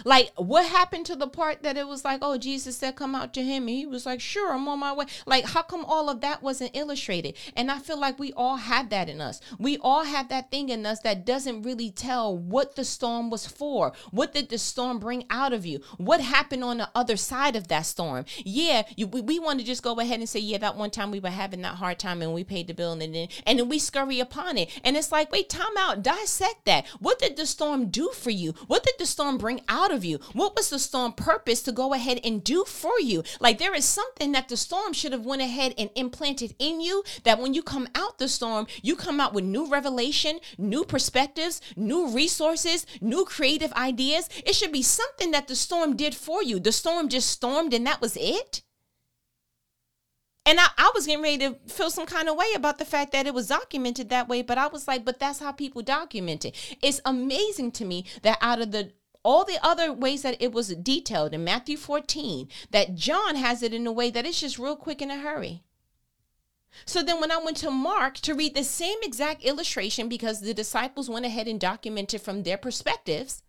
Like, 0.05 0.33
what 0.37 0.67
happened 0.67 1.07
to 1.07 1.17
the 1.17 1.27
part 1.27 1.63
that 1.63 1.77
it 1.77 1.87
was 1.87 2.05
like, 2.05 2.21
oh, 2.23 2.39
Jesus 2.39 2.77
said, 2.77 2.97
come 2.97 3.15
out 3.15 3.35
to 3.35 3.43
him? 3.43 3.65
And 3.65 3.77
he 3.77 3.87
was 3.87 4.07
like, 4.07 4.21
sure, 4.21 4.53
I'm 4.53 4.67
on 4.69 4.79
my 4.79 4.93
way. 4.93 5.07
Like, 5.27 5.45
how 5.45 5.63
come 5.63 5.85
all 5.85 6.09
of 6.09 6.21
that 6.21 6.43
wasn't 6.43 6.75
illustrated? 6.75 7.35
And 7.57 7.71
I 7.71 7.79
feel 7.79 7.99
like 7.99 8.19
we 8.19 8.33
all 8.33 8.57
have 8.57 8.91
that 8.91 9.09
in 9.09 9.21
us. 9.21 9.41
We 9.59 9.79
all 9.79 10.05
have 10.05 10.29
that 10.29 10.51
thing 10.51 10.69
in 10.71 10.87
us 10.87 11.01
that 11.01 11.27
doesn't 11.27 11.63
really 11.63 11.91
tell 11.91 12.37
what 12.37 12.77
the 12.77 12.85
storm 12.85 13.29
was 13.29 13.47
for. 13.47 13.93
What 14.11 14.33
did 14.33 14.49
the 14.49 14.59
storm 14.59 14.99
bring 14.99 15.25
out 15.31 15.53
of 15.53 15.67
you? 15.67 15.81
What 15.99 16.21
happened 16.21 16.65
on 16.65 16.79
the 16.79 16.91
other 16.95 17.17
side 17.17 17.57
of 17.57 17.69
that 17.69 17.83
storm? 17.83 18.25
Yeah, 18.45 18.83
you, 18.97 19.07
we, 19.07 19.21
we 19.21 19.39
want 19.39 19.61
to 19.61 19.67
just 19.67 19.83
go 19.83 19.99
ahead 20.01 20.21
and 20.21 20.29
say, 20.29 20.41
yeah, 20.41 20.59
that 20.59 20.77
one 20.77 20.91
time 20.91 21.11
we 21.11 21.21
were 21.21 21.29
having 21.29 21.63
that 21.63 21.77
hard 21.77 21.99
time 21.99 22.23
and 22.23 22.33
we 22.33 22.45
paid 22.45 22.67
the 22.67 22.75
bill 22.75 22.93
and 22.93 23.03
then, 23.15 23.29
and 23.47 23.59
then 23.59 23.69
we 23.69 23.79
scurry 23.79 24.21
upon 24.21 24.57
it. 24.57 24.71
And 24.85 24.97
it's 24.97 25.13
like, 25.13 25.31
wait, 25.31 25.49
time 25.49 25.77
out, 25.79 26.03
dissect 26.03 26.65
that. 26.65 26.87
What 26.99 27.19
did 27.19 27.37
the 27.37 27.47
storm 27.47 27.89
do 27.89 28.11
for 28.11 28.31
you? 28.31 28.55
What 28.67 28.85
did 28.85 28.95
the 28.99 29.07
storm 29.07 29.39
bring 29.39 29.61
out? 29.69 29.72
Out 29.73 29.91
of 29.91 30.05
you? 30.05 30.19
What 30.35 30.55
was 30.55 30.69
the 30.69 30.79
storm 30.79 31.15
purpose 31.15 31.63
to 31.63 31.73
go 31.73 31.95
ahead 31.95 32.21
and 32.23 32.45
do 32.45 32.65
for 32.65 33.01
you? 33.01 33.25
Like 33.41 33.59
there 33.59 33.75
is 33.75 33.87
something 33.87 34.33
that 34.33 34.49
the 34.49 34.57
storm 34.57 34.93
should 34.93 35.13
have 35.13 35.25
went 35.25 35.43
ahead 35.43 35.75
and 35.79 35.91
implanted 35.97 36.55
in 36.59 36.81
you 36.81 37.03
that 37.25 37.41
when 37.41 37.55
you 37.55 37.63
come 37.63 37.89
out 37.95 38.19
the 38.19 38.29
storm, 38.29 38.67
you 38.83 38.95
come 38.95 39.19
out 39.19 39.33
with 39.33 39.45
new 39.45 39.67
revelation, 39.67 40.39
new 40.59 40.85
perspectives, 40.85 41.61
new 41.75 42.09
resources, 42.09 42.87
new 43.01 43.25
creative 43.25 43.73
ideas. 43.73 44.29
It 44.45 44.55
should 44.55 44.73
be 44.73 44.83
something 44.83 45.31
that 45.31 45.49
the 45.49 45.57
storm 45.57 45.97
did 45.97 46.15
for 46.15 46.43
you. 46.43 46.61
The 46.61 46.73
storm 46.73 47.09
just 47.09 47.31
stormed 47.31 47.73
and 47.73 47.87
that 47.87 48.03
was 48.03 48.17
it. 48.21 48.63
And 50.45 50.59
I, 50.59 50.67
I 50.77 50.91
was 50.95 51.07
getting 51.07 51.23
ready 51.23 51.39
to 51.39 51.55
feel 51.69 51.91
some 51.91 52.07
kind 52.07 52.29
of 52.29 52.37
way 52.37 52.53
about 52.57 52.79
the 52.79 52.85
fact 52.85 53.13
that 53.13 53.27
it 53.27 53.35
was 53.35 53.47
documented 53.47 54.09
that 54.09 54.29
way, 54.29 54.43
but 54.43 54.59
I 54.59 54.67
was 54.67 54.89
like, 54.89 55.05
but 55.05 55.21
that's 55.21 55.39
how 55.39 55.53
people 55.53 55.83
document 55.83 56.45
it. 56.45 56.77
It's 56.83 57.01
amazing 57.05 57.71
to 57.73 57.85
me 57.85 58.07
that 58.23 58.39
out 58.41 58.61
of 58.61 58.73
the 58.73 58.91
all 59.25 59.45
the 59.45 59.59
other 59.65 59.93
ways 59.93 60.23
that 60.23 60.41
it 60.41 60.53
was 60.53 60.75
detailed 60.75 61.35
in 61.35 61.45
Matthew 61.45 61.77
14, 61.77 62.49
that 62.71 62.95
John 62.95 63.37
has 63.37 63.63
it 63.63 63.73
in 63.73 63.87
a 63.87 63.93
way 63.93 64.11
that 64.11 64.27
it's 64.27 64.41
just 64.41 64.59
real 64.59 64.77
quick 64.77 65.01
in 65.01 65.11
a 65.11 65.19
hurry. 65.19 65.63
So 66.85 67.03
then, 67.03 67.21
when 67.21 67.31
I 67.31 67.37
went 67.37 67.59
to 67.59 67.71
Mark 67.71 68.15
to 68.21 68.35
read 68.35 68.55
the 68.55 68.65
same 68.65 68.99
exact 69.03 69.45
illustration, 69.45 70.09
because 70.09 70.41
the 70.41 70.55
disciples 70.55 71.11
went 71.11 71.27
ahead 71.27 71.47
and 71.47 71.61
documented 71.61 72.23
from 72.23 72.43
their 72.43 72.57
perspectives, 72.57 73.43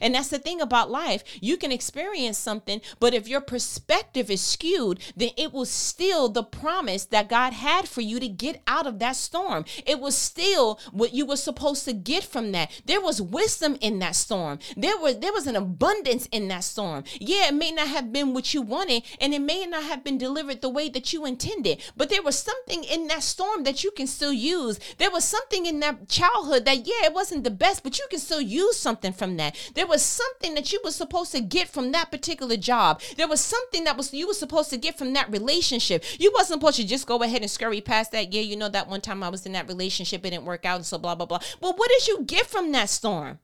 and 0.00 0.14
that's 0.14 0.28
the 0.28 0.38
thing 0.38 0.60
about 0.60 0.90
life. 0.90 1.24
You 1.40 1.56
can 1.56 1.72
experience 1.72 2.38
something, 2.38 2.80
but 2.98 3.14
if 3.14 3.28
your 3.28 3.40
perspective 3.40 4.30
is 4.30 4.40
skewed, 4.40 5.00
then 5.16 5.30
it 5.36 5.52
will 5.52 5.64
steal 5.64 6.28
the 6.28 6.42
promise 6.42 7.04
that 7.06 7.28
God 7.28 7.52
had 7.52 7.88
for 7.88 8.00
you 8.00 8.20
to 8.20 8.28
get 8.28 8.62
out 8.66 8.86
of 8.86 8.98
that 8.98 9.16
storm. 9.16 9.64
It 9.86 10.00
was 10.00 10.16
still 10.16 10.78
what 10.92 11.14
you 11.14 11.26
were 11.26 11.36
supposed 11.36 11.84
to 11.86 11.92
get 11.92 12.24
from 12.24 12.52
that. 12.52 12.70
There 12.86 13.00
was 13.00 13.22
wisdom 13.22 13.76
in 13.80 13.98
that 14.00 14.16
storm. 14.16 14.58
There 14.76 14.98
was 14.98 15.18
there 15.18 15.32
was 15.32 15.46
an 15.46 15.56
abundance 15.56 16.26
in 16.30 16.48
that 16.48 16.64
storm. 16.64 17.04
Yeah, 17.18 17.48
it 17.48 17.54
may 17.54 17.72
not 17.72 17.88
have 17.88 18.12
been 18.12 18.34
what 18.34 18.52
you 18.54 18.62
wanted 18.62 19.02
and 19.20 19.34
it 19.34 19.40
may 19.40 19.66
not 19.66 19.84
have 19.84 20.04
been 20.04 20.18
delivered 20.18 20.60
the 20.60 20.68
way 20.68 20.88
that 20.90 21.12
you 21.12 21.24
intended, 21.24 21.82
but 21.96 22.10
there 22.10 22.22
was 22.22 22.38
something 22.38 22.84
in 22.84 23.08
that 23.08 23.22
storm 23.22 23.64
that 23.64 23.82
you 23.82 23.90
can 23.90 24.06
still 24.06 24.32
use. 24.32 24.78
There 24.98 25.10
was 25.10 25.24
something 25.24 25.66
in 25.66 25.80
that 25.80 26.08
childhood 26.08 26.64
that 26.66 26.86
yeah, 26.86 27.06
it 27.06 27.14
wasn't 27.14 27.44
the 27.44 27.50
best, 27.50 27.82
but 27.82 27.98
you 27.98 28.06
can 28.10 28.18
still 28.18 28.40
use 28.40 28.76
something 28.76 29.12
from 29.12 29.36
that 29.38 29.56
There 29.74 29.86
was 29.86 30.02
something 30.02 30.54
that 30.54 30.72
you 30.72 30.80
were 30.84 30.90
supposed 30.90 31.32
to 31.32 31.40
get 31.40 31.68
from 31.68 31.92
that 31.92 32.10
particular 32.10 32.56
job. 32.56 33.00
There 33.16 33.28
was 33.28 33.40
something 33.40 33.84
that 33.84 33.96
was 33.96 34.12
you 34.12 34.26
were 34.26 34.34
supposed 34.34 34.70
to 34.70 34.76
get 34.76 34.98
from 34.98 35.12
that 35.14 35.30
relationship. 35.30 36.04
You 36.18 36.32
wasn't 36.34 36.60
supposed 36.60 36.76
to 36.76 36.86
just 36.86 37.06
go 37.06 37.22
ahead 37.22 37.42
and 37.42 37.50
scurry 37.50 37.80
past 37.80 38.12
that. 38.12 38.32
Yeah, 38.32 38.42
you 38.42 38.56
know 38.56 38.68
that 38.68 38.88
one 38.88 39.00
time 39.00 39.22
I 39.22 39.28
was 39.28 39.46
in 39.46 39.52
that 39.52 39.68
relationship, 39.68 40.24
it 40.24 40.30
didn't 40.30 40.44
work 40.44 40.64
out, 40.64 40.76
and 40.76 40.86
so 40.86 40.98
blah 40.98 41.14
blah 41.14 41.26
blah. 41.26 41.40
But 41.60 41.78
what 41.78 41.88
did 41.88 42.06
you 42.06 42.24
get 42.24 42.46
from 42.46 42.72
that 42.72 42.88
storm? 42.88 43.38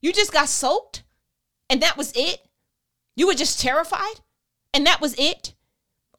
You 0.00 0.12
just 0.12 0.32
got 0.32 0.48
soaked, 0.48 1.02
and 1.70 1.80
that 1.82 1.96
was 1.96 2.12
it. 2.14 2.46
You 3.16 3.26
were 3.26 3.34
just 3.34 3.60
terrified, 3.60 4.20
and 4.72 4.86
that 4.86 5.00
was 5.00 5.14
it. 5.18 5.54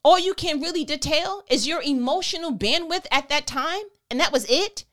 All 0.02 0.18
you 0.18 0.34
can 0.34 0.60
really 0.60 0.84
detail 0.84 1.44
is 1.50 1.66
your 1.66 1.82
emotional 1.82 2.56
bandwidth 2.56 3.06
at 3.10 3.28
that 3.28 3.46
time, 3.46 3.82
and 4.10 4.18
that 4.20 4.32
was 4.32 4.46
it. 4.48 4.84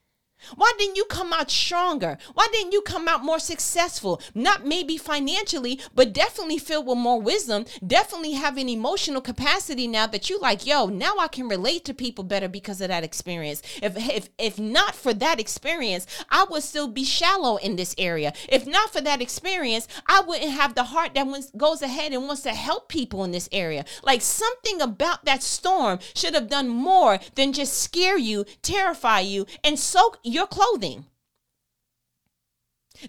Why 0.55 0.71
didn't 0.77 0.95
you 0.95 1.05
come 1.05 1.33
out 1.33 1.49
stronger? 1.49 2.17
Why 2.33 2.47
didn't 2.51 2.73
you 2.73 2.81
come 2.81 3.07
out 3.07 3.23
more 3.23 3.39
successful? 3.39 4.21
Not 4.33 4.65
maybe 4.65 4.97
financially, 4.97 5.79
but 5.93 6.13
definitely 6.13 6.57
filled 6.57 6.87
with 6.87 6.97
more 6.97 7.21
wisdom, 7.21 7.65
definitely 7.85 8.33
have 8.33 8.57
an 8.57 8.69
emotional 8.69 9.21
capacity 9.21 9.87
now 9.87 10.07
that 10.07 10.29
you 10.29 10.39
like, 10.39 10.65
yo, 10.65 10.87
now 10.87 11.15
I 11.19 11.27
can 11.27 11.47
relate 11.47 11.85
to 11.85 11.93
people 11.93 12.23
better 12.23 12.47
because 12.47 12.81
of 12.81 12.89
that 12.89 13.03
experience. 13.03 13.61
If 13.81 13.97
if 13.97 14.29
if 14.37 14.59
not 14.59 14.95
for 14.95 15.13
that 15.13 15.39
experience, 15.39 16.07
I 16.29 16.45
would 16.49 16.63
still 16.63 16.87
be 16.87 17.03
shallow 17.03 17.57
in 17.57 17.75
this 17.75 17.95
area. 17.97 18.33
If 18.49 18.65
not 18.65 18.91
for 18.91 19.01
that 19.01 19.21
experience, 19.21 19.87
I 20.07 20.21
wouldn't 20.21 20.51
have 20.51 20.75
the 20.75 20.85
heart 20.85 21.13
that 21.15 21.51
goes 21.57 21.81
ahead 21.81 22.13
and 22.13 22.27
wants 22.27 22.43
to 22.43 22.53
help 22.53 22.89
people 22.89 23.23
in 23.23 23.31
this 23.31 23.49
area. 23.51 23.85
Like 24.03 24.21
something 24.21 24.81
about 24.81 25.25
that 25.25 25.43
storm 25.43 25.99
should 26.13 26.33
have 26.33 26.49
done 26.49 26.69
more 26.69 27.19
than 27.35 27.53
just 27.53 27.81
scare 27.81 28.17
you, 28.17 28.45
terrify 28.61 29.19
you, 29.21 29.45
and 29.63 29.79
soak 29.79 30.19
your 30.33 30.47
clothing. 30.47 31.05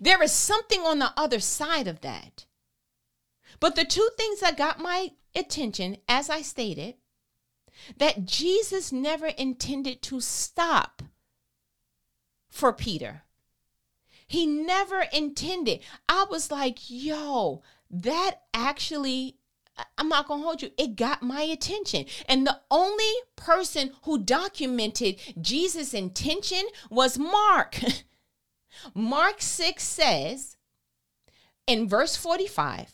There 0.01 0.23
is 0.23 0.33
something 0.33 0.81
on 0.81 0.99
the 0.99 1.13
other 1.17 1.41
side 1.41 1.89
of 1.89 2.01
that. 2.01 2.47
But 3.61 3.77
the 3.77 3.85
two 3.85 4.09
things 4.17 4.41
that 4.41 4.57
got 4.57 4.81
my 4.81 5.13
attention, 5.35 5.99
as 6.09 6.31
I 6.31 6.43
stated, 6.43 6.95
that 7.99 8.25
Jesus 8.25 8.93
never 8.93 9.27
intended 9.27 10.03
to 10.03 10.21
stop 10.21 11.03
for 12.49 12.73
Peter. 12.73 13.23
He 14.27 14.47
never 14.47 15.07
intended. 15.13 15.81
I 16.09 16.27
was 16.31 16.51
like, 16.51 16.79
yo, 16.89 17.63
that 17.91 18.43
actually 18.53 19.37
I'm 19.99 20.09
not 20.09 20.29
going 20.29 20.41
to 20.41 20.45
hold 20.45 20.63
you. 20.63 20.71
It 20.79 20.97
got 20.97 21.23
my 21.23 21.43
attention. 21.43 22.07
And 22.29 22.47
the 22.47 22.61
only 22.71 23.13
person 23.37 23.93
who 24.03 24.19
documented 24.19 25.21
Jesus' 25.41 25.95
intention 25.95 26.63
was 26.91 27.19
Mark. 27.19 27.81
Mark 28.95 29.41
6 29.41 29.83
says 29.83 30.57
in 31.67 31.89
verse 31.89 32.17
45 32.17 32.93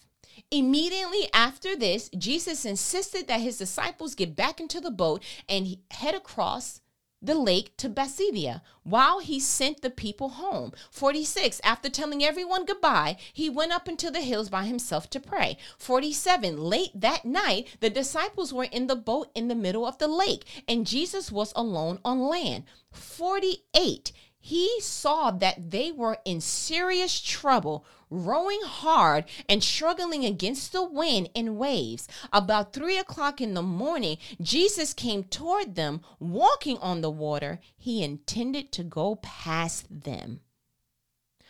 Immediately 0.50 1.28
after 1.32 1.76
this, 1.76 2.08
Jesus 2.16 2.64
insisted 2.64 3.28
that 3.28 3.40
his 3.40 3.58
disciples 3.58 4.16
get 4.16 4.34
back 4.34 4.58
into 4.58 4.80
the 4.80 4.90
boat 4.90 5.22
and 5.48 5.76
head 5.92 6.14
across 6.14 6.79
the 7.22 7.34
lake 7.34 7.76
to 7.76 7.88
Bethsaida 7.88 8.62
while 8.82 9.18
he 9.18 9.38
sent 9.38 9.82
the 9.82 9.90
people 9.90 10.30
home. 10.30 10.72
46. 10.90 11.60
After 11.64 11.88
telling 11.88 12.24
everyone 12.24 12.64
goodbye, 12.64 13.16
he 13.32 13.50
went 13.50 13.72
up 13.72 13.88
into 13.88 14.10
the 14.10 14.20
hills 14.20 14.48
by 14.48 14.64
himself 14.64 15.10
to 15.10 15.20
pray. 15.20 15.58
47. 15.78 16.56
Late 16.56 16.92
that 16.94 17.24
night, 17.24 17.76
the 17.80 17.90
disciples 17.90 18.52
were 18.52 18.64
in 18.64 18.86
the 18.86 18.96
boat 18.96 19.30
in 19.34 19.48
the 19.48 19.54
middle 19.54 19.86
of 19.86 19.98
the 19.98 20.08
lake, 20.08 20.44
and 20.66 20.86
Jesus 20.86 21.30
was 21.30 21.52
alone 21.54 21.98
on 22.04 22.20
land. 22.20 22.64
48 22.92 24.12
he 24.42 24.80
saw 24.80 25.30
that 25.30 25.70
they 25.70 25.92
were 25.92 26.18
in 26.24 26.40
serious 26.40 27.20
trouble, 27.20 27.84
rowing 28.10 28.60
hard 28.64 29.24
and 29.48 29.62
struggling 29.62 30.24
against 30.24 30.72
the 30.72 30.84
wind 30.84 31.30
and 31.34 31.56
waves. 31.56 32.08
About 32.32 32.72
three 32.72 32.98
o'clock 32.98 33.40
in 33.40 33.54
the 33.54 33.62
morning, 33.62 34.18
Jesus 34.40 34.92
came 34.92 35.24
toward 35.24 35.74
them, 35.76 36.00
walking 36.18 36.76
on 36.78 37.00
the 37.00 37.10
water. 37.10 37.60
He 37.76 38.02
intended 38.02 38.72
to 38.72 38.82
go 38.82 39.16
past 39.16 39.86
them. 39.88 40.40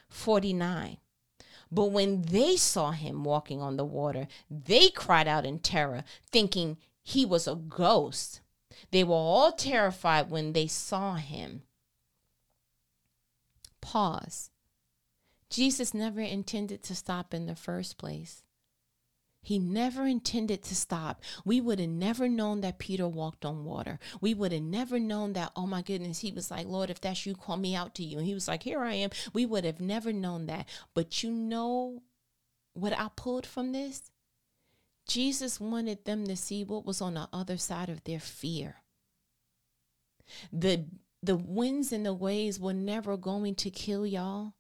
49. 0.08 0.98
But 1.72 1.86
when 1.86 2.22
they 2.22 2.56
saw 2.56 2.90
him 2.90 3.22
walking 3.24 3.62
on 3.62 3.76
the 3.76 3.84
water, 3.84 4.26
they 4.50 4.90
cried 4.90 5.28
out 5.28 5.46
in 5.46 5.60
terror, 5.60 6.04
thinking 6.30 6.78
he 7.02 7.24
was 7.24 7.46
a 7.46 7.54
ghost. 7.54 8.40
They 8.90 9.04
were 9.04 9.14
all 9.14 9.52
terrified 9.52 10.30
when 10.30 10.52
they 10.52 10.66
saw 10.66 11.14
him. 11.14 11.62
Pause. 13.80 14.50
Jesus 15.50 15.92
never 15.92 16.20
intended 16.20 16.82
to 16.84 16.94
stop 16.94 17.34
in 17.34 17.46
the 17.46 17.56
first 17.56 17.98
place. 17.98 18.42
He 19.42 19.58
never 19.58 20.06
intended 20.06 20.62
to 20.64 20.76
stop. 20.76 21.22
We 21.44 21.60
would 21.60 21.80
have 21.80 21.88
never 21.88 22.28
known 22.28 22.60
that 22.60 22.78
Peter 22.78 23.08
walked 23.08 23.44
on 23.44 23.64
water. 23.64 23.98
We 24.20 24.34
would 24.34 24.52
have 24.52 24.62
never 24.62 25.00
known 25.00 25.32
that, 25.32 25.52
oh 25.56 25.66
my 25.66 25.80
goodness, 25.82 26.20
he 26.20 26.30
was 26.30 26.50
like, 26.50 26.66
Lord, 26.66 26.90
if 26.90 27.00
that's 27.00 27.24
you, 27.24 27.34
call 27.34 27.56
me 27.56 27.74
out 27.74 27.94
to 27.96 28.04
you. 28.04 28.18
And 28.18 28.26
he 28.26 28.34
was 28.34 28.46
like, 28.46 28.62
here 28.62 28.80
I 28.80 28.94
am. 28.94 29.10
We 29.32 29.46
would 29.46 29.64
have 29.64 29.80
never 29.80 30.12
known 30.12 30.46
that. 30.46 30.68
But 30.94 31.22
you 31.22 31.30
know 31.30 32.02
what 32.74 32.92
I 32.92 33.08
pulled 33.16 33.46
from 33.46 33.72
this? 33.72 34.10
Jesus 35.08 35.58
wanted 35.58 36.04
them 36.04 36.26
to 36.26 36.36
see 36.36 36.62
what 36.62 36.84
was 36.84 37.00
on 37.00 37.14
the 37.14 37.28
other 37.32 37.56
side 37.56 37.88
of 37.88 38.04
their 38.04 38.20
fear. 38.20 38.76
The 40.52 40.84
the 41.22 41.36
winds 41.36 41.92
and 41.92 42.06
the 42.06 42.14
waves 42.14 42.58
were 42.58 42.72
never 42.72 43.16
going 43.16 43.54
to 43.56 43.70
kill 43.70 44.06
y'all. 44.06 44.54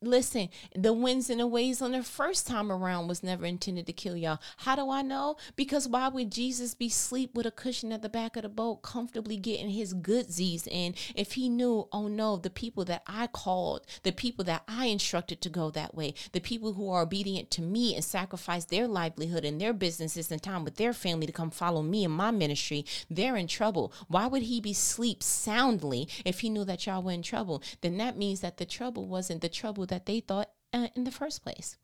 Listen, 0.00 0.48
the 0.74 0.92
winds 0.94 1.28
and 1.28 1.40
the 1.40 1.46
waves 1.46 1.82
on 1.82 1.92
the 1.92 2.02
first 2.02 2.46
time 2.46 2.72
around 2.72 3.08
was 3.08 3.22
never 3.22 3.44
intended 3.44 3.86
to 3.86 3.92
kill 3.92 4.16
y'all. 4.16 4.40
How 4.58 4.74
do 4.74 4.90
I 4.90 5.02
know? 5.02 5.36
Because 5.54 5.86
why 5.86 6.08
would 6.08 6.32
Jesus 6.32 6.74
be 6.74 6.88
sleep 6.88 7.34
with 7.34 7.44
a 7.44 7.50
cushion 7.50 7.92
at 7.92 8.00
the 8.00 8.08
back 8.08 8.36
of 8.36 8.42
the 8.42 8.48
boat, 8.48 8.80
comfortably 8.80 9.36
getting 9.36 9.68
his 9.68 9.92
goodsies 9.92 10.66
in 10.66 10.94
if 11.14 11.32
he 11.32 11.50
knew, 11.50 11.88
oh 11.92 12.08
no, 12.08 12.38
the 12.38 12.48
people 12.48 12.86
that 12.86 13.02
I 13.06 13.26
called, 13.26 13.84
the 14.02 14.12
people 14.12 14.46
that 14.46 14.62
I 14.66 14.86
instructed 14.86 15.42
to 15.42 15.50
go 15.50 15.70
that 15.70 15.94
way, 15.94 16.14
the 16.32 16.40
people 16.40 16.72
who 16.72 16.88
are 16.90 17.02
obedient 17.02 17.50
to 17.50 17.62
me 17.62 17.94
and 17.94 18.02
sacrifice 18.02 18.64
their 18.64 18.88
livelihood 18.88 19.44
and 19.44 19.60
their 19.60 19.74
businesses 19.74 20.32
and 20.32 20.42
time 20.42 20.64
with 20.64 20.76
their 20.76 20.94
family 20.94 21.26
to 21.26 21.32
come 21.32 21.50
follow 21.50 21.82
me 21.82 22.04
in 22.04 22.10
my 22.10 22.30
ministry, 22.30 22.86
they're 23.10 23.36
in 23.36 23.46
trouble. 23.46 23.92
Why 24.08 24.26
would 24.26 24.44
he 24.44 24.62
be 24.62 24.72
sleep 24.72 25.22
soundly 25.22 26.08
if 26.24 26.40
he 26.40 26.48
knew 26.48 26.64
that 26.64 26.86
y'all 26.86 27.02
were 27.02 27.12
in 27.12 27.22
trouble? 27.22 27.62
Then 27.82 27.98
that 27.98 28.16
means 28.16 28.40
that 28.40 28.56
the 28.56 28.64
trouble 28.64 29.06
wasn't 29.06 29.42
the 29.42 29.49
trouble 29.50 29.86
that 29.86 30.06
they 30.06 30.20
thought 30.20 30.50
uh, 30.72 30.88
in 30.94 31.04
the 31.04 31.10
first 31.10 31.42
place. 31.42 31.76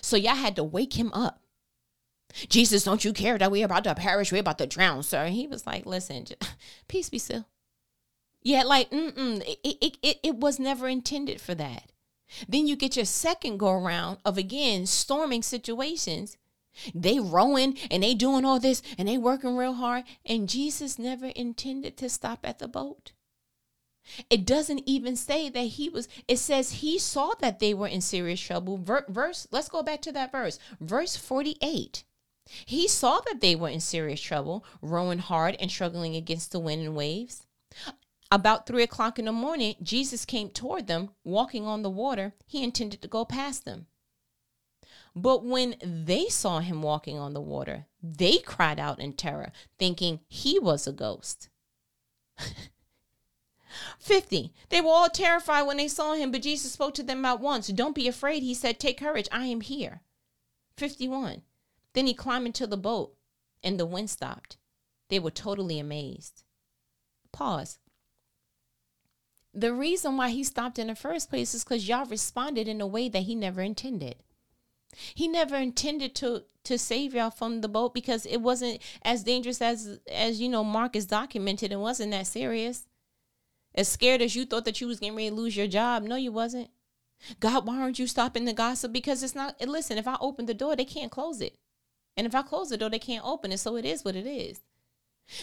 So 0.00 0.16
y'all 0.16 0.34
had 0.34 0.56
to 0.56 0.64
wake 0.64 0.94
him 0.94 1.12
up. 1.12 1.40
Jesus, 2.48 2.84
don't 2.84 3.04
you 3.04 3.12
care 3.12 3.36
that 3.36 3.50
we're 3.50 3.66
about 3.66 3.84
to 3.84 3.94
perish? 3.94 4.32
We're 4.32 4.40
about 4.40 4.58
to 4.58 4.66
drown, 4.66 5.02
sir. 5.02 5.24
And 5.24 5.34
he 5.34 5.46
was 5.46 5.66
like, 5.66 5.84
listen, 5.84 6.24
just, 6.24 6.42
peace 6.88 7.10
be 7.10 7.18
still. 7.18 7.46
Yeah, 8.42 8.62
like, 8.64 8.90
mm-mm, 8.90 9.40
it, 9.42 9.58
it, 9.62 9.98
it, 10.02 10.18
it 10.22 10.36
was 10.36 10.58
never 10.58 10.88
intended 10.88 11.40
for 11.40 11.54
that. 11.54 11.92
Then 12.48 12.66
you 12.66 12.76
get 12.76 12.96
your 12.96 13.04
second 13.04 13.58
go 13.58 13.70
around 13.70 14.18
of 14.24 14.38
again 14.38 14.86
storming 14.86 15.42
situations. 15.42 16.38
They 16.94 17.20
rowing 17.20 17.76
and 17.90 18.02
they 18.02 18.14
doing 18.14 18.44
all 18.44 18.58
this 18.58 18.82
and 18.96 19.06
they 19.06 19.18
working 19.18 19.56
real 19.56 19.74
hard. 19.74 20.04
And 20.24 20.48
Jesus 20.48 20.98
never 20.98 21.26
intended 21.26 21.96
to 21.98 22.08
stop 22.08 22.40
at 22.44 22.58
the 22.58 22.68
boat. 22.68 23.12
It 24.28 24.44
doesn't 24.44 24.82
even 24.86 25.16
say 25.16 25.48
that 25.48 25.60
he 25.60 25.88
was, 25.88 26.08
it 26.26 26.38
says 26.38 26.72
he 26.72 26.98
saw 26.98 27.32
that 27.40 27.58
they 27.58 27.72
were 27.72 27.86
in 27.86 28.00
serious 28.00 28.40
trouble. 28.40 28.78
verse, 28.78 29.46
let's 29.50 29.68
go 29.68 29.82
back 29.82 30.02
to 30.02 30.12
that 30.12 30.32
verse. 30.32 30.58
Verse 30.80 31.16
48. 31.16 32.04
He 32.66 32.88
saw 32.88 33.20
that 33.20 33.40
they 33.40 33.54
were 33.54 33.68
in 33.68 33.80
serious 33.80 34.20
trouble, 34.20 34.64
rowing 34.80 35.20
hard 35.20 35.56
and 35.60 35.70
struggling 35.70 36.16
against 36.16 36.50
the 36.50 36.58
wind 36.58 36.82
and 36.82 36.96
waves. 36.96 37.46
About 38.30 38.66
three 38.66 38.82
o'clock 38.82 39.18
in 39.18 39.26
the 39.26 39.32
morning, 39.32 39.76
Jesus 39.82 40.24
came 40.24 40.48
toward 40.48 40.86
them, 40.86 41.10
walking 41.22 41.66
on 41.66 41.82
the 41.82 41.90
water. 41.90 42.34
He 42.46 42.64
intended 42.64 43.02
to 43.02 43.08
go 43.08 43.24
past 43.24 43.64
them. 43.64 43.86
But 45.14 45.44
when 45.44 45.76
they 45.82 46.28
saw 46.28 46.60
him 46.60 46.82
walking 46.82 47.18
on 47.18 47.34
the 47.34 47.40
water, 47.40 47.86
they 48.02 48.38
cried 48.38 48.80
out 48.80 48.98
in 48.98 49.12
terror, 49.12 49.52
thinking 49.78 50.20
he 50.28 50.58
was 50.58 50.86
a 50.86 50.92
ghost. 50.92 51.50
50. 53.98 54.52
They 54.68 54.80
were 54.80 54.90
all 54.90 55.08
terrified 55.08 55.62
when 55.62 55.76
they 55.76 55.88
saw 55.88 56.14
him, 56.14 56.30
but 56.30 56.42
Jesus 56.42 56.72
spoke 56.72 56.94
to 56.94 57.02
them 57.02 57.24
at 57.24 57.40
once. 57.40 57.68
Don't 57.68 57.94
be 57.94 58.08
afraid. 58.08 58.42
He 58.42 58.54
said, 58.54 58.78
Take 58.78 58.98
courage. 58.98 59.28
I 59.32 59.46
am 59.46 59.60
here. 59.60 60.02
51. 60.76 61.42
Then 61.92 62.06
he 62.06 62.14
climbed 62.14 62.46
into 62.46 62.66
the 62.66 62.76
boat 62.76 63.14
and 63.62 63.78
the 63.78 63.86
wind 63.86 64.10
stopped. 64.10 64.56
They 65.08 65.18
were 65.18 65.30
totally 65.30 65.78
amazed. 65.78 66.42
Pause. 67.32 67.78
The 69.54 69.72
reason 69.72 70.16
why 70.16 70.30
he 70.30 70.44
stopped 70.44 70.78
in 70.78 70.86
the 70.86 70.94
first 70.94 71.28
place 71.28 71.54
is 71.54 71.64
because 71.64 71.86
y'all 71.86 72.06
responded 72.06 72.68
in 72.68 72.80
a 72.80 72.86
way 72.86 73.08
that 73.10 73.24
he 73.24 73.34
never 73.34 73.60
intended. 73.60 74.16
He 75.14 75.28
never 75.28 75.56
intended 75.56 76.14
to 76.16 76.44
to 76.64 76.78
save 76.78 77.14
y'all 77.14 77.30
from 77.30 77.60
the 77.60 77.68
boat 77.68 77.92
because 77.92 78.24
it 78.24 78.36
wasn't 78.36 78.80
as 79.02 79.24
dangerous 79.24 79.60
as 79.60 79.98
as 80.10 80.40
you 80.40 80.48
know 80.48 80.64
Mark 80.64 80.96
is 80.96 81.06
documented. 81.06 81.72
It 81.72 81.76
wasn't 81.76 82.12
that 82.12 82.26
serious. 82.26 82.86
As 83.74 83.88
scared 83.88 84.22
as 84.22 84.36
you 84.36 84.44
thought 84.44 84.64
that 84.66 84.80
you 84.80 84.86
was 84.86 85.00
getting 85.00 85.16
ready 85.16 85.30
to 85.30 85.34
lose 85.34 85.56
your 85.56 85.66
job, 85.66 86.02
no, 86.02 86.16
you 86.16 86.32
wasn't. 86.32 86.70
God, 87.40 87.66
why 87.66 87.78
aren't 87.80 87.98
you 87.98 88.06
stopping 88.06 88.44
the 88.44 88.52
gossip? 88.52 88.92
Because 88.92 89.22
it's 89.22 89.34
not, 89.34 89.60
listen, 89.66 89.96
if 89.98 90.08
I 90.08 90.16
open 90.20 90.46
the 90.46 90.54
door, 90.54 90.76
they 90.76 90.84
can't 90.84 91.10
close 91.10 91.40
it. 91.40 91.56
And 92.16 92.26
if 92.26 92.34
I 92.34 92.42
close 92.42 92.68
the 92.68 92.76
door, 92.76 92.90
they 92.90 92.98
can't 92.98 93.24
open 93.24 93.52
it. 93.52 93.58
So 93.58 93.76
it 93.76 93.84
is 93.84 94.04
what 94.04 94.16
it 94.16 94.26
is. 94.26 94.60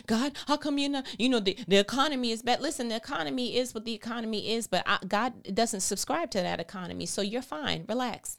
God, 0.05 0.33
how 0.47 0.57
come 0.57 0.77
you 0.77 0.89
know, 0.89 1.03
you 1.17 1.29
know, 1.29 1.39
the, 1.39 1.57
the 1.67 1.77
economy 1.77 2.31
is 2.31 2.43
bad? 2.43 2.61
Listen, 2.61 2.89
the 2.89 2.95
economy 2.95 3.57
is 3.57 3.73
what 3.73 3.85
the 3.85 3.93
economy 3.93 4.51
is, 4.51 4.67
but 4.67 4.83
I, 4.85 4.99
God 5.07 5.55
doesn't 5.55 5.79
subscribe 5.79 6.29
to 6.31 6.39
that 6.39 6.59
economy. 6.59 7.05
So 7.05 7.21
you're 7.21 7.41
fine. 7.41 7.85
Relax. 7.87 8.37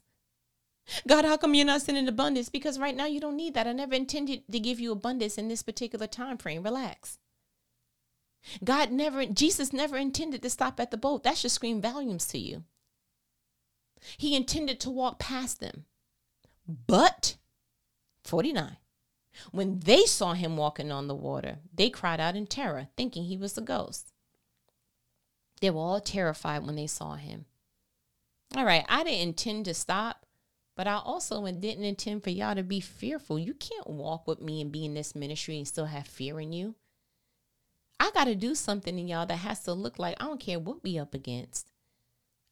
God, 1.07 1.25
how 1.25 1.37
come 1.37 1.53
you're 1.53 1.65
not 1.65 1.81
sending 1.81 2.07
abundance? 2.07 2.49
Because 2.49 2.79
right 2.79 2.95
now 2.95 3.05
you 3.05 3.19
don't 3.19 3.35
need 3.35 3.53
that. 3.55 3.67
I 3.67 3.73
never 3.73 3.95
intended 3.95 4.43
to 4.51 4.59
give 4.59 4.79
you 4.79 4.91
abundance 4.91 5.37
in 5.37 5.47
this 5.47 5.63
particular 5.63 6.07
time 6.07 6.37
frame. 6.37 6.63
Relax. 6.63 7.17
God 8.63 8.91
never, 8.91 9.25
Jesus 9.25 9.71
never 9.71 9.97
intended 9.97 10.41
to 10.41 10.49
stop 10.49 10.79
at 10.79 10.91
the 10.91 10.97
boat. 10.97 11.23
That 11.23 11.37
should 11.37 11.51
scream 11.51 11.81
volumes 11.81 12.27
to 12.27 12.37
you. 12.37 12.63
He 14.17 14.35
intended 14.35 14.79
to 14.81 14.89
walk 14.89 15.19
past 15.19 15.59
them. 15.59 15.85
But, 16.87 17.37
49, 18.25 18.77
when 19.51 19.79
they 19.79 20.05
saw 20.05 20.33
him 20.33 20.57
walking 20.57 20.91
on 20.91 21.07
the 21.07 21.15
water, 21.15 21.57
they 21.73 21.89
cried 21.89 22.19
out 22.19 22.35
in 22.35 22.47
terror, 22.47 22.87
thinking 22.97 23.25
he 23.25 23.37
was 23.37 23.57
a 23.57 23.61
ghost. 23.61 24.11
They 25.59 25.69
were 25.69 25.81
all 25.81 26.01
terrified 26.01 26.65
when 26.65 26.75
they 26.75 26.87
saw 26.87 27.15
him. 27.15 27.45
All 28.55 28.65
right, 28.65 28.85
I 28.89 29.03
didn't 29.03 29.21
intend 29.21 29.65
to 29.65 29.73
stop, 29.73 30.25
but 30.75 30.87
I 30.87 30.95
also 30.95 31.45
didn't 31.45 31.83
intend 31.83 32.23
for 32.23 32.31
y'all 32.31 32.55
to 32.55 32.63
be 32.63 32.79
fearful. 32.79 33.37
You 33.37 33.53
can't 33.53 33.89
walk 33.89 34.27
with 34.27 34.41
me 34.41 34.61
and 34.61 34.71
be 34.71 34.85
in 34.85 34.93
this 34.93 35.15
ministry 35.15 35.57
and 35.57 35.67
still 35.67 35.85
have 35.85 36.07
fear 36.07 36.39
in 36.39 36.51
you. 36.51 36.75
I 38.01 38.09
got 38.15 38.23
to 38.23 38.33
do 38.33 38.55
something 38.55 38.97
in 38.97 39.07
y'all 39.07 39.27
that 39.27 39.35
has 39.35 39.59
to 39.65 39.73
look 39.73 39.99
like 39.99 40.15
I 40.19 40.25
don't 40.25 40.39
care 40.39 40.57
what 40.57 40.83
we 40.83 40.97
up 40.97 41.13
against. 41.13 41.69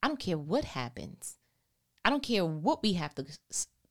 I 0.04 0.08
don't 0.08 0.20
care 0.20 0.38
what 0.38 0.64
happens. 0.64 1.39
I 2.06 2.12
don't 2.12 2.22
care 2.22 2.45
what 2.45 2.84
we 2.84 2.93
have 2.93 3.16
to 3.16 3.26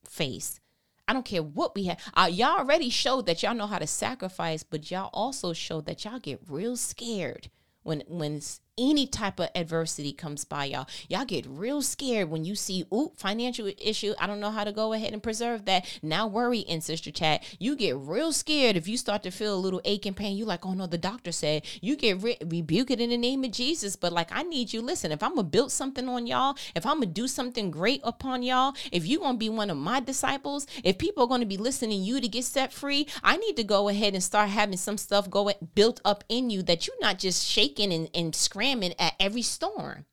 face. 0.05 0.61
I 1.05 1.11
don't 1.11 1.25
care 1.25 1.43
what 1.43 1.75
we 1.75 1.83
have. 1.87 1.99
Uh, 2.13 2.29
y'all 2.31 2.59
already 2.59 2.89
showed 2.89 3.25
that 3.25 3.43
y'all 3.43 3.53
know 3.53 3.67
how 3.67 3.77
to 3.77 3.87
sacrifice, 3.87 4.63
but 4.63 4.89
y'all 4.89 5.09
also 5.11 5.51
showed 5.51 5.85
that 5.87 6.05
y'all 6.05 6.19
get 6.19 6.39
real 6.47 6.77
scared 6.77 7.49
when 7.83 8.03
when 8.07 8.39
any 8.79 9.05
type 9.05 9.39
of 9.39 9.49
adversity 9.53 10.13
comes 10.13 10.45
by 10.45 10.65
y'all. 10.65 10.87
Y'all 11.07 11.25
get 11.25 11.45
real 11.47 11.81
scared 11.81 12.29
when 12.29 12.45
you 12.45 12.55
see 12.55 12.85
oop 12.93 13.17
financial 13.17 13.71
issue. 13.77 14.13
I 14.19 14.25
don't 14.25 14.39
know 14.39 14.51
how 14.51 14.63
to 14.63 14.71
go 14.71 14.93
ahead 14.93 15.13
and 15.13 15.21
preserve 15.21 15.65
that. 15.65 15.85
Now 16.01 16.25
worry 16.25 16.59
in 16.59 16.81
sister 16.81 17.11
chat. 17.11 17.43
You 17.59 17.75
get 17.75 17.97
real 17.97 18.31
scared 18.31 18.77
if 18.77 18.87
you 18.87 18.97
start 18.97 19.23
to 19.23 19.31
feel 19.31 19.55
a 19.55 19.59
little 19.59 19.81
ache 19.85 20.05
and 20.05 20.15
pain. 20.15 20.37
You 20.37 20.45
like 20.45 20.65
oh 20.65 20.73
no 20.73 20.87
the 20.87 20.97
doctor 20.97 21.31
said. 21.31 21.65
You 21.81 21.95
get 21.95 22.23
re- 22.23 22.37
rebuke 22.45 22.89
it 22.89 23.01
in 23.01 23.09
the 23.09 23.17
name 23.17 23.43
of 23.43 23.51
jesus. 23.51 23.95
But 23.95 24.13
like 24.13 24.29
i 24.31 24.43
need 24.43 24.73
you 24.73 24.81
listen 24.81 25.11
if 25.11 25.21
i'm 25.21 25.35
gonna 25.35 25.43
build 25.43 25.71
something 25.71 26.07
on 26.07 26.27
y'all 26.27 26.55
if 26.75 26.85
i'm 26.85 26.95
gonna 26.95 27.07
do 27.07 27.27
something 27.27 27.71
great 27.71 28.01
upon 28.03 28.43
y'all 28.43 28.73
if 28.91 29.05
you 29.05 29.19
gonna 29.19 29.37
be 29.37 29.49
one 29.49 29.69
of 29.69 29.77
my 29.77 29.99
disciples 29.99 30.65
if 30.83 30.97
people 30.97 31.23
are 31.23 31.27
gonna 31.27 31.45
be 31.45 31.57
listening 31.57 32.03
you 32.03 32.21
to 32.21 32.27
get 32.27 32.43
set 32.43 32.71
free 32.71 33.07
i 33.23 33.37
need 33.37 33.55
to 33.55 33.63
go 33.63 33.89
ahead 33.89 34.13
and 34.13 34.23
start 34.23 34.49
having 34.49 34.77
some 34.77 34.97
stuff 34.97 35.29
go 35.29 35.51
built 35.75 35.99
up 36.05 36.23
in 36.29 36.49
you 36.49 36.61
that 36.63 36.87
you're 36.87 36.99
not 37.01 37.19
just 37.19 37.45
shaking 37.45 37.91
and, 37.91 38.09
and 38.13 38.35
screaming 38.69 38.93
at 38.99 39.15
every 39.19 39.41
storm. 39.41 40.05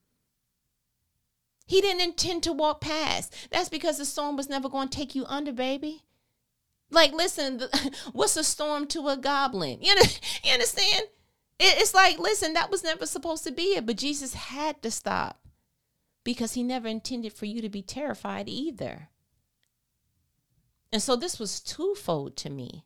He 1.66 1.80
didn't 1.80 2.02
intend 2.02 2.42
to 2.44 2.52
walk 2.52 2.80
past. 2.80 3.34
That's 3.50 3.68
because 3.68 3.98
the 3.98 4.04
storm 4.04 4.36
was 4.36 4.48
never 4.48 4.68
going 4.68 4.88
to 4.88 4.96
take 4.96 5.14
you 5.14 5.24
under, 5.26 5.52
baby. 5.52 6.04
Like, 6.90 7.12
listen, 7.12 7.62
what's 8.12 8.36
a 8.36 8.44
storm 8.44 8.86
to 8.88 9.08
a 9.08 9.16
goblin? 9.16 9.78
You, 9.82 9.94
know, 9.96 10.02
you 10.44 10.52
understand? 10.52 11.06
It's 11.58 11.94
like, 11.94 12.18
listen, 12.18 12.52
that 12.52 12.70
was 12.70 12.84
never 12.84 13.06
supposed 13.06 13.44
to 13.44 13.50
be 13.50 13.76
it, 13.76 13.86
but 13.86 13.96
Jesus 13.96 14.34
had 14.34 14.82
to 14.82 14.90
stop 14.90 15.40
because 16.22 16.52
he 16.52 16.62
never 16.62 16.86
intended 16.86 17.32
for 17.32 17.46
you 17.46 17.60
to 17.62 17.68
be 17.68 17.82
terrified 17.82 18.48
either. 18.48 19.08
And 20.92 21.02
so 21.02 21.16
this 21.16 21.38
was 21.38 21.60
twofold 21.60 22.36
to 22.36 22.50
me. 22.50 22.84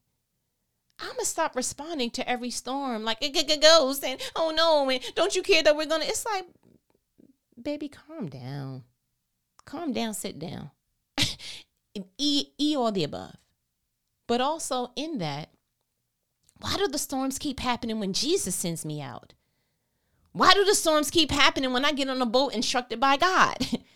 I'm 1.00 1.10
gonna 1.10 1.24
stop 1.24 1.56
responding 1.56 2.10
to 2.10 2.28
every 2.28 2.50
storm. 2.50 3.04
Like 3.04 3.18
it, 3.20 3.60
goes 3.60 4.02
and 4.02 4.20
oh 4.36 4.52
no 4.54 4.88
and 4.88 5.02
don't 5.14 5.34
you 5.34 5.42
care 5.42 5.62
that 5.62 5.76
we're 5.76 5.86
gonna 5.86 6.04
it's 6.06 6.24
like 6.24 6.44
baby 7.60 7.88
calm 7.88 8.28
down. 8.28 8.84
Calm 9.64 9.92
down 9.92 10.14
sit 10.14 10.38
down. 10.38 10.70
E, 12.18 12.46
e 12.56 12.76
all 12.76 12.92
the 12.92 13.02
above. 13.02 13.34
But 14.28 14.40
also 14.40 14.92
in 14.94 15.18
that 15.18 15.50
why 16.60 16.76
do 16.76 16.86
the 16.86 16.98
storms 16.98 17.38
keep 17.38 17.58
happening 17.58 17.98
when 17.98 18.12
jesus 18.12 18.54
sends 18.54 18.84
me 18.84 19.00
out? 19.02 19.34
Why 20.32 20.54
do 20.54 20.64
the 20.64 20.76
storms 20.76 21.10
keep 21.10 21.32
happening 21.32 21.72
when 21.72 21.84
i 21.84 21.92
get 21.92 22.08
on 22.08 22.22
a 22.22 22.26
boat 22.26 22.54
instructed 22.54 23.00
by 23.00 23.16
god 23.16 23.56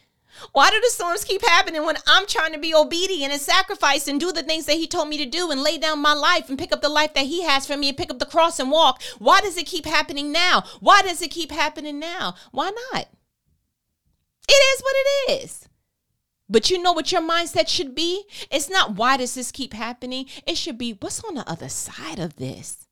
Why 0.52 0.70
do 0.70 0.80
the 0.80 0.90
storms 0.90 1.24
keep 1.24 1.42
happening 1.42 1.84
when 1.84 1.96
I'm 2.06 2.26
trying 2.26 2.52
to 2.52 2.58
be 2.58 2.74
obedient 2.74 3.32
and 3.32 3.40
sacrifice 3.40 4.08
and 4.08 4.20
do 4.20 4.32
the 4.32 4.42
things 4.42 4.66
that 4.66 4.76
He 4.76 4.86
told 4.86 5.08
me 5.08 5.18
to 5.18 5.26
do 5.26 5.50
and 5.50 5.62
lay 5.62 5.78
down 5.78 6.00
my 6.00 6.12
life 6.12 6.48
and 6.48 6.58
pick 6.58 6.72
up 6.72 6.82
the 6.82 6.88
life 6.88 7.14
that 7.14 7.26
He 7.26 7.42
has 7.42 7.66
for 7.66 7.76
me 7.76 7.88
and 7.88 7.98
pick 7.98 8.10
up 8.10 8.18
the 8.18 8.26
cross 8.26 8.58
and 8.58 8.70
walk? 8.70 9.02
Why 9.18 9.40
does 9.40 9.56
it 9.56 9.66
keep 9.66 9.86
happening 9.86 10.32
now? 10.32 10.64
Why 10.80 11.02
does 11.02 11.22
it 11.22 11.30
keep 11.30 11.50
happening 11.50 11.98
now? 11.98 12.34
Why 12.52 12.70
not? 12.92 13.08
It 14.48 14.52
is 14.52 14.82
what 14.82 14.94
it 14.96 15.42
is. 15.44 15.68
But 16.48 16.70
you 16.70 16.82
know 16.82 16.92
what 16.92 17.10
your 17.10 17.22
mindset 17.22 17.68
should 17.68 17.94
be? 17.94 18.24
It's 18.50 18.68
not 18.68 18.96
why 18.96 19.16
does 19.16 19.34
this 19.34 19.50
keep 19.50 19.72
happening? 19.72 20.26
It 20.46 20.56
should 20.56 20.76
be 20.76 20.92
what's 20.92 21.24
on 21.24 21.34
the 21.34 21.48
other 21.48 21.68
side 21.68 22.18
of 22.18 22.36
this? 22.36 22.83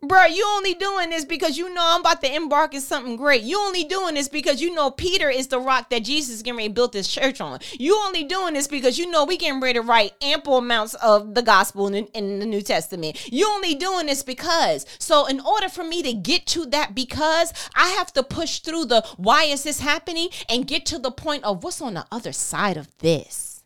Bro, 0.00 0.26
you 0.26 0.46
only 0.56 0.74
doing 0.74 1.10
this 1.10 1.24
because 1.24 1.58
you 1.58 1.74
know 1.74 1.82
I'm 1.82 2.02
about 2.02 2.20
to 2.22 2.32
embark 2.32 2.72
in 2.72 2.80
something 2.80 3.16
great. 3.16 3.42
You 3.42 3.58
only 3.58 3.82
doing 3.82 4.14
this 4.14 4.28
because 4.28 4.60
you 4.60 4.72
know 4.72 4.92
Peter 4.92 5.28
is 5.28 5.48
the 5.48 5.58
rock 5.58 5.90
that 5.90 6.04
Jesus 6.04 6.36
is 6.36 6.42
getting 6.42 6.58
ready 6.58 6.68
to 6.68 6.74
build 6.74 6.92
this 6.92 7.08
church 7.08 7.40
on. 7.40 7.58
You 7.72 7.96
only 8.06 8.22
doing 8.22 8.54
this 8.54 8.68
because 8.68 8.96
you 8.96 9.10
know 9.10 9.24
we 9.24 9.36
getting 9.36 9.60
ready 9.60 9.76
to 9.76 9.84
write 9.84 10.12
ample 10.22 10.56
amounts 10.56 10.94
of 10.94 11.34
the 11.34 11.42
gospel 11.42 11.88
in, 11.88 12.06
in 12.14 12.38
the 12.38 12.46
New 12.46 12.62
Testament. 12.62 13.28
You 13.32 13.48
only 13.48 13.74
doing 13.74 14.06
this 14.06 14.22
because. 14.22 14.86
So 15.00 15.26
in 15.26 15.40
order 15.40 15.68
for 15.68 15.82
me 15.82 16.04
to 16.04 16.12
get 16.12 16.46
to 16.48 16.64
that 16.66 16.94
because, 16.94 17.52
I 17.74 17.88
have 17.88 18.12
to 18.12 18.22
push 18.22 18.60
through 18.60 18.84
the 18.84 19.04
why 19.16 19.44
is 19.44 19.64
this 19.64 19.80
happening 19.80 20.28
and 20.48 20.68
get 20.68 20.86
to 20.86 21.00
the 21.00 21.10
point 21.10 21.42
of 21.42 21.64
what's 21.64 21.82
on 21.82 21.94
the 21.94 22.06
other 22.12 22.32
side 22.32 22.76
of 22.76 22.96
this. 22.98 23.64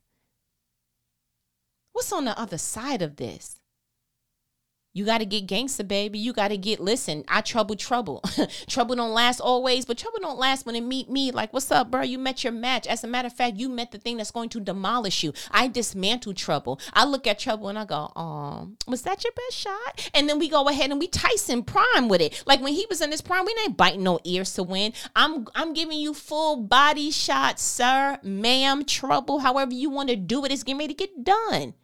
What's 1.92 2.10
on 2.10 2.24
the 2.24 2.38
other 2.40 2.56
side 2.56 3.02
of 3.02 3.16
this? 3.16 3.61
You 4.94 5.06
got 5.06 5.18
to 5.18 5.24
get 5.24 5.46
gangster, 5.46 5.84
baby. 5.84 6.18
You 6.18 6.34
got 6.34 6.48
to 6.48 6.58
get, 6.58 6.78
listen, 6.78 7.24
I 7.26 7.40
trouble 7.40 7.76
trouble. 7.76 8.22
trouble 8.66 8.94
don't 8.94 9.12
last 9.14 9.40
always, 9.40 9.86
but 9.86 9.96
trouble 9.96 10.18
don't 10.20 10.38
last 10.38 10.66
when 10.66 10.76
it 10.76 10.82
meet 10.82 11.08
me. 11.08 11.30
Like, 11.30 11.50
what's 11.52 11.70
up, 11.70 11.90
bro? 11.90 12.02
You 12.02 12.18
met 12.18 12.44
your 12.44 12.52
match. 12.52 12.86
As 12.86 13.02
a 13.02 13.06
matter 13.06 13.26
of 13.26 13.32
fact, 13.32 13.56
you 13.56 13.70
met 13.70 13.90
the 13.90 13.98
thing 13.98 14.18
that's 14.18 14.30
going 14.30 14.50
to 14.50 14.60
demolish 14.60 15.22
you. 15.22 15.32
I 15.50 15.68
dismantle 15.68 16.34
trouble. 16.34 16.78
I 16.92 17.06
look 17.06 17.26
at 17.26 17.38
trouble 17.38 17.70
and 17.70 17.78
I 17.78 17.86
go, 17.86 18.12
um, 18.14 18.76
was 18.86 19.00
that 19.02 19.24
your 19.24 19.32
best 19.32 19.56
shot? 19.56 20.10
And 20.12 20.28
then 20.28 20.38
we 20.38 20.50
go 20.50 20.68
ahead 20.68 20.90
and 20.90 21.00
we 21.00 21.08
Tyson 21.08 21.62
prime 21.62 22.08
with 22.08 22.20
it. 22.20 22.42
Like 22.46 22.60
when 22.60 22.74
he 22.74 22.86
was 22.90 23.00
in 23.00 23.10
his 23.10 23.22
prime, 23.22 23.46
we 23.46 23.56
ain't 23.64 23.78
biting 23.78 24.02
no 24.02 24.20
ears 24.24 24.52
to 24.54 24.62
win. 24.62 24.92
I'm 25.16 25.46
I'm 25.54 25.72
giving 25.72 25.98
you 25.98 26.12
full 26.12 26.56
body 26.56 27.10
shots, 27.10 27.62
sir, 27.62 28.18
ma'am, 28.22 28.84
trouble, 28.84 29.38
however 29.38 29.72
you 29.72 29.88
want 29.88 30.10
to 30.10 30.16
do 30.16 30.44
it. 30.44 30.52
It's 30.52 30.62
getting 30.62 30.80
ready 30.80 30.94
to 30.94 31.06
get 31.06 31.24
done 31.24 31.74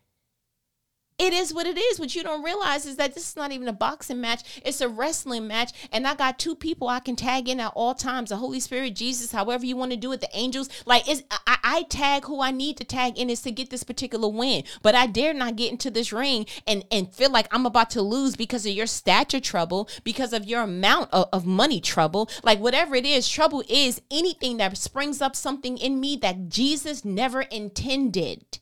it 1.18 1.32
is 1.32 1.52
what 1.52 1.66
it 1.66 1.76
is. 1.76 1.98
What 1.98 2.14
you 2.14 2.22
don't 2.22 2.44
realize 2.44 2.86
is 2.86 2.96
that 2.96 3.14
this 3.14 3.28
is 3.28 3.36
not 3.36 3.50
even 3.50 3.66
a 3.66 3.72
boxing 3.72 4.20
match, 4.20 4.60
it's 4.64 4.80
a 4.80 4.88
wrestling 4.88 5.48
match. 5.48 5.72
And 5.92 6.06
I 6.06 6.14
got 6.14 6.38
two 6.38 6.54
people 6.54 6.88
I 6.88 7.00
can 7.00 7.16
tag 7.16 7.48
in 7.48 7.60
at 7.60 7.72
all 7.74 7.94
times 7.94 8.30
the 8.30 8.36
Holy 8.36 8.60
Spirit, 8.60 8.94
Jesus, 8.94 9.32
however 9.32 9.66
you 9.66 9.76
want 9.76 9.90
to 9.90 9.96
do 9.96 10.12
it, 10.12 10.20
the 10.20 10.28
angels. 10.32 10.68
Like, 10.86 11.08
it's, 11.08 11.22
I, 11.30 11.58
I 11.64 11.82
tag 11.84 12.24
who 12.24 12.40
I 12.40 12.50
need 12.52 12.76
to 12.76 12.84
tag 12.84 13.18
in 13.18 13.30
is 13.30 13.42
to 13.42 13.50
get 13.50 13.70
this 13.70 13.82
particular 13.82 14.28
win. 14.28 14.62
But 14.82 14.94
I 14.94 15.06
dare 15.06 15.34
not 15.34 15.56
get 15.56 15.72
into 15.72 15.90
this 15.90 16.12
ring 16.12 16.46
and, 16.66 16.84
and 16.92 17.12
feel 17.12 17.30
like 17.30 17.48
I'm 17.52 17.66
about 17.66 17.90
to 17.90 18.02
lose 18.02 18.36
because 18.36 18.64
of 18.64 18.72
your 18.72 18.86
stature 18.86 19.40
trouble, 19.40 19.88
because 20.04 20.32
of 20.32 20.44
your 20.44 20.62
amount 20.62 21.10
of, 21.12 21.28
of 21.32 21.44
money 21.44 21.80
trouble. 21.80 22.30
Like, 22.44 22.60
whatever 22.60 22.94
it 22.94 23.04
is, 23.04 23.28
trouble 23.28 23.64
is 23.68 24.00
anything 24.10 24.58
that 24.58 24.76
springs 24.76 25.20
up 25.20 25.34
something 25.34 25.78
in 25.78 26.00
me 26.00 26.16
that 26.16 26.48
Jesus 26.48 27.04
never 27.04 27.42
intended. 27.42 28.60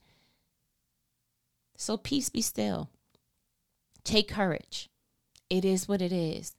So 1.77 1.97
peace 1.97 2.29
be 2.29 2.43
still. 2.43 2.91
Take 4.05 4.29
courage. 4.29 4.89
It 5.51 5.65
is 5.65 5.89
what 5.89 6.03
it 6.03 6.13
is. 6.13 6.55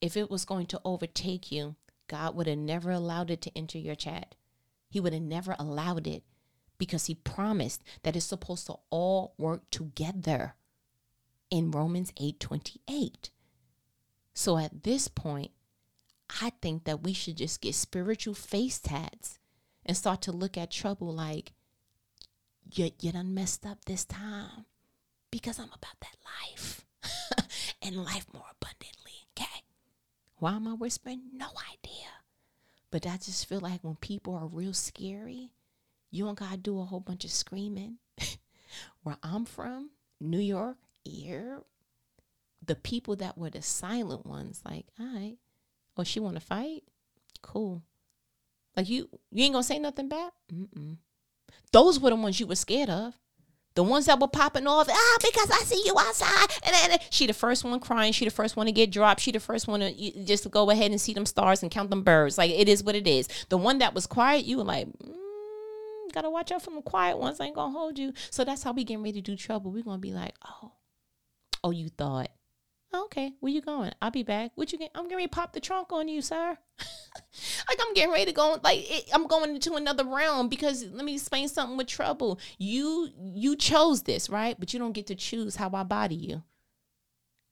If 0.00 0.16
it 0.16 0.30
was 0.30 0.44
going 0.44 0.66
to 0.66 0.80
overtake 0.84 1.52
you, 1.52 1.76
God 2.08 2.34
would 2.34 2.46
have 2.46 2.58
never 2.58 2.90
allowed 2.90 3.30
it 3.30 3.40
to 3.42 3.56
enter 3.56 3.78
your 3.78 3.94
chat. 3.94 4.34
He 4.88 5.00
would 5.00 5.12
have 5.12 5.22
never 5.22 5.56
allowed 5.58 6.06
it 6.06 6.24
because 6.78 7.06
he 7.06 7.14
promised 7.14 7.82
that 8.02 8.16
it's 8.16 8.26
supposed 8.26 8.66
to 8.66 8.76
all 8.90 9.34
work 9.38 9.70
together 9.70 10.54
in 11.50 11.70
Romans 11.70 12.12
8:28. 12.16 13.30
So 14.34 14.58
at 14.58 14.82
this 14.82 15.08
point, 15.08 15.52
I 16.40 16.50
think 16.62 16.84
that 16.84 17.02
we 17.02 17.12
should 17.12 17.36
just 17.36 17.60
get 17.60 17.74
spiritual 17.74 18.34
face 18.34 18.78
tats 18.78 19.38
and 19.84 19.96
start 19.96 20.22
to 20.22 20.32
look 20.32 20.56
at 20.56 20.70
trouble 20.70 21.12
like 21.12 21.52
you, 22.72 22.90
you 23.00 23.12
done 23.12 23.34
messed 23.34 23.66
up 23.66 23.84
this 23.84 24.04
time 24.04 24.66
because 25.30 25.58
I'm 25.58 25.66
about 25.66 26.00
that 26.00 26.16
life 26.24 26.84
and 27.82 28.04
life 28.04 28.26
more 28.32 28.46
abundantly. 28.50 29.12
Okay. 29.36 29.62
Why 30.38 30.54
am 30.54 30.66
I 30.68 30.74
whispering? 30.74 31.22
No 31.32 31.46
idea. 31.46 32.08
But 32.90 33.06
I 33.06 33.16
just 33.16 33.48
feel 33.48 33.60
like 33.60 33.82
when 33.82 33.96
people 33.96 34.34
are 34.34 34.46
real 34.46 34.74
scary, 34.74 35.50
you 36.10 36.24
don't 36.24 36.38
gotta 36.38 36.56
do 36.56 36.80
a 36.80 36.84
whole 36.84 37.00
bunch 37.00 37.24
of 37.24 37.30
screaming. 37.30 37.96
Where 39.02 39.16
I'm 39.22 39.44
from, 39.44 39.90
New 40.20 40.38
York, 40.38 40.76
here, 41.04 41.62
the 42.64 42.74
people 42.74 43.16
that 43.16 43.36
were 43.36 43.50
the 43.50 43.62
silent 43.62 44.26
ones, 44.26 44.62
like, 44.64 44.86
all 44.98 45.06
right, 45.06 45.36
oh, 45.96 46.04
she 46.04 46.20
want 46.20 46.36
to 46.36 46.40
fight? 46.40 46.84
Cool. 47.42 47.82
Like 48.76 48.88
you, 48.88 49.08
you 49.30 49.44
ain't 49.44 49.52
gonna 49.52 49.62
say 49.62 49.78
nothing 49.78 50.08
bad. 50.08 50.32
Mm-mm. 50.52 50.96
Those 51.70 52.00
were 52.00 52.10
the 52.10 52.16
ones 52.16 52.40
you 52.40 52.46
were 52.46 52.56
scared 52.56 52.90
of. 52.90 53.14
The 53.74 53.82
ones 53.82 54.04
that 54.04 54.20
were 54.20 54.28
popping 54.28 54.66
off, 54.66 54.88
ah, 54.90 55.16
because 55.22 55.50
I 55.50 55.64
see 55.64 55.82
you 55.86 55.94
outside. 55.98 56.48
And 56.62 56.74
then 56.74 56.98
she 57.08 57.26
the 57.26 57.32
first 57.32 57.64
one 57.64 57.80
crying. 57.80 58.12
She 58.12 58.26
the 58.26 58.30
first 58.30 58.54
one 58.54 58.66
to 58.66 58.72
get 58.72 58.90
dropped. 58.90 59.20
She 59.20 59.32
the 59.32 59.40
first 59.40 59.66
one 59.66 59.80
to 59.80 60.24
just 60.24 60.50
go 60.50 60.68
ahead 60.68 60.90
and 60.90 61.00
see 61.00 61.14
them 61.14 61.24
stars 61.24 61.62
and 61.62 61.70
count 61.70 61.88
them 61.88 62.02
birds. 62.02 62.36
Like 62.36 62.50
it 62.50 62.68
is 62.68 62.82
what 62.82 62.94
it 62.94 63.06
is. 63.06 63.28
The 63.48 63.56
one 63.56 63.78
that 63.78 63.94
was 63.94 64.06
quiet, 64.06 64.44
you 64.44 64.58
were 64.58 64.64
like, 64.64 64.88
mm, 64.88 65.14
gotta 66.12 66.28
watch 66.28 66.52
out 66.52 66.60
for 66.60 66.70
the 66.70 66.82
quiet 66.82 67.16
ones. 67.16 67.40
I 67.40 67.46
ain't 67.46 67.54
gonna 67.54 67.72
hold 67.72 67.98
you. 67.98 68.12
So 68.30 68.44
that's 68.44 68.62
how 68.62 68.72
we 68.72 68.84
getting 68.84 69.02
ready 69.02 69.22
to 69.22 69.30
do 69.30 69.36
trouble. 69.36 69.70
We're 69.70 69.82
gonna 69.82 69.98
be 69.98 70.12
like, 70.12 70.34
oh, 70.46 70.72
oh, 71.64 71.70
you 71.70 71.88
thought. 71.88 72.30
Oh, 72.94 73.04
okay, 73.04 73.32
where 73.40 73.50
you 73.50 73.62
going? 73.62 73.92
I'll 74.02 74.10
be 74.10 74.22
back. 74.22 74.52
What 74.54 74.70
you 74.70 74.78
get? 74.78 74.90
I'm 74.94 75.08
getting 75.08 75.24
to 75.24 75.30
pop 75.30 75.54
the 75.54 75.60
trunk 75.60 75.92
on 75.92 76.08
you, 76.08 76.20
sir. 76.20 76.58
like 76.78 77.78
I'm 77.80 77.94
getting 77.94 78.12
ready 78.12 78.26
to 78.26 78.32
go. 78.32 78.58
Like 78.62 78.80
it, 78.90 79.08
I'm 79.12 79.26
going 79.26 79.54
into 79.54 79.74
another 79.74 80.04
realm 80.04 80.48
because 80.48 80.84
let 80.84 81.04
me 81.04 81.14
explain 81.14 81.48
something 81.48 81.76
with 81.78 81.86
trouble. 81.86 82.38
You 82.58 83.08
you 83.34 83.56
chose 83.56 84.02
this, 84.02 84.28
right? 84.28 84.56
But 84.58 84.74
you 84.74 84.78
don't 84.78 84.92
get 84.92 85.06
to 85.06 85.14
choose 85.14 85.56
how 85.56 85.70
I 85.72 85.84
body 85.84 86.16
you 86.16 86.42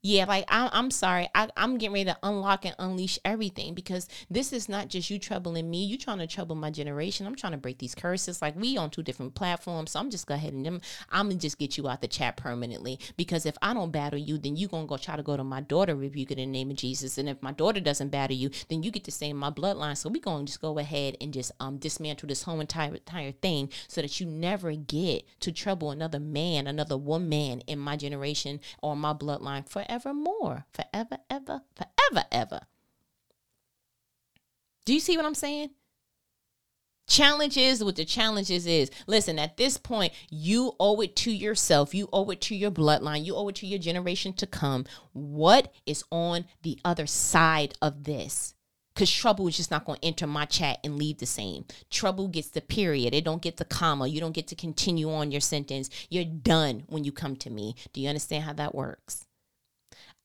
yeah, 0.02 0.24
like 0.24 0.46
I, 0.48 0.70
I'm 0.72 0.90
sorry, 0.90 1.28
I, 1.34 1.48
I'm 1.58 1.76
getting 1.76 1.92
ready 1.92 2.06
to 2.06 2.16
unlock 2.22 2.64
and 2.64 2.74
unleash 2.78 3.18
everything 3.22 3.74
because 3.74 4.08
this 4.30 4.50
is 4.50 4.66
not 4.66 4.88
just 4.88 5.10
you 5.10 5.18
troubling 5.18 5.68
me. 5.68 5.84
You 5.84 5.98
trying 5.98 6.18
to 6.18 6.26
trouble 6.26 6.56
my 6.56 6.70
generation. 6.70 7.26
I'm 7.26 7.36
trying 7.36 7.52
to 7.52 7.58
break 7.58 7.78
these 7.78 7.94
curses. 7.94 8.40
Like 8.40 8.56
we 8.56 8.78
on 8.78 8.88
two 8.88 9.02
different 9.02 9.34
platforms, 9.34 9.90
so 9.90 10.00
I'm 10.00 10.08
just 10.08 10.26
go 10.26 10.34
ahead 10.34 10.54
and 10.54 10.64
them. 10.64 10.80
I'm 11.10 11.28
gonna 11.28 11.38
just 11.38 11.58
get 11.58 11.76
you 11.76 11.86
out 11.86 12.00
the 12.00 12.08
chat 12.08 12.38
permanently 12.38 12.98
because 13.18 13.44
if 13.44 13.58
I 13.60 13.74
don't 13.74 13.90
battle 13.90 14.18
you, 14.18 14.38
then 14.38 14.56
you 14.56 14.68
gonna 14.68 14.86
go 14.86 14.96
try 14.96 15.16
to 15.16 15.22
go 15.22 15.36
to 15.36 15.44
my 15.44 15.60
daughter, 15.60 15.94
rebuke 15.94 16.30
it 16.30 16.38
in 16.38 16.50
the 16.50 16.58
name 16.58 16.70
of 16.70 16.76
Jesus. 16.76 17.18
And 17.18 17.28
if 17.28 17.42
my 17.42 17.52
daughter 17.52 17.80
doesn't 17.80 18.08
battle 18.08 18.36
you, 18.36 18.50
then 18.70 18.82
you 18.82 18.90
get 18.90 19.04
to 19.04 19.12
stay 19.12 19.28
in 19.28 19.36
my 19.36 19.50
bloodline. 19.50 19.98
So 19.98 20.08
we 20.08 20.18
gonna 20.18 20.46
just 20.46 20.62
go 20.62 20.78
ahead 20.78 21.18
and 21.20 21.30
just 21.30 21.52
um 21.60 21.76
dismantle 21.76 22.28
this 22.28 22.44
whole 22.44 22.60
entire 22.60 22.94
entire 22.94 23.32
thing 23.32 23.68
so 23.86 24.00
that 24.00 24.18
you 24.18 24.24
never 24.24 24.72
get 24.72 25.24
to 25.40 25.52
trouble 25.52 25.90
another 25.90 26.20
man, 26.20 26.66
another 26.66 26.96
woman 26.96 27.60
in 27.66 27.78
my 27.78 27.96
generation 27.96 28.60
or 28.82 28.96
my 28.96 29.12
bloodline 29.12 29.68
for 29.68 29.84
forevermore. 29.90 30.66
Forever, 30.72 31.18
ever, 31.28 31.62
forever, 31.74 32.26
ever. 32.30 32.60
Do 34.84 34.94
you 34.94 35.00
see 35.00 35.16
what 35.16 35.26
I'm 35.26 35.34
saying? 35.34 35.70
Challenge 37.08 37.56
is 37.56 37.82
what 37.82 37.96
the 37.96 38.04
challenges 38.04 38.66
is. 38.66 38.90
Listen, 39.08 39.38
at 39.38 39.56
this 39.56 39.76
point, 39.76 40.12
you 40.30 40.74
owe 40.78 41.00
it 41.00 41.16
to 41.16 41.32
yourself. 41.32 41.92
You 41.92 42.08
owe 42.12 42.30
it 42.30 42.40
to 42.42 42.54
your 42.54 42.70
bloodline. 42.70 43.24
You 43.24 43.34
owe 43.34 43.48
it 43.48 43.56
to 43.56 43.66
your 43.66 43.80
generation 43.80 44.32
to 44.34 44.46
come. 44.46 44.84
What 45.12 45.74
is 45.86 46.04
on 46.12 46.44
the 46.62 46.78
other 46.84 47.06
side 47.06 47.74
of 47.82 48.04
this? 48.04 48.54
Because 48.94 49.10
trouble 49.10 49.48
is 49.48 49.56
just 49.56 49.72
not 49.72 49.84
going 49.84 49.98
to 49.98 50.06
enter 50.06 50.26
my 50.26 50.44
chat 50.44 50.78
and 50.84 50.98
leave 50.98 51.18
the 51.18 51.26
same. 51.26 51.64
Trouble 51.90 52.28
gets 52.28 52.50
the 52.50 52.60
period. 52.60 53.12
It 53.12 53.24
don't 53.24 53.42
get 53.42 53.56
the 53.56 53.64
comma. 53.64 54.06
You 54.06 54.20
don't 54.20 54.32
get 54.34 54.46
to 54.48 54.54
continue 54.54 55.10
on 55.10 55.32
your 55.32 55.40
sentence. 55.40 55.90
You're 56.10 56.24
done 56.24 56.84
when 56.86 57.02
you 57.02 57.10
come 57.10 57.34
to 57.36 57.50
me. 57.50 57.74
Do 57.92 58.00
you 58.00 58.08
understand 58.08 58.44
how 58.44 58.52
that 58.52 58.74
works? 58.74 59.26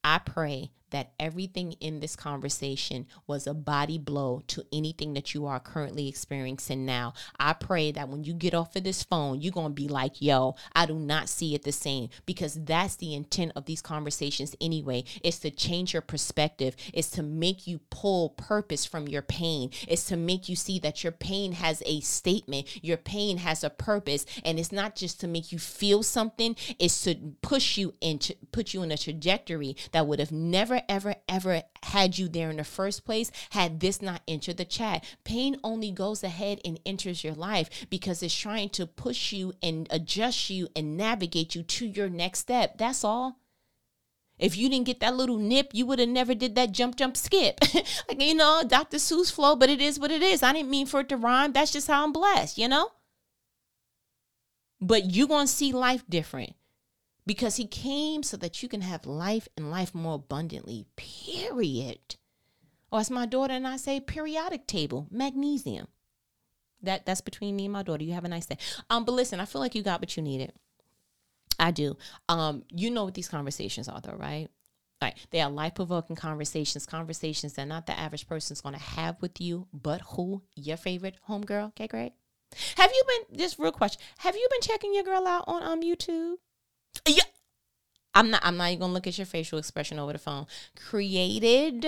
I 0.07 0.19
pray 0.19 0.69
that 0.91 1.11
everything 1.19 1.73
in 1.73 1.99
this 1.99 2.15
conversation 2.15 3.07
was 3.27 3.47
a 3.47 3.53
body 3.53 3.97
blow 3.97 4.41
to 4.47 4.65
anything 4.71 5.13
that 5.13 5.33
you 5.33 5.45
are 5.45 5.59
currently 5.59 6.07
experiencing 6.07 6.85
now. 6.85 7.13
I 7.39 7.53
pray 7.53 7.91
that 7.91 8.09
when 8.09 8.23
you 8.23 8.33
get 8.33 8.53
off 8.53 8.75
of 8.75 8.83
this 8.83 9.03
phone, 9.03 9.41
you're 9.41 9.51
going 9.51 9.75
to 9.75 9.81
be 9.81 9.87
like, 9.87 10.21
yo, 10.21 10.55
I 10.75 10.85
do 10.85 10.95
not 10.95 11.29
see 11.29 11.55
it 11.55 11.63
the 11.63 11.71
same. 11.71 12.09
Because 12.25 12.55
that's 12.55 12.95
the 12.95 13.13
intent 13.13 13.53
of 13.55 13.65
these 13.65 13.81
conversations 13.81 14.55
anyway. 14.61 15.03
It's 15.23 15.39
to 15.39 15.51
change 15.51 15.93
your 15.93 16.01
perspective, 16.01 16.75
it's 16.93 17.09
to 17.11 17.23
make 17.23 17.67
you 17.67 17.79
pull 17.89 18.29
purpose 18.29 18.85
from 18.85 19.07
your 19.07 19.21
pain, 19.21 19.71
it's 19.87 20.05
to 20.05 20.17
make 20.17 20.49
you 20.49 20.55
see 20.55 20.79
that 20.79 21.03
your 21.03 21.11
pain 21.11 21.53
has 21.53 21.81
a 21.85 21.99
statement, 22.01 22.83
your 22.83 22.97
pain 22.97 23.37
has 23.37 23.63
a 23.63 23.69
purpose, 23.69 24.25
and 24.43 24.59
it's 24.59 24.71
not 24.71 24.95
just 24.95 25.19
to 25.21 25.27
make 25.27 25.51
you 25.51 25.59
feel 25.59 26.03
something, 26.03 26.55
it's 26.79 27.03
to 27.03 27.15
push 27.41 27.77
you 27.77 27.93
into 28.01 28.35
put 28.51 28.73
you 28.73 28.83
in 28.83 28.91
a 28.91 28.97
trajectory 28.97 29.75
that 29.91 30.07
would 30.07 30.19
have 30.19 30.31
never 30.31 30.74
ever, 30.89 31.15
ever 31.27 31.63
had 31.83 32.17
you 32.17 32.27
there 32.27 32.49
in 32.49 32.57
the 32.57 32.63
first 32.63 33.05
place 33.05 33.31
had 33.51 33.79
this 33.79 34.01
not 34.01 34.21
entered 34.27 34.57
the 34.57 34.65
chat. 34.65 35.03
Pain 35.23 35.57
only 35.63 35.91
goes 35.91 36.23
ahead 36.23 36.59
and 36.65 36.79
enters 36.85 37.23
your 37.23 37.33
life 37.33 37.87
because 37.89 38.21
it's 38.21 38.35
trying 38.35 38.69
to 38.69 38.87
push 38.87 39.31
you 39.31 39.53
and 39.61 39.87
adjust 39.89 40.49
you 40.49 40.67
and 40.75 40.97
navigate 40.97 41.55
you 41.55 41.63
to 41.63 41.85
your 41.85 42.09
next 42.09 42.39
step. 42.39 42.77
That's 42.77 43.03
all. 43.03 43.39
If 44.37 44.57
you 44.57 44.67
didn't 44.69 44.85
get 44.85 44.99
that 44.99 45.15
little 45.15 45.37
nip, 45.37 45.69
you 45.73 45.85
would 45.85 45.99
have 45.99 46.09
never 46.09 46.33
did 46.33 46.55
that 46.55 46.73
jump, 46.73 46.97
jump, 46.97 47.15
skip. 47.15 47.59
like, 47.73 48.21
you 48.21 48.35
know, 48.35 48.63
Dr. 48.67 48.97
Seuss 48.97 49.31
flow, 49.31 49.55
but 49.55 49.69
it 49.69 49.79
is 49.79 49.97
what 49.97 50.11
it 50.11 50.21
is. 50.21 50.43
I 50.43 50.51
didn't 50.51 50.69
mean 50.69 50.87
for 50.87 50.99
it 50.99 51.09
to 51.09 51.17
rhyme. 51.17 51.53
That's 51.53 51.71
just 51.71 51.87
how 51.87 52.03
I'm 52.03 52.11
blessed, 52.11 52.57
you 52.57 52.67
know? 52.67 52.89
But 54.81 55.15
you're 55.15 55.27
going 55.27 55.47
to 55.47 55.51
see 55.51 55.71
life 55.71 56.03
different 56.09 56.53
because 57.25 57.55
he 57.55 57.67
came 57.67 58.23
so 58.23 58.37
that 58.37 58.61
you 58.61 58.69
can 58.69 58.81
have 58.81 59.05
life 59.05 59.47
and 59.57 59.71
life 59.71 59.95
more 59.95 60.15
abundantly, 60.15 60.85
period. 60.95 62.15
Or 62.91 62.99
as 62.99 63.09
my 63.09 63.25
daughter 63.25 63.53
and 63.53 63.67
I 63.67 63.77
say, 63.77 63.99
periodic 63.99 64.67
table, 64.67 65.07
magnesium. 65.09 65.87
That 66.81 67.05
that's 67.05 67.21
between 67.21 67.55
me 67.55 67.65
and 67.65 67.73
my 67.73 67.83
daughter. 67.83 68.03
You 68.03 68.13
have 68.13 68.25
a 68.25 68.29
nice 68.29 68.45
day. 68.45 68.57
Um, 68.89 69.05
but 69.05 69.13
listen, 69.13 69.39
I 69.39 69.45
feel 69.45 69.61
like 69.61 69.73
you 69.73 69.81
got 69.81 70.01
what 70.01 70.15
you 70.15 70.21
needed. 70.21 70.53
I 71.57 71.71
do. 71.71 71.97
Um, 72.29 72.63
you 72.69 72.91
know 72.91 73.05
what 73.05 73.15
these 73.15 73.29
conversations 73.29 73.87
are 73.87 74.01
though, 74.01 74.15
right? 74.15 74.49
Right. 75.01 75.15
They 75.31 75.41
are 75.41 75.49
life 75.49 75.75
provoking 75.75 76.15
conversations, 76.15 76.85
conversations 76.85 77.53
that 77.53 77.67
not 77.67 77.85
the 77.85 77.99
average 77.99 78.27
person's 78.27 78.61
gonna 78.61 78.77
have 78.77 79.21
with 79.21 79.41
you, 79.41 79.67
but 79.73 80.01
who? 80.01 80.43
Your 80.55 80.77
favorite 80.77 81.15
homegirl. 81.27 81.69
Okay, 81.69 81.87
great. 81.87 82.13
Have 82.77 82.91
you 82.93 83.03
been 83.07 83.39
just 83.39 83.57
real 83.57 83.71
question? 83.71 84.01
Have 84.19 84.35
you 84.35 84.47
been 84.51 84.61
checking 84.61 84.93
your 84.93 85.03
girl 85.03 85.27
out 85.27 85.45
on 85.47 85.63
um 85.63 85.81
YouTube? 85.81 86.35
Yeah. 87.07 87.23
I'm 88.13 88.29
not 88.29 88.41
I'm 88.43 88.57
not 88.57 88.69
even 88.69 88.79
gonna 88.79 88.93
look 88.93 89.07
at 89.07 89.17
your 89.17 89.25
facial 89.25 89.59
expression 89.59 89.99
over 89.99 90.13
the 90.13 90.19
phone. 90.19 90.47
Created 90.75 91.87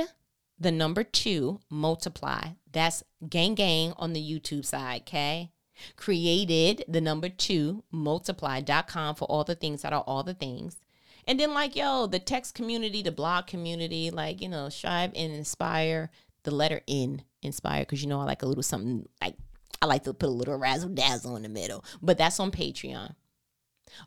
the 0.59 0.71
number 0.71 1.03
two, 1.03 1.59
multiply. 1.69 2.49
That's 2.71 3.03
gang 3.29 3.55
gang 3.55 3.93
on 3.97 4.13
the 4.13 4.21
YouTube 4.21 4.65
side, 4.65 5.01
okay? 5.01 5.51
Created 5.95 6.83
the 6.87 7.01
number 7.01 7.29
two, 7.29 7.83
multiply.com 7.91 9.15
for 9.15 9.25
all 9.25 9.43
the 9.43 9.55
things 9.55 9.83
that 9.83 9.93
are 9.93 10.03
all 10.05 10.23
the 10.23 10.33
things. 10.33 10.81
And 11.27 11.39
then 11.39 11.53
like, 11.53 11.75
yo, 11.75 12.07
the 12.07 12.19
text 12.19 12.55
community, 12.55 13.01
the 13.01 13.11
blog 13.11 13.47
community, 13.47 14.09
like, 14.09 14.41
you 14.41 14.49
know, 14.49 14.69
strive 14.69 15.11
and 15.15 15.33
inspire, 15.33 16.09
the 16.43 16.51
letter 16.51 16.81
N, 16.87 17.23
inspire, 17.41 17.81
because 17.81 18.01
you 18.01 18.09
know 18.09 18.21
I 18.21 18.23
like 18.23 18.43
a 18.43 18.45
little 18.45 18.63
something 18.63 19.07
like 19.21 19.35
I 19.81 19.85
like 19.85 20.05
to 20.05 20.13
put 20.13 20.29
a 20.29 20.31
little 20.31 20.57
razzle 20.57 20.89
dazzle 20.89 21.35
in 21.35 21.43
the 21.43 21.49
middle. 21.49 21.83
But 22.01 22.17
that's 22.17 22.39
on 22.39 22.51
Patreon. 22.51 23.13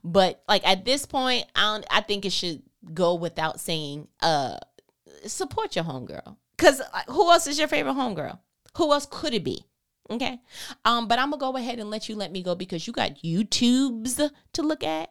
But 0.05 0.43
like 0.49 0.66
at 0.66 0.85
this 0.85 1.07
point, 1.07 1.47
I 1.55 1.74
don't, 1.74 1.87
I 1.91 2.01
think 2.01 2.24
it 2.24 2.33
should 2.33 2.62
go 2.95 3.14
without 3.14 3.61
saying, 3.61 4.09
uh, 4.20 4.59
support 5.26 5.76
your 5.76 5.85
homegirl. 5.85 6.37
Cause 6.57 6.81
uh, 6.81 7.12
who 7.12 7.31
else 7.31 7.47
is 7.47 7.59
your 7.59 7.68
favorite 7.68 7.95
homegirl? 7.95 8.39
Who 8.76 8.93
else 8.93 9.07
could 9.11 9.35
it 9.35 9.45
be? 9.45 9.64
Okay. 10.11 10.41
Um, 10.85 11.07
but 11.07 11.18
I'm 11.18 11.31
gonna 11.31 11.41
go 11.41 11.57
ahead 11.57 11.78
and 11.78 11.89
let 11.89 12.09
you 12.09 12.16
let 12.16 12.33
me 12.33 12.43
go 12.43 12.55
because 12.55 12.87
you 12.87 12.93
got 12.93 13.22
YouTubes 13.22 14.31
to 14.55 14.62
look 14.62 14.83
at. 14.83 15.11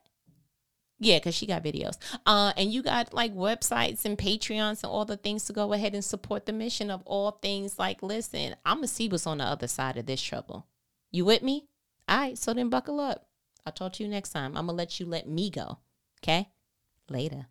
Yeah, 1.01 1.17
because 1.17 1.33
she 1.33 1.45
got 1.45 1.63
videos. 1.63 1.97
Uh, 2.25 2.51
and 2.57 2.73
you 2.73 2.83
got 2.83 3.13
like 3.13 3.33
websites 3.33 4.03
and 4.03 4.17
Patreons 4.17 4.83
and 4.83 4.91
all 4.91 5.05
the 5.05 5.15
things 5.15 5.45
to 5.45 5.53
go 5.53 5.71
ahead 5.71 5.93
and 5.93 6.03
support 6.03 6.45
the 6.45 6.51
mission 6.51 6.91
of 6.91 7.01
all 7.05 7.31
things. 7.31 7.79
Like, 7.79 8.03
listen, 8.03 8.55
I'm 8.65 8.77
gonna 8.77 8.87
see 8.87 9.07
what's 9.07 9.25
on 9.25 9.37
the 9.37 9.45
other 9.45 9.67
side 9.67 9.95
of 9.95 10.05
this 10.05 10.21
trouble. 10.21 10.67
You 11.11 11.23
with 11.23 11.41
me? 11.41 11.67
All 12.09 12.17
right, 12.17 12.37
so 12.37 12.53
then 12.53 12.69
buckle 12.69 12.99
up. 12.99 13.28
I'll 13.65 13.73
talk 13.73 13.93
to 13.93 14.03
you 14.03 14.09
next 14.09 14.29
time. 14.29 14.57
I'm 14.57 14.65
going 14.65 14.75
to 14.75 14.81
let 14.83 14.99
you 14.99 15.05
let 15.05 15.27
me 15.27 15.49
go. 15.49 15.79
Okay? 16.21 16.49
Later. 17.09 17.47